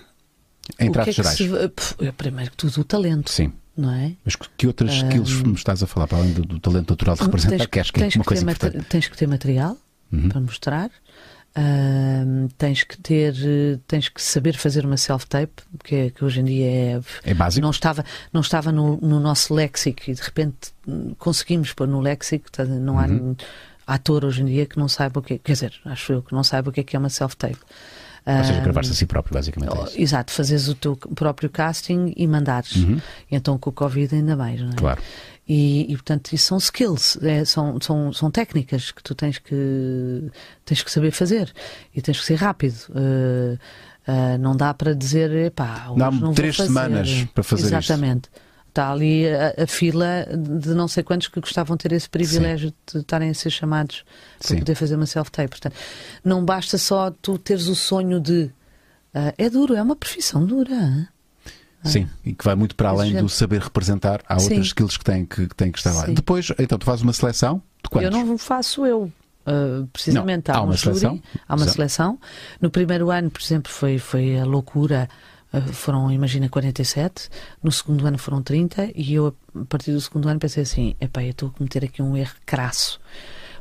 [0.78, 1.38] Em tratos que é gerais.
[1.38, 2.06] Se...
[2.06, 3.30] É, primeiro que tudo o talento.
[3.30, 3.52] Sim.
[3.76, 4.12] Não é?
[4.24, 7.22] Mas que outras skills me estás a falar para além do, do talento natural de
[7.22, 7.56] representar?
[7.56, 8.86] Tens, que acho que é uma coisa importante.
[8.88, 9.76] Tens que ter material
[10.12, 10.28] uhum.
[10.28, 10.90] para mostrar.
[11.50, 13.34] Uh, tens que ter
[13.88, 17.60] tens que saber fazer uma self-tape que, é, que hoje em dia é, é básico
[17.60, 20.72] não estava não estava no, no nosso léxico e de repente
[21.18, 22.46] conseguimos pôr no léxico
[22.80, 23.34] não há uhum
[23.90, 26.44] ator hoje em dia que não saiba o que quer dizer, acho eu que não
[26.44, 27.58] saiba o que é que é uma self-tape.
[28.26, 29.76] Ou seja, gravar-se a si próprio, basicamente.
[29.76, 30.00] É isso.
[30.00, 32.76] Exato, fazeres o teu próprio casting e mandares.
[32.76, 33.00] Uhum.
[33.30, 34.74] Então com o Covid ainda mais, não é?
[34.74, 35.00] Claro.
[35.48, 40.30] E, e, portanto isso são skills, é, são, são, são técnicas que tu tens que,
[40.64, 41.52] tens que saber fazer
[41.92, 42.76] e tens que ser rápido.
[42.90, 43.58] Uh,
[44.06, 48.28] uh, não dá para dizer, epá, Dá-me três semanas para fazer Exatamente.
[48.32, 48.49] Isto.
[48.70, 50.26] Está ali a, a, fila
[50.60, 52.74] de não sei quantos que gostavam de ter esse privilégio Sim.
[52.92, 54.04] de estarem a ser chamados
[54.38, 54.58] para Sim.
[54.58, 55.48] poder fazer uma self-tape.
[55.48, 55.74] Portanto,
[56.24, 58.50] não basta só tu teres o sonho de.
[59.12, 61.08] Uh, é duro, é uma profissão dura.
[61.82, 64.20] Sim, e que vai muito para além do saber representar.
[64.28, 66.06] Há outras skills que têm que, que, têm que estar lá.
[66.06, 66.14] Sim.
[66.14, 68.14] Depois, então, tu fazes uma seleção de quantos?
[68.14, 69.10] Eu não faço eu.
[69.46, 71.16] Uh, precisamente não, há, há, uma um seleção.
[71.16, 72.18] Júri, há uma seleção.
[72.60, 75.08] No primeiro ano, por exemplo, foi, foi a loucura.
[75.52, 77.28] Uh, foram, imagina, 47.
[77.62, 78.90] No segundo ano foram 30.
[78.94, 82.02] E eu, a partir do segundo ano, pensei assim: epá, eu estou a cometer aqui
[82.02, 83.00] um erro crasso.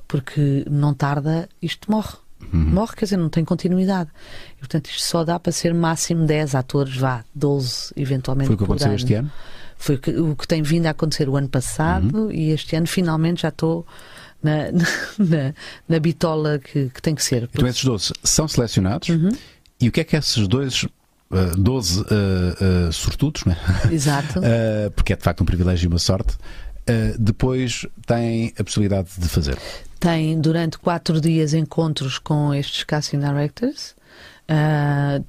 [0.07, 2.16] Porque não tarda, isto morre.
[2.53, 2.70] Uhum.
[2.70, 4.10] Morre, quer dizer, não tem continuidade.
[4.56, 8.48] E, portanto, isto só dá para ser máximo 10 atores, vá, 12 eventualmente.
[8.48, 8.95] Foi o que aconteceu ano.
[8.95, 9.32] este ano?
[9.78, 12.32] Foi o que, o que, tem vindo a acontecer o ano passado uhum.
[12.32, 13.86] e este ano finalmente já estou
[14.44, 14.72] na,
[15.18, 15.53] na,
[15.88, 17.49] na bitola que, que, tem que ser.
[17.53, 19.30] Então, esses 12 são selecionados uhum.
[19.80, 20.86] e o que é que esses dois
[21.58, 23.56] 12 uh, uh, sortudos, né?
[23.92, 24.40] Exato.
[24.40, 26.34] uh, porque é de facto um privilégio e uma sorte.
[26.90, 29.58] Uh, depois têm a possibilidade de fazer?
[30.00, 33.96] Tem durante quatro dias encontros com estes casting directors.
[34.50, 35.24] Uh,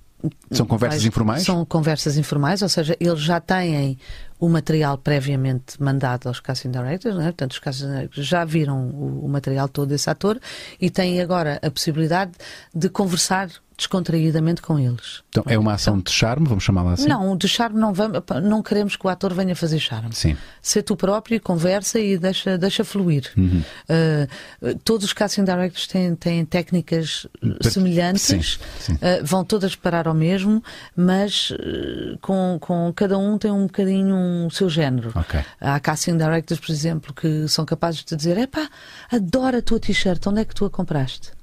[0.51, 1.43] são conversas informais?
[1.43, 3.99] São conversas informais, ou seja, eles já têm
[4.39, 7.25] o material previamente mandado aos casting directors, né?
[7.25, 10.39] portanto, os casting directors já viram o, o material todo desse ator
[10.81, 12.33] e têm agora a possibilidade
[12.75, 15.23] de conversar descontraídamente com eles.
[15.31, 17.09] Então é uma ação de charme, vamos chamá-la assim?
[17.09, 20.12] Não, de charme não vamos, não queremos que o ator venha fazer charme.
[20.12, 20.36] Sim.
[20.61, 23.32] Ser tu próprio, conversa e deixa, deixa fluir.
[23.36, 23.62] Uhum.
[23.89, 27.73] Uh, todos os casting directors têm, têm técnicas per...
[27.73, 28.94] semelhantes, sim, sim.
[28.94, 30.62] Uh, vão todas parar ao mesmo,
[30.94, 35.11] mas uh, com, com cada um tem um bocadinho o um seu género.
[35.15, 35.40] Okay.
[35.59, 38.69] Há casting directors, por exemplo, que são capazes de dizer: epá,
[39.11, 41.40] adoro a tua t-shirt, onde é que tu a compraste?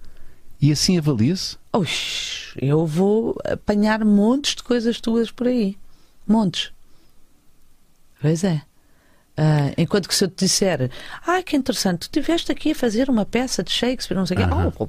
[0.62, 1.58] E assim avalia-se?
[2.60, 5.78] eu vou apanhar montes de coisas tuas por aí.
[6.28, 6.72] Montes.
[8.20, 8.62] Pois é.
[9.40, 10.90] Uh, enquanto que se eu te disser,
[11.28, 14.40] ah, que interessante, tu estiveste aqui a fazer uma peça de Shakespeare, não sei o
[14.40, 14.46] quê.
[14.52, 14.88] Oh,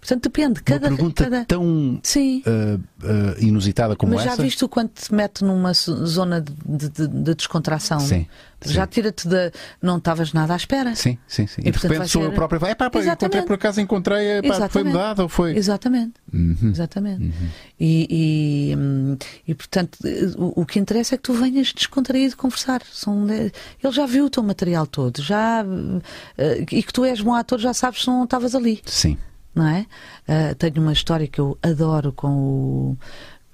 [0.00, 0.62] Portanto, depende.
[0.62, 1.44] Cada, uma pergunta cada...
[1.44, 2.42] tão Sim.
[2.46, 4.30] Uh, uh, inusitada como Mas essa.
[4.30, 8.00] Mas já viste o quanto te mete numa zona de, de, de descontração?
[8.00, 8.26] Sim.
[8.64, 9.50] Já tira-te da.
[9.80, 10.94] Não estavas nada à espera.
[10.94, 11.62] Sim, sim, sim.
[11.64, 12.28] E, e de repente sou ser...
[12.28, 12.58] eu própria.
[12.68, 14.42] É pá, encontrei por acaso, encontrei.
[14.42, 15.56] Pá, foi mudado ou foi.
[15.56, 16.14] Exatamente.
[16.32, 16.70] Uhum.
[16.70, 17.22] Exatamente.
[17.22, 17.48] Uhum.
[17.78, 19.16] E, e, hum,
[19.46, 19.98] e, portanto,
[20.36, 22.82] o, o, que interessa é que tu venhas descontraído conversar.
[22.92, 23.52] São, ele
[23.92, 25.64] já viu o teu material todo, já.
[25.64, 26.02] Uh,
[26.70, 28.80] e que tu és bom ator, já sabes se não estavas ali.
[28.84, 29.16] Sim.
[29.54, 29.86] Não é?
[30.28, 32.98] Uh, tenho uma história que eu adoro com o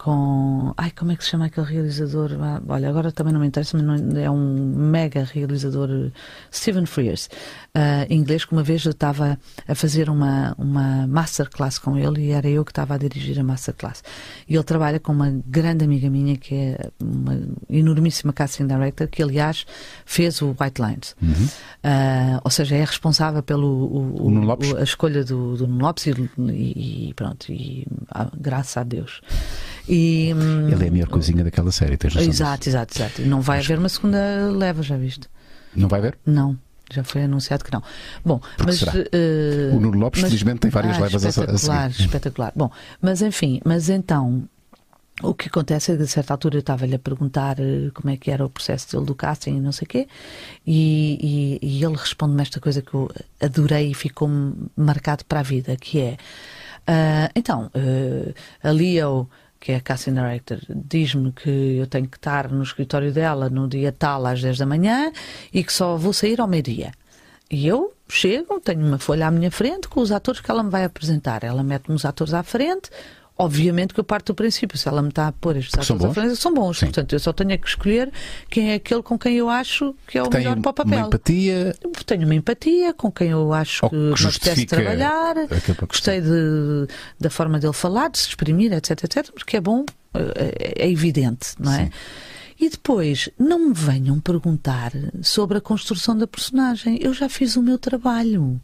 [0.06, 0.72] com.
[0.76, 2.30] Ai, como é que se chama aquele realizador?
[2.40, 6.12] Ah, olha, agora também não me interessa, mas não, é um mega realizador,
[6.52, 7.28] Stephen Frears,
[7.74, 12.30] uh, inglês, que uma vez eu estava a fazer uma, uma masterclass com ele e
[12.30, 14.04] era eu que estava a dirigir a masterclass.
[14.48, 19.24] E ele trabalha com uma grande amiga minha, que é uma enormíssima casting director, que
[19.24, 19.66] aliás
[20.04, 21.16] fez o White Lines.
[21.20, 21.46] Uhum.
[21.82, 26.12] Uh, ou seja, é responsável pelo o, o, o, a escolha do, do Lopes e,
[27.08, 29.20] e, pronto, e ah, graças a Deus.
[29.88, 32.28] E, hum, Ele é a melhor coisinha daquela série, tens razão.
[32.28, 33.22] Exato, exato, exato.
[33.22, 35.28] Não vai haver uma segunda leva, já viste?
[35.74, 36.18] Não vai haver?
[36.24, 36.58] Não.
[36.92, 37.82] Já foi anunciado que não.
[38.24, 38.82] Bom, Porque mas?
[38.82, 41.50] Uh, o Nuno Lopes, mas, felizmente, tem várias ah, levas a, a seguir.
[41.50, 42.52] Espetacular, espetacular.
[42.54, 44.48] Bom, mas enfim, mas então
[45.22, 48.16] o que acontece é que, a certa altura, eu estava-lhe a perguntar eh, como é
[48.16, 50.08] que era o processo dele do casting e não sei o quê,
[50.66, 53.10] e, e, e ele responde-me esta coisa que eu
[53.40, 54.28] adorei e ficou
[54.76, 56.16] marcado para a vida, que é,
[56.88, 62.16] uh, então, uh, ali eu que é a casting director, diz-me que eu tenho que
[62.16, 65.12] estar no escritório dela no dia tal às 10 da manhã
[65.52, 66.92] e que só vou sair ao meio-dia.
[67.50, 70.70] E eu chego, tenho uma folha à minha frente com os atores que ela me
[70.70, 71.44] vai apresentar.
[71.44, 72.90] Ela mete-me os atores à frente,
[73.38, 76.14] Obviamente que eu parto do princípio, se ela me está a pôr estes atores à
[76.14, 76.78] frente, são bons.
[76.78, 76.86] Sim.
[76.86, 78.10] Portanto, eu só tenho que escolher
[78.48, 80.98] quem é aquele com quem eu acho que é o que melhor para o papel.
[80.98, 81.76] Uma empatia.
[82.06, 85.34] Tenho uma empatia com quem eu acho que, que me apetece trabalhar,
[85.86, 86.86] gostei de,
[87.20, 89.84] da forma dele falar, de se exprimir, etc, etc, porque é bom,
[90.14, 91.84] é, é evidente, não é?
[91.84, 91.90] Sim.
[92.58, 94.92] E depois, não me venham perguntar
[95.22, 96.98] sobre a construção da personagem.
[97.02, 98.58] Eu já fiz o meu trabalho.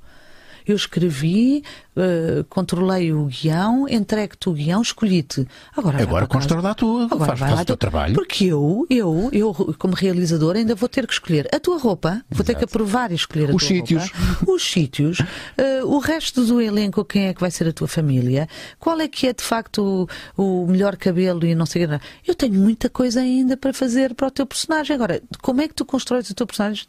[0.67, 1.63] Eu escrevi
[1.97, 5.47] uh, controlei o guião, entregue-te o guião, escolhi-te.
[5.77, 8.15] Agora, agora constrói a tua, agora faz, faz o teu trabalho.
[8.15, 12.45] Porque eu, eu, eu, como realizador, ainda vou ter que escolher a tua roupa, vou
[12.45, 14.11] ter que aprovar e escolher a os tua sítios.
[14.11, 17.89] roupa, os sítios, uh, o resto do elenco, quem é que vai ser a tua
[17.89, 18.49] família,
[18.79, 22.01] qual é que é de facto o, o melhor cabelo e não sei o que.
[22.27, 24.95] Eu tenho muita coisa ainda para fazer para o teu personagem.
[24.95, 26.87] Agora, como é que tu constróis o teu personagem?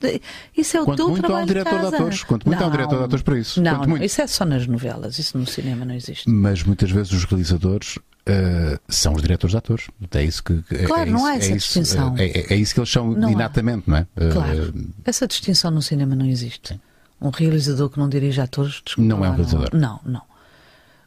[0.56, 1.42] Isso é o Quanto teu muito trabalho.
[1.42, 2.24] Há um diretor de, atores.
[2.24, 3.62] Quanto muito não, há um diretor de atores para isso.
[3.62, 4.04] Não, muito.
[4.04, 6.30] isso é só nas novelas, isso no cinema não existe.
[6.30, 9.88] Mas muitas vezes os realizadores uh, são os diretores de atores.
[10.12, 10.64] É isso que.
[10.72, 12.14] É, claro, é não isso, há essa é distinção.
[12.16, 13.92] Isso, é, é, isso que eles são não inatamente, há.
[13.92, 14.32] não é?
[14.32, 14.70] Claro.
[14.70, 16.80] Uh, essa distinção no cinema não existe.
[17.22, 19.70] Um realizador que não dirige atores, desculpa, não é um realizador.
[19.74, 20.22] Não, não.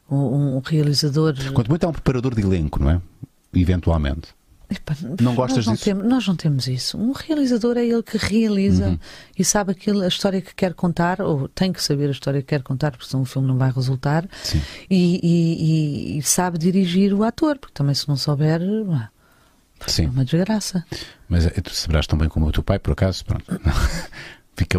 [0.09, 1.35] Um, um realizador.
[1.53, 3.01] Quanto muito é um preparador de elenco, não é?
[3.55, 4.29] Eventualmente.
[4.69, 5.85] Epa, não gostas nós não disso?
[5.85, 6.99] Temos, nós não temos isso.
[6.99, 8.99] Um realizador é ele que realiza uhum.
[9.39, 12.49] e sabe aquilo, a história que quer contar, ou tem que saber a história que
[12.49, 14.29] quer contar, porque senão o filme não vai resultar,
[14.91, 18.61] e, e, e, sabe dirigir o ator, porque também se não souber,
[19.87, 20.07] Sim.
[20.07, 20.85] é uma desgraça.
[21.29, 23.45] Mas tu saberás tão bem como o teu pai, por acaso, pronto.
[24.57, 24.79] Fica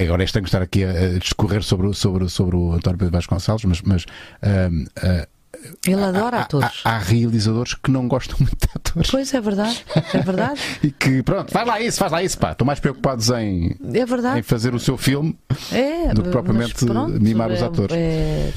[0.00, 3.82] agora é estranho estar aqui a, discorrer sobre, sobre, sobre o António Pedro Vasconcelos, mas,
[3.82, 5.37] mas uh, uh,
[5.86, 6.80] ele adora há, atores.
[6.84, 9.10] Há, há, realizadores que não gostam muito de atores.
[9.10, 10.60] Pois é verdade, é verdade.
[10.82, 12.52] e que, pronto, faz lá isso, faz lá isso, pá.
[12.52, 15.38] Estão mais preocupados em, é em fazer o seu filme
[15.72, 17.96] é, do que propriamente pronto, mimar é, os atores.
[17.96, 18.52] É,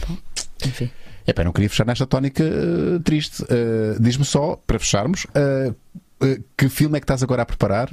[0.66, 0.92] enfim.
[1.26, 3.44] É pá, não queria fechar nesta tónica uh, triste.
[3.44, 5.76] Uh, Diz-me só, para fecharmos, uh,
[6.58, 7.90] que filme é que estás agora a preparar?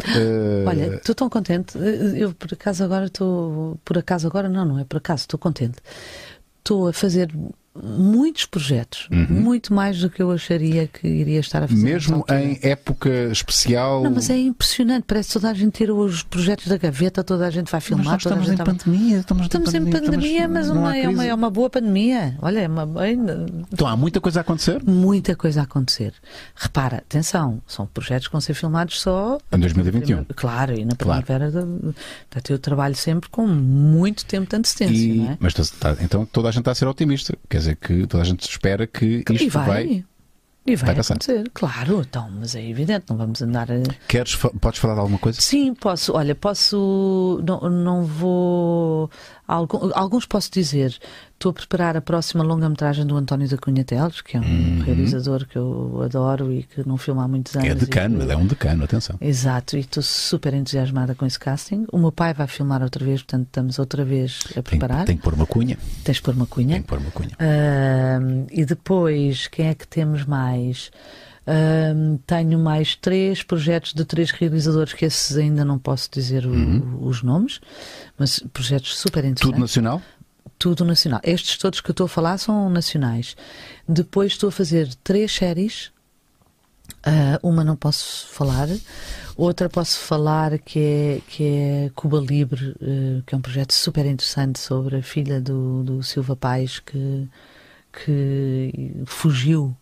[0.66, 1.78] Olha, estou tão contente.
[2.14, 3.78] Eu por acaso agora estou.
[3.82, 5.78] Por acaso agora não, não é por acaso, estou contente.
[6.58, 7.32] Estou a fazer
[7.82, 9.26] muitos projetos, Uhum.
[9.40, 11.82] muito mais do que eu acharia que iria estar a fazer.
[11.82, 14.02] Mesmo em época especial.
[14.02, 17.46] Não, mas é impressionante, parece que toda a gente tira os projetos da gaveta, toda
[17.46, 18.04] a gente vai filmar.
[18.06, 19.18] Mas nós estamos toda a em gente pandemia.
[19.18, 22.36] Estamos, Estamos em pandemia, mas uma, é, uma, é uma boa pandemia.
[22.40, 22.86] Olha, é uma.
[23.72, 26.12] Então há muita coisa a acontecer Muita coisa a acontecer.
[26.54, 29.38] Repara, atenção, são projetos que vão ser filmados só.
[29.52, 30.24] em 2021.
[30.34, 31.22] Claro, e na Claro.
[31.24, 31.50] primavera.
[31.50, 31.66] da-
[32.30, 35.36] Portanto, eu trabalho sempre com muito tempo de antecedência, E- não é?
[35.40, 37.34] Mas tá- então toda a gente está a ser otimista.
[37.48, 40.04] Quer dizer que toda a gente espera que isto e vai.
[40.66, 41.50] E vai, vai acontecer.
[41.54, 43.76] Claro, então, mas é evidente, não vamos andar a.
[44.06, 45.40] Queres, podes falar de alguma coisa?
[45.40, 46.12] Sim, posso.
[46.14, 47.42] Olha, posso.
[47.46, 49.10] Não, não vou.
[49.46, 50.98] Alguns posso dizer.
[51.38, 55.46] Estou a preparar a próxima longa-metragem do António da Cunha Teles, que é um realizador
[55.46, 57.64] que eu adoro e que não filma há muitos anos.
[57.68, 57.72] Uhum.
[57.76, 59.14] É decano, que- ele é um decano, atenção.
[59.20, 61.86] Exato, e estou super entusiasmada com esse casting.
[61.92, 65.04] O meu pai vai filmar outra vez, portanto estamos outra vez a Tem, preparar.
[65.04, 65.78] tem que pôr uma cunha.
[66.02, 66.72] Tens de pôr uma cunha.
[66.74, 67.30] Tem que pôr uma cunha.
[67.38, 70.90] Ahm, e depois, quem é que temos mais?
[71.46, 77.06] Ahm, tenho mais três projetos de três realizadores que esses ainda não posso dizer o-
[77.06, 77.60] os nomes,
[78.18, 79.44] mas projetos super interessantes.
[79.46, 79.52] Uhum.
[79.52, 80.02] Tudo nacional?
[80.58, 81.20] Tudo nacional.
[81.22, 83.36] Estes todos que eu estou a falar são nacionais.
[83.88, 85.92] Depois estou a fazer três séries.
[87.04, 88.68] Ah, uma não posso falar,
[89.36, 94.04] outra posso falar que é, que é Cuba Libre, eh, que é um projeto super
[94.04, 97.28] interessante sobre a filha do, do Silva Paz que,
[97.92, 99.76] que fugiu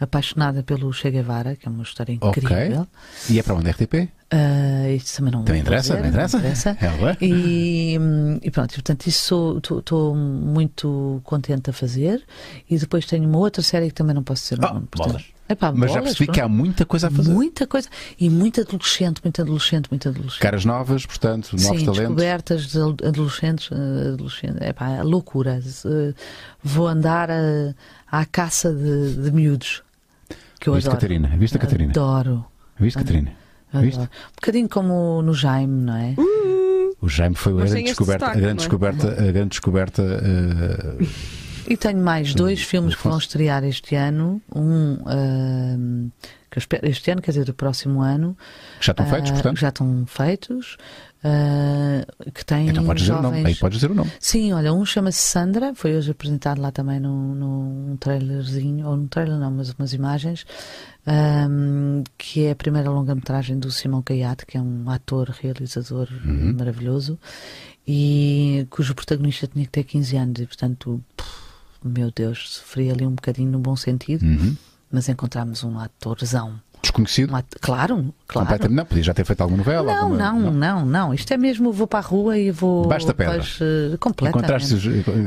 [0.00, 2.86] apaixonada pelo Che Guevara, que é uma história incrível.
[3.30, 3.70] E é para onde?
[3.70, 4.08] RTP?
[4.30, 5.90] Ah, isso também não Também interessa?
[5.94, 6.38] dizer, Não interessa?
[6.38, 6.76] interessa.
[7.20, 7.24] É?
[7.24, 7.96] E,
[8.42, 12.22] e pronto, e, portanto, isso estou muito contente a fazer.
[12.68, 14.86] E depois tenho uma outra série que também não posso dizer o Ah, nome.
[14.90, 15.24] portanto-.
[15.46, 16.56] Epá, Mas já bolas, percebi que há pronto.
[16.58, 17.30] muita coisa a fazer.
[17.30, 17.86] Muita coisa.
[18.18, 20.40] E muito adolescente, muito adolescente, muito adolescente.
[20.40, 21.96] Caras novas, portanto, novos Sim, talentos.
[21.98, 25.60] descobertas de adolescentes, eh, adolescentes, epá, loucura.
[25.84, 26.14] Eh,
[26.66, 27.74] Vou andar a-
[28.20, 29.82] à caça de, de miúdos.
[30.60, 31.00] Que eu Viste, adoro.
[31.00, 31.28] Catarina?
[31.36, 31.90] Viste, Catarina?
[31.90, 32.46] Adoro.
[32.78, 33.32] Viste, Catarina?
[33.74, 33.96] Viste?
[33.96, 34.10] adoro.
[34.12, 36.14] Um bocadinho como no Jaime, não é?
[37.00, 38.56] O Jaime foi a grande descoberta, a sotaque, grande é?
[38.56, 41.06] descoberta, a grande descoberta eh,
[41.68, 44.40] E tenho mais dois filmes que vão estrear este ano.
[44.54, 46.08] Um ahm,
[46.50, 48.36] que eu espero, este ano, quer dizer, do próximo ano.
[48.78, 49.58] que já estão feitos, ah, portanto.
[49.58, 50.76] Já estão feitos.
[51.24, 53.30] Ah, que têm Então podes dizer jovens...
[53.32, 53.46] nome.
[53.46, 54.12] Aí podes dizer o nome.
[54.20, 59.06] Sim, olha, um chama-se Sandra, foi hoje apresentado lá também num, num trailerzinho, ou num
[59.08, 60.44] trailer não, mas umas imagens,
[61.06, 66.54] ahm, que é a primeira longa-metragem do Simão Caiate, que é um ator, realizador Uhum.
[66.58, 67.18] maravilhoso,
[67.86, 71.30] e cujo protagonista tinha que ter 15 anos, e portanto, pff,
[71.84, 74.56] meu Deus, sofri ali um bocadinho no bom sentido, Uhum.
[74.90, 76.60] mas encontramos um atorzão.
[76.84, 77.30] Desconhecido.
[77.60, 78.70] Claro, claro.
[78.70, 79.92] Não, podia já ter feito alguma novela.
[79.92, 81.14] Não, alguma- não, não, não.
[81.14, 82.86] Isto é mesmo, vou para a rua e vou.
[82.86, 83.34] Da pedra.
[83.38, 84.64] Pois, eh, completamente.
[84.64, 84.74] Encontraste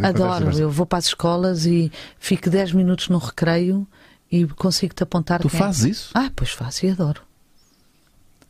[0.03, 3.87] Adoro, eu vou para as escolas e fico 10 minutos no recreio
[4.31, 5.63] e consigo-te apontar Tu quem é.
[5.63, 6.09] fazes isso?
[6.13, 7.21] Ah, pois faço e adoro.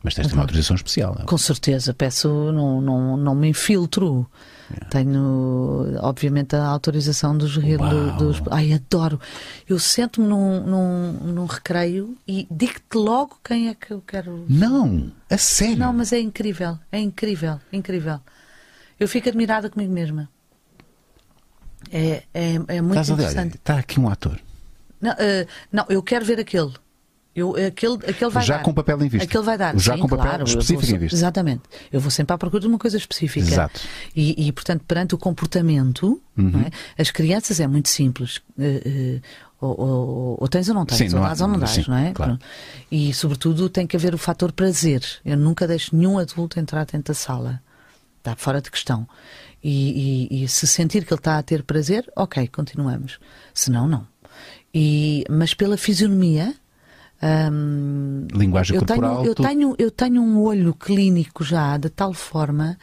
[0.02, 1.16] Mas tens de uma autorização especial.
[1.18, 1.26] Não?
[1.26, 4.30] Com certeza, peço, não, não, não me infiltro.
[4.70, 4.90] Yeah.
[4.90, 8.42] Tenho, obviamente, a autorização dos, do, dos.
[8.50, 9.18] Ai, adoro.
[9.66, 14.44] Eu sento-me num, num, num recreio e digo-te logo quem é que eu quero.
[14.48, 15.78] Não, a sério.
[15.78, 18.20] Não, mas é incrível, é incrível, incrível.
[19.00, 20.28] Eu fico admirada comigo mesma.
[21.90, 23.56] É, é, é muito Estás interessante.
[23.56, 24.38] Está aqui um ator.
[25.00, 26.72] Não, uh, não, eu quero ver aquele.
[27.38, 28.62] Eu, aquele, aquele vai já dar.
[28.64, 29.24] com papel em vista.
[29.24, 29.78] Aquele vai dar.
[29.78, 31.16] Já Sim, com papel claro, específico vou, em vista.
[31.16, 31.62] Exatamente.
[31.92, 33.46] Eu vou sempre à procura de uma coisa específica.
[33.46, 33.80] Exato.
[34.14, 36.64] E, e portanto, perante o comportamento, uhum.
[36.66, 37.00] é?
[37.00, 38.38] as crianças é muito simples.
[38.58, 39.20] Uh, uh,
[39.60, 41.96] ou, ou, ou, tens ou não tens, sim, ou dás ou não dás, sim, não
[41.96, 42.12] é?
[42.12, 42.38] Claro.
[42.90, 45.02] E sobretudo tem que haver o fator prazer.
[45.24, 47.60] Eu nunca deixo nenhum adulto entrar dentro da sala.
[48.18, 49.06] Está fora de questão.
[49.62, 53.18] E, e, e se sentir que ele está a ter prazer, ok, continuamos.
[53.52, 54.06] Se não, não.
[54.72, 56.54] E, mas pela fisionomia,
[58.32, 59.16] Linguagem eu corporal.
[59.16, 59.42] Tenho, eu, tu...
[59.42, 62.78] tenho, eu tenho um olho clínico já, de tal forma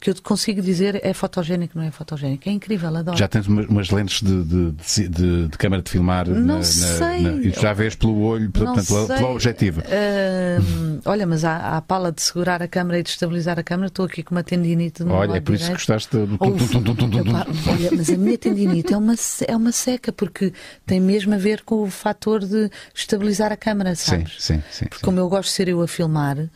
[0.00, 2.48] que eu consigo dizer é fotogénico, não é fotogénico.
[2.48, 3.16] É incrível, adoro.
[3.16, 7.22] Já tens umas lentes de, de, de, de câmara de filmar não na, sei.
[7.22, 9.82] Na, e já vês pelo olho, portanto, pela, pela objetiva.
[9.82, 13.88] Uh, olha, mas há, há pala de segurar a câmara e de estabilizar a câmara,
[13.88, 15.02] estou aqui com uma tendinite.
[15.02, 16.38] Olha, é por isso que gostaste do.
[16.40, 19.14] Olha, mas a minha tendinite é uma,
[19.46, 20.52] é uma seca, porque
[20.86, 24.34] tem mesmo a ver com o fator de estabilizar a câmara, sabes?
[24.38, 24.86] Sim, sim, sim.
[24.86, 26.48] Porque como eu gosto de ser eu a filmar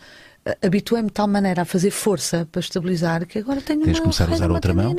[0.63, 4.29] habituei-me de tal maneira a fazer força para estabilizar que agora tenho Tens uma começar
[4.29, 4.95] a usar outra mão?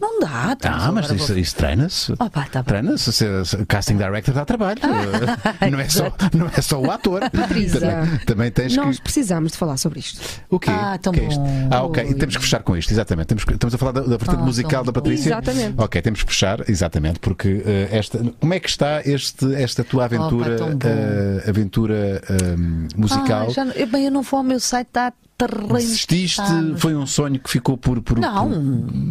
[0.00, 0.56] Não dá.
[0.64, 1.38] Ah, mas isso, vou...
[1.38, 2.12] isso treina-se.
[2.12, 3.24] Oh, tá treina-se.
[3.66, 4.78] Casting director dá trabalho.
[4.82, 7.20] Ah, não, é só, não é só o ator.
[7.30, 9.02] Também, também tens Nós que...
[9.02, 10.20] precisamos de falar sobre isto.
[10.48, 10.70] O quê?
[10.70, 11.68] Ah, tão que é bom.
[11.70, 12.02] Ah, ok.
[12.02, 13.26] E temos que fechar com isto, exatamente.
[13.26, 13.52] Temos que...
[13.52, 15.30] Estamos a falar da, da vertente ah, musical da Patrícia.
[15.30, 15.74] Exatamente.
[15.76, 18.18] Ok, temos que fechar, exatamente, porque uh, esta.
[18.40, 23.46] Como é que está este, esta tua aventura, oh, pá, uh, aventura uh, musical?
[23.48, 25.74] Ah, já, eu, bem, eu não vou ao meu site, está terreno.
[25.74, 26.42] Desististe?
[26.78, 28.00] Foi um sonho que ficou por.
[28.00, 28.50] por não.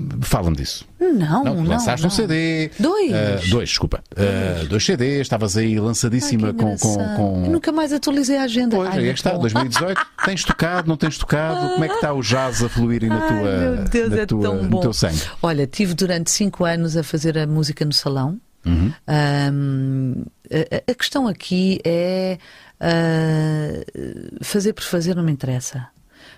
[0.09, 0.25] Por...
[0.25, 0.85] Fala-me disso.
[0.99, 1.63] Não, não.
[1.63, 2.07] Lançaste não.
[2.07, 2.71] um CD.
[2.79, 3.11] Dois.
[3.11, 4.03] Uh, dois, desculpa.
[4.11, 7.49] Uh, dois CDs, estavas aí lançadíssima Ai, com, com, com.
[7.49, 8.75] Nunca mais atualizei a agenda.
[8.75, 10.01] Pois, aí é que está, 2018.
[10.25, 11.69] tens tocado, não tens tocado?
[11.73, 13.57] Como é que está o jazz a fluir aí na Ai, tua.
[13.57, 14.77] Meu Deus, na é tua, tão bom.
[14.77, 15.21] No teu sangue?
[15.41, 18.39] Olha, tive durante cinco anos a fazer a música no salão.
[18.65, 18.91] Uhum.
[19.07, 22.39] Um, a, a, questão aqui é
[22.81, 25.87] uh, fazer por fazer não me interessa.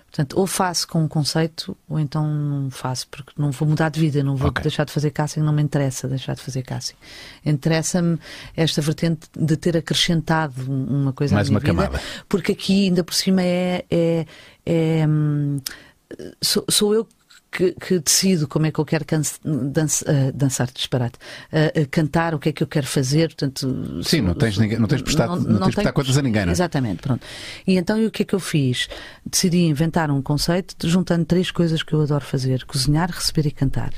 [0.09, 3.99] Portanto, ou faço com um conceito, ou então não faço, porque não vou mudar de
[3.99, 4.63] vida, não vou okay.
[4.63, 6.95] deixar de fazer casting, não me interessa deixar de fazer casting.
[7.45, 8.17] Interessa-me
[8.55, 12.03] esta vertente de ter acrescentado uma coisa Mais à minha uma vida, camada.
[12.27, 14.25] porque aqui ainda por cima é, é,
[14.65, 15.59] é hum,
[16.41, 17.07] sou, sou eu
[17.57, 19.03] que, que, decido como é que eu quero
[19.43, 21.17] dança, uh, dançar, disparate,
[21.51, 23.29] uh, cantar, o que é que eu quero fazer.
[23.29, 26.21] Portanto, Sim, não tens, ninguém, não tens prestado, não, não, não tens prestar contas a
[26.21, 26.53] ninguém, não é?
[26.53, 27.25] Exatamente, pronto.
[27.65, 28.87] E então o que é que eu fiz?
[29.25, 33.91] Decidi inventar um conceito juntando três coisas que eu adoro fazer: cozinhar, receber e cantar.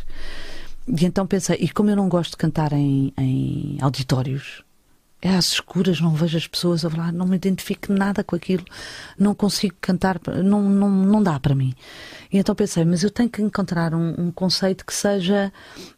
[0.88, 4.64] E então pensei, e como eu não gosto de cantar em, em auditórios,
[5.22, 8.64] é às escuras, não vejo as pessoas a falar, não me identifico nada com aquilo,
[9.18, 11.74] não consigo cantar, não, não, não dá para mim.
[12.32, 15.52] E então pensei, mas eu tenho que encontrar um, um conceito que seja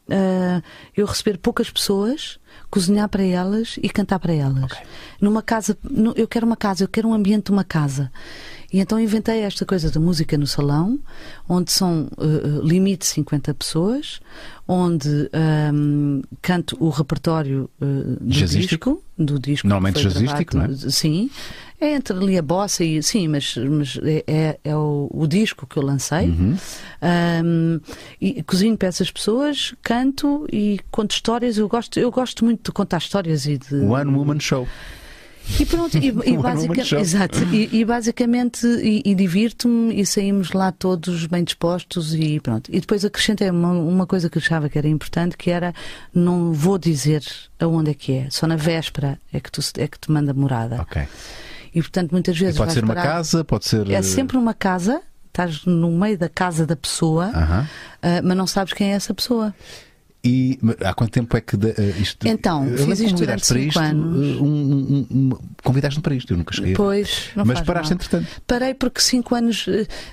[0.08, 0.64] uh,
[0.98, 2.40] eu receber poucas pessoas,
[2.70, 4.64] cozinhar para elas e cantar para elas.
[4.64, 4.86] Okay.
[5.20, 5.78] Numa casa,
[6.16, 8.12] eu quero uma casa, eu quero um ambiente de uma casa.
[8.72, 11.00] E então inventei esta coisa da música no salão,
[11.48, 14.22] onde são uh, limite 50 pessoas,
[14.66, 15.30] onde
[15.74, 19.68] um, canto o repertório uh, do disco, do disco.
[19.68, 20.76] Normalmente jazzístico, não é?
[20.90, 21.30] Sim.
[21.82, 23.02] É entre ali a bossa e.
[23.02, 26.30] Sim, mas, mas é, é, é o, o, disco que eu lancei.
[26.30, 26.56] Uhum.
[27.44, 27.82] Um,
[28.22, 31.58] e cozinho para essas pessoas, canto e conto histórias.
[31.58, 33.76] Eu gosto, eu gosto muito de contar histórias e de.
[33.76, 34.68] One Woman Show.
[35.60, 40.72] E pronto, e, e, basic, exato, e, e basicamente e, e divirto-me e saímos lá
[40.72, 42.70] todos bem dispostos e pronto.
[42.74, 45.74] E depois acrescentei uma, uma coisa que achava que era importante, que era
[46.14, 47.24] não vou dizer
[47.60, 50.82] aonde é que é, só na véspera é que tu, é que te manda morada.
[50.82, 51.02] Ok.
[51.74, 52.58] E portanto muitas vezes.
[52.58, 53.90] pode ser uma parar, casa, pode ser.
[53.90, 57.64] É sempre uma casa, estás no meio da casa da pessoa, uh -huh.
[57.64, 57.68] uh,
[58.24, 59.54] mas não sabes quem é essa pessoa.
[60.24, 61.60] E há quanto tempo é que uh,
[62.00, 62.28] isto.
[62.28, 64.40] Então, fiz isto durante para isto, anos.
[64.40, 65.30] Um, um, um,
[65.64, 66.74] convidaste-me para isto, eu nunca cheguei.
[66.74, 67.96] Pois, não Mas paraste mal.
[67.96, 68.28] entretanto.
[68.46, 69.66] Parei porque 5 anos,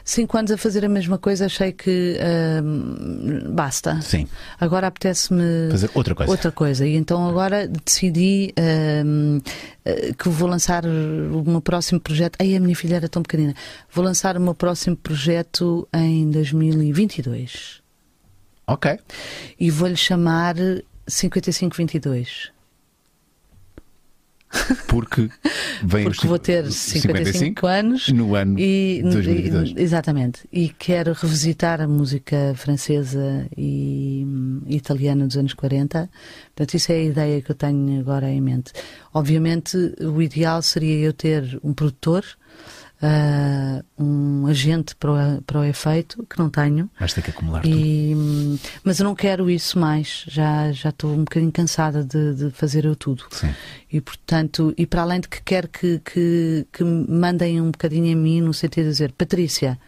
[0.02, 4.00] cinco anos a fazer a mesma coisa achei que uh, basta.
[4.00, 4.26] Sim.
[4.58, 5.70] Agora apetece-me.
[5.70, 6.32] Fazer outra coisa.
[6.32, 6.86] Outra coisa.
[6.86, 9.42] E então agora decidi uh,
[10.14, 12.36] que vou lançar o meu próximo projeto.
[12.40, 13.54] Ai, a minha filha era tão pequenina.
[13.92, 17.77] Vou lançar o meu próximo projeto em 2022.
[18.68, 18.98] Ok.
[19.58, 20.54] E vou-lhe chamar
[21.06, 22.52] 5522.
[24.88, 25.28] Porque
[25.82, 29.70] vem Porque vou ter 55, 55 anos no ano e, 2022.
[29.70, 30.40] E, exatamente.
[30.52, 34.26] E quero revisitar a música francesa e,
[34.66, 36.10] e italiana dos anos 40.
[36.54, 38.72] Portanto, isso é a ideia que eu tenho agora em mente.
[39.12, 42.24] Obviamente, o ideal seria eu ter um produtor
[43.02, 46.90] uh, um agente para o, para o efeito, que não tenho.
[46.98, 48.60] Mas tem que acumular e, tudo.
[48.84, 52.84] Mas eu não quero isso mais, já, já estou um bocadinho cansada de, de fazer
[52.84, 53.24] eu tudo.
[53.30, 53.54] Sim.
[53.90, 58.20] E portanto, e para além de que quero que, que, que mandem um bocadinho a
[58.20, 59.78] mim no sentido de dizer, Patrícia,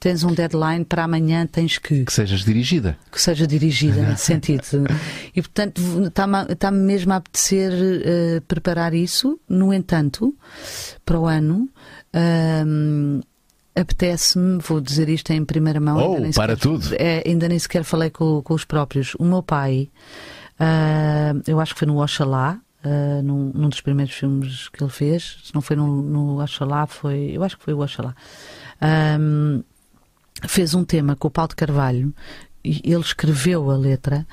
[0.00, 2.04] tens um deadline para amanhã, tens que.
[2.04, 2.96] Que sejas dirigida.
[3.10, 4.86] Que seja dirigida, nesse sentido.
[5.34, 9.38] E, portanto, está-me está mesmo a apetecer uh, preparar isso.
[9.48, 10.34] No entanto,
[11.04, 11.68] para o ano,
[12.14, 13.20] um,
[13.74, 15.98] apetece-me, vou dizer isto em primeira mão.
[15.98, 16.94] Oh, para sequer, tudo!
[16.98, 19.14] É, ainda nem sequer falei com, com os próprios.
[19.18, 19.88] O meu pai,
[20.60, 24.90] uh, eu acho que foi no Oxalá, uh, num, num, dos primeiros filmes que ele
[24.90, 25.38] fez.
[25.44, 27.30] Se não foi no, no Oxalá, foi.
[27.32, 28.14] Eu acho que foi o Oxalá.
[29.20, 29.62] Um,
[30.46, 32.14] fez um tema com o Paulo de Carvalho
[32.64, 34.26] ele escreveu a letra.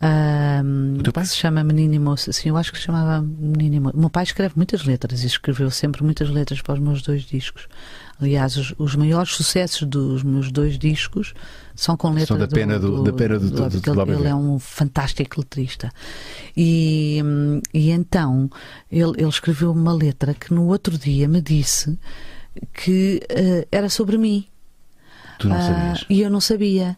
[0.00, 2.32] Um, que se chama Menino e Moça.
[2.32, 3.96] Sim, eu acho que se chamava Menino e Moça.
[3.96, 7.22] O meu pai escreve muitas letras e escreveu sempre muitas letras para os meus dois
[7.22, 7.66] discos.
[8.20, 11.34] Aliás, os, os maiores sucessos dos meus dois discos
[11.74, 14.20] são com letras são da pena do, do, da pena do, do, do, do ele,
[14.20, 15.92] ele é um fantástico letrista.
[16.56, 17.22] E,
[17.72, 18.50] e então
[18.90, 21.98] ele, ele escreveu uma letra que no outro dia me disse
[22.72, 24.46] que uh, era sobre mim.
[25.38, 26.04] Tu não uh, sabias?
[26.08, 26.96] E eu não sabia.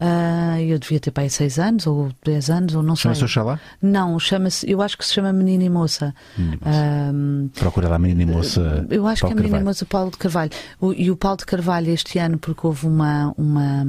[0.00, 3.02] Uh, eu devia ter pai 6 anos ou 10 anos, ou não sei.
[3.02, 3.60] Chama-se Oxalá?
[3.82, 6.14] Não, chama-se, eu acho que se chama Menina e Moça.
[6.38, 8.86] Uh, Procura lá Menina e Moça.
[8.90, 10.52] Eu acho Paulo que é Menina e Moça Paulo de Carvalho.
[10.80, 13.34] O, e o Paulo de Carvalho este ano, porque houve uma.
[13.36, 13.86] uma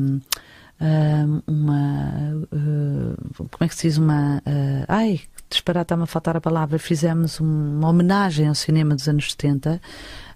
[1.46, 2.48] uma
[3.36, 3.98] como é que se diz?
[3.98, 4.42] Uma.
[4.88, 5.20] ai,
[5.50, 6.80] disparar, está-me a faltar a palavra.
[6.80, 9.82] Fizemos uma homenagem ao cinema dos anos 70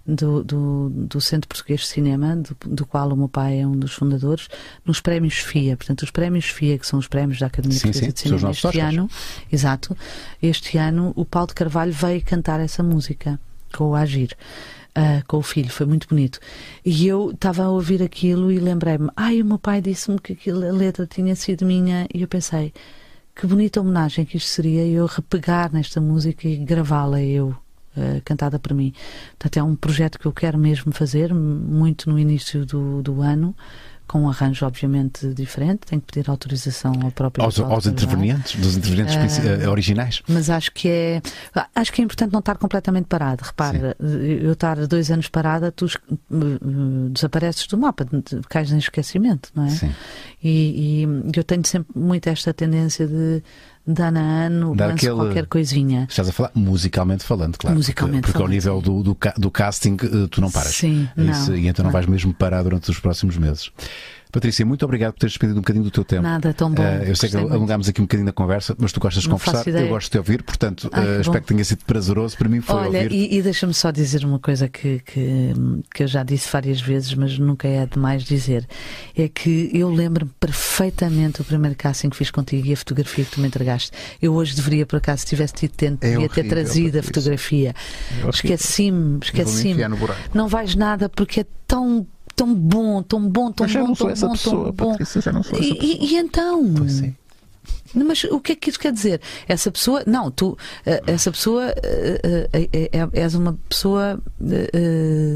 [0.06, 3.76] do, do, do Centro Português de Cinema, do, do, qual o meu pai é um
[3.76, 4.48] dos fundadores,
[4.84, 5.76] nos prémios FIA.
[5.76, 8.50] Portanto, os prémios FIA, que são os prémios da Academia sim, Portuguesa sim, de Cinema,
[8.50, 8.94] este Oscars.
[8.94, 9.10] ano,
[9.50, 9.96] exato,
[10.42, 13.40] este ano o Paulo de Carvalho veio cantar essa música
[13.72, 14.36] com o Agir.
[14.96, 16.38] Uh, com o filho, foi muito bonito.
[16.84, 20.64] E eu estava a ouvir aquilo e lembrei-me, ai, o meu pai disse-me que aquilo,
[20.64, 22.72] a letra tinha sido minha, e eu pensei,
[23.34, 27.56] que bonita homenagem que isto seria eu repegar nesta música e gravá-la eu
[27.96, 28.92] uh, cantada por mim.
[29.38, 33.54] Portanto, é um projeto que eu quero mesmo fazer, muito no início do, do ano,
[34.06, 38.76] com um arranjo obviamente diferente, tenho que pedir autorização ao próprio aos, aos intervenientes, dos
[38.76, 40.22] intervenientes uh, originais.
[40.28, 41.22] Mas acho que é
[41.74, 43.42] acho que é importante não estar completamente parado.
[43.44, 44.06] Repara, Sim.
[44.06, 45.86] eu estar dois anos parada, tu
[47.10, 48.06] desapareces do mapa,
[48.48, 49.70] cais em esquecimento, não é?
[49.70, 49.92] Sim.
[50.42, 53.42] E, e eu tenho sempre muito esta tendência de
[53.86, 55.14] de ano a ano Dar lanço aquele...
[55.14, 56.06] qualquer coisinha.
[56.08, 57.76] Estás a falar musicalmente falando, claro.
[57.76, 59.96] Musicalmente porque, porque falando, ao nível do, do, do, casting
[60.30, 60.74] tu não paras.
[60.74, 63.70] Sim, não, Isso, e então não, não vais mesmo parar durante os próximos meses.
[64.34, 66.22] Patrícia, muito obrigado por teres despedido um bocadinho do teu tempo.
[66.24, 66.82] Nada, tão bom.
[66.82, 69.38] Uh, eu sei que alongámos aqui um bocadinho na conversa, mas tu gostas de não
[69.38, 72.36] conversar, eu gosto de te ouvir, portanto, Ai, uh, espero que tenha sido prazeroso.
[72.36, 73.12] Para mim foi Olha, ouvir.
[73.12, 75.52] E, e deixa-me só dizer uma coisa que, que,
[75.94, 78.66] que, eu já disse várias vezes, mas nunca é demais dizer.
[79.16, 83.30] É que eu lembro-me perfeitamente o primeiro casting que fiz contigo e a fotografia que
[83.30, 83.92] tu me entregaste.
[84.20, 87.02] Eu hoje deveria, por acaso, se tivesse tido tempo, é devia horrível, ter trazido a
[87.04, 87.72] fotografia.
[88.20, 89.80] É esqueci-me, esqueci-me.
[90.34, 92.04] Não vais nada porque é tão
[92.34, 94.90] tão bom, tão bom, tão mas bom, tão bom, pessoa, tão bom.
[94.92, 95.92] Patrícia, já não sou essa e, pessoa.
[95.92, 96.74] E, e então?
[96.76, 97.14] Pois sim.
[97.94, 99.20] Mas o que é que isso quer dizer?
[99.46, 100.56] Essa pessoa, não, tu,
[101.06, 101.74] essa pessoa
[103.12, 104.20] és uma pessoa,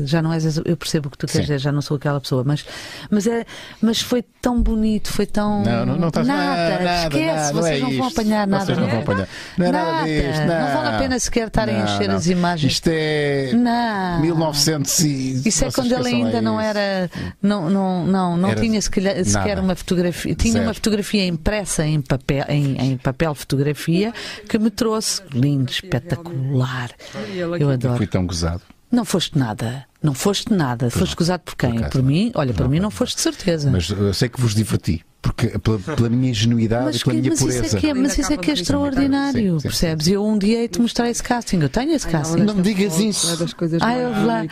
[0.04, 2.42] já não és, eu percebo o que tu queres dizer, já não sou aquela pessoa,
[2.44, 2.64] mas,
[3.10, 3.44] mas, é,
[3.80, 5.62] mas foi tão bonito, foi tão.
[5.62, 8.64] Não, não, não estás nada, nada, esquece, nada, não vocês é não vão apanhar nada.
[8.64, 9.28] Vocês não vão apanhar.
[9.56, 10.60] Não é nada, nada disto, não.
[10.60, 12.16] não vale a pena sequer estarem a Não, encher não.
[12.16, 12.72] as imagens.
[12.72, 14.20] Isto é Não.
[14.20, 15.48] 1900 e...
[15.48, 17.10] Isso é quando ele ainda não era.
[17.42, 20.34] Não, não, não, não Era tinha sequer, sequer uma fotografia.
[20.34, 20.64] Tinha Zero.
[20.64, 24.12] uma fotografia impressa em papel, em, em papel fotografia
[24.48, 25.22] que me trouxe.
[25.32, 26.90] Lindo, espetacular.
[27.34, 27.96] Eu Eu adoro.
[27.96, 28.62] fui tão gozado.
[28.90, 29.84] Não foste nada.
[30.02, 30.88] Não foste nada.
[30.90, 31.78] foste gozado por quem?
[31.80, 32.32] Por Por mim?
[32.34, 32.84] Olha, por Não, mim não.
[32.84, 33.70] não foste de certeza.
[33.70, 35.04] Mas eu sei que vos diverti.
[35.20, 37.76] Porque pela, pela minha ingenuidade Mas, e pela que- minha mas isso pureza.
[37.76, 40.06] é que é, mas isso é que é extraordinário, Sim, sim, percebes?
[40.08, 41.58] Eu um dia hei-te mostrar esse casting.
[41.60, 42.42] Eu tenho esse casting.
[42.42, 43.32] Não me digas isso.
[43.32, 44.42] É das coisas Ah, eu mais lá.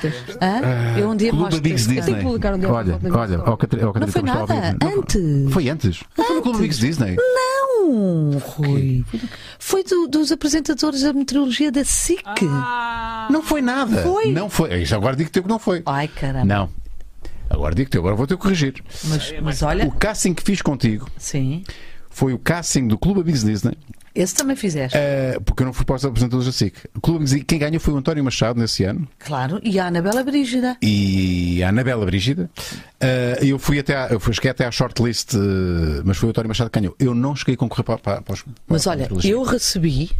[0.42, 0.98] Hã?
[0.98, 2.14] Eu um dia Clube mostro Bigs Disney.
[2.24, 4.76] um dia Olha, olha, ó, Catri- ó, Não foi nada.
[4.82, 5.52] Antes.
[5.52, 6.00] Foi antes.
[6.18, 7.16] Não foi no Clube Bigs Disney.
[7.16, 9.04] Não, Rui.
[9.60, 12.24] Foi do- dos apresentadores da meteorologia da SIC.
[13.30, 14.02] Não foi nada.
[14.02, 14.32] Foi.
[14.32, 14.82] Não foi.
[14.82, 15.82] Isso agora digo-te que não foi.
[15.86, 16.44] Ai, caramba.
[16.44, 16.68] Não.
[17.48, 18.82] Agora digo-te, agora vou ter que corrigir.
[19.04, 19.86] Mas, mas olha.
[19.86, 21.64] O casting que fiz contigo Sim.
[22.10, 23.76] foi o casting do Clube Bigs Disney
[24.14, 24.96] Esse também fizeste.
[24.96, 26.76] Uh, porque eu não fui para os apresentadores da SIC.
[27.36, 29.06] E quem ganhou foi o António Machado nesse ano.
[29.18, 30.76] Claro, e a Anabela Brígida.
[30.82, 32.50] E a Anabela Brígida.
[33.00, 36.30] Uh, eu fui até à, eu fui, cheguei até à shortlist, uh, mas foi o
[36.30, 36.96] António Machado que ganhou.
[36.98, 38.44] Eu não cheguei a concorrer para, para, para os.
[38.66, 40.10] Mas para olha, eu recebi.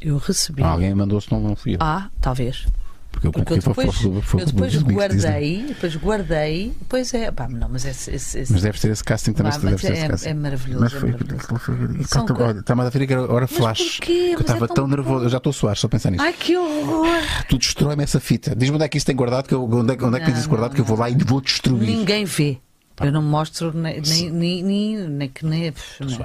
[0.00, 0.62] Eu recebi.
[0.62, 1.78] alguém mandou, se não, não fui eu.
[1.80, 2.66] Ah, talvez.
[3.10, 7.48] Porque eu, porque eu depois, foi, foi, eu depois guardei, depois guardei, pois é, pá,
[7.48, 9.52] não, mas esse, esse, esse, Mas deve ser esse casting também.
[9.52, 10.80] Pá, deve é, é, maravilhoso.
[10.80, 13.98] Mas foi, é Está-me a ver que era hora flash.
[13.98, 14.30] Porquê?
[14.34, 16.22] Eu estava é tão, tão nervoso, eu já estou a suar só a pensar nisso.
[16.22, 17.08] Ai que horror!
[17.48, 18.54] Tu destrói-me essa fita.
[18.54, 20.38] Diz-me onde é que isso tem guardado, que eu, onde é, onde é que tens
[20.38, 21.88] isso guardado, que eu vou lá e vou destruir.
[21.88, 22.58] Ninguém vê.
[23.00, 26.18] Eu não mostro nem, nem, nem, nem, nem que nem, nem,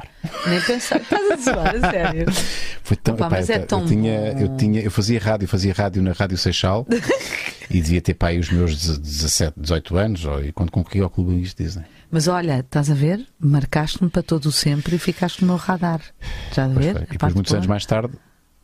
[0.47, 1.01] nem pensar.
[1.01, 2.25] Estás a zoar, a sério.
[2.83, 6.03] Foi tão, Opa, mas é tão eu, tinha, eu tinha, eu fazia rádio, fazia rádio
[6.03, 6.85] na Rádio Seixal
[7.69, 11.31] e devia ter pai os meus 17, 18 anos, ou, e quando concorri ao Clube
[11.31, 11.85] Luís Disney.
[12.11, 13.25] Mas olha, estás a ver?
[13.39, 16.01] Marcaste-me para todo o sempre e ficaste no meu radar.
[16.53, 17.07] Já a ver?
[17.09, 18.13] E depois, muitos anos mais tarde,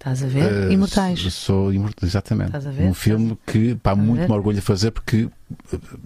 [0.01, 0.51] Estás a ver?
[0.51, 1.31] Uh, Imortais.
[1.31, 2.47] Sou imortal, exatamente.
[2.47, 2.85] Estás a ver?
[2.85, 5.29] Um filme que pá, muito me orgulho de fazer porque,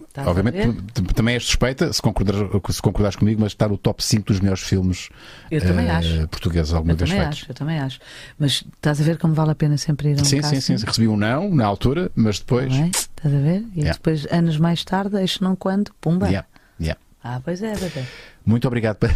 [0.09, 0.81] Estás obviamente,
[1.13, 2.41] também és suspeita, se concordares,
[2.71, 5.07] se concordares comigo, mas está no top 5 dos melhores filmes
[5.49, 6.27] eu também uh, acho.
[6.27, 7.39] portugueses alguma eu vez também feitos.
[7.43, 7.99] Acho, eu também acho.
[8.37, 10.75] Mas estás a ver como vale a pena sempre ir a um Sim, sim, sim.
[10.75, 12.73] Recebi um não na altura, mas depois.
[12.73, 12.87] É?
[12.87, 13.63] Estás a ver?
[13.73, 13.93] E yeah.
[13.93, 16.27] depois, anos mais tarde, este não quando, pumba.
[16.27, 16.45] Yeah.
[16.81, 16.99] Yeah.
[17.27, 18.03] Ah, pois é, bebê.
[18.45, 18.97] Muito obrigado.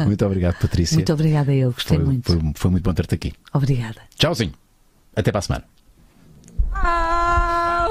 [0.00, 0.96] É, muito obrigado, Patrícia.
[0.96, 2.32] Muito obrigada eu, gostei foi, muito.
[2.32, 3.32] Foi, foi, muito bom ter-te aqui.
[3.52, 4.00] Obrigada.
[4.16, 4.52] Tchauzinho.
[5.14, 5.64] Até para a semana.
[6.72, 7.88] Ah,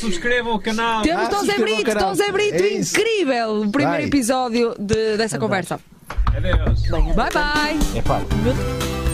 [0.00, 1.02] subscrevam o canal.
[1.02, 3.62] Temos ah, Dom Zé Brito, Dom Zé Brito, é incrível!
[3.62, 4.04] O primeiro Vai.
[4.04, 5.80] episódio de, dessa conversa.
[6.26, 6.82] Adeus.
[6.88, 7.78] Bye bye.
[7.98, 9.05] É.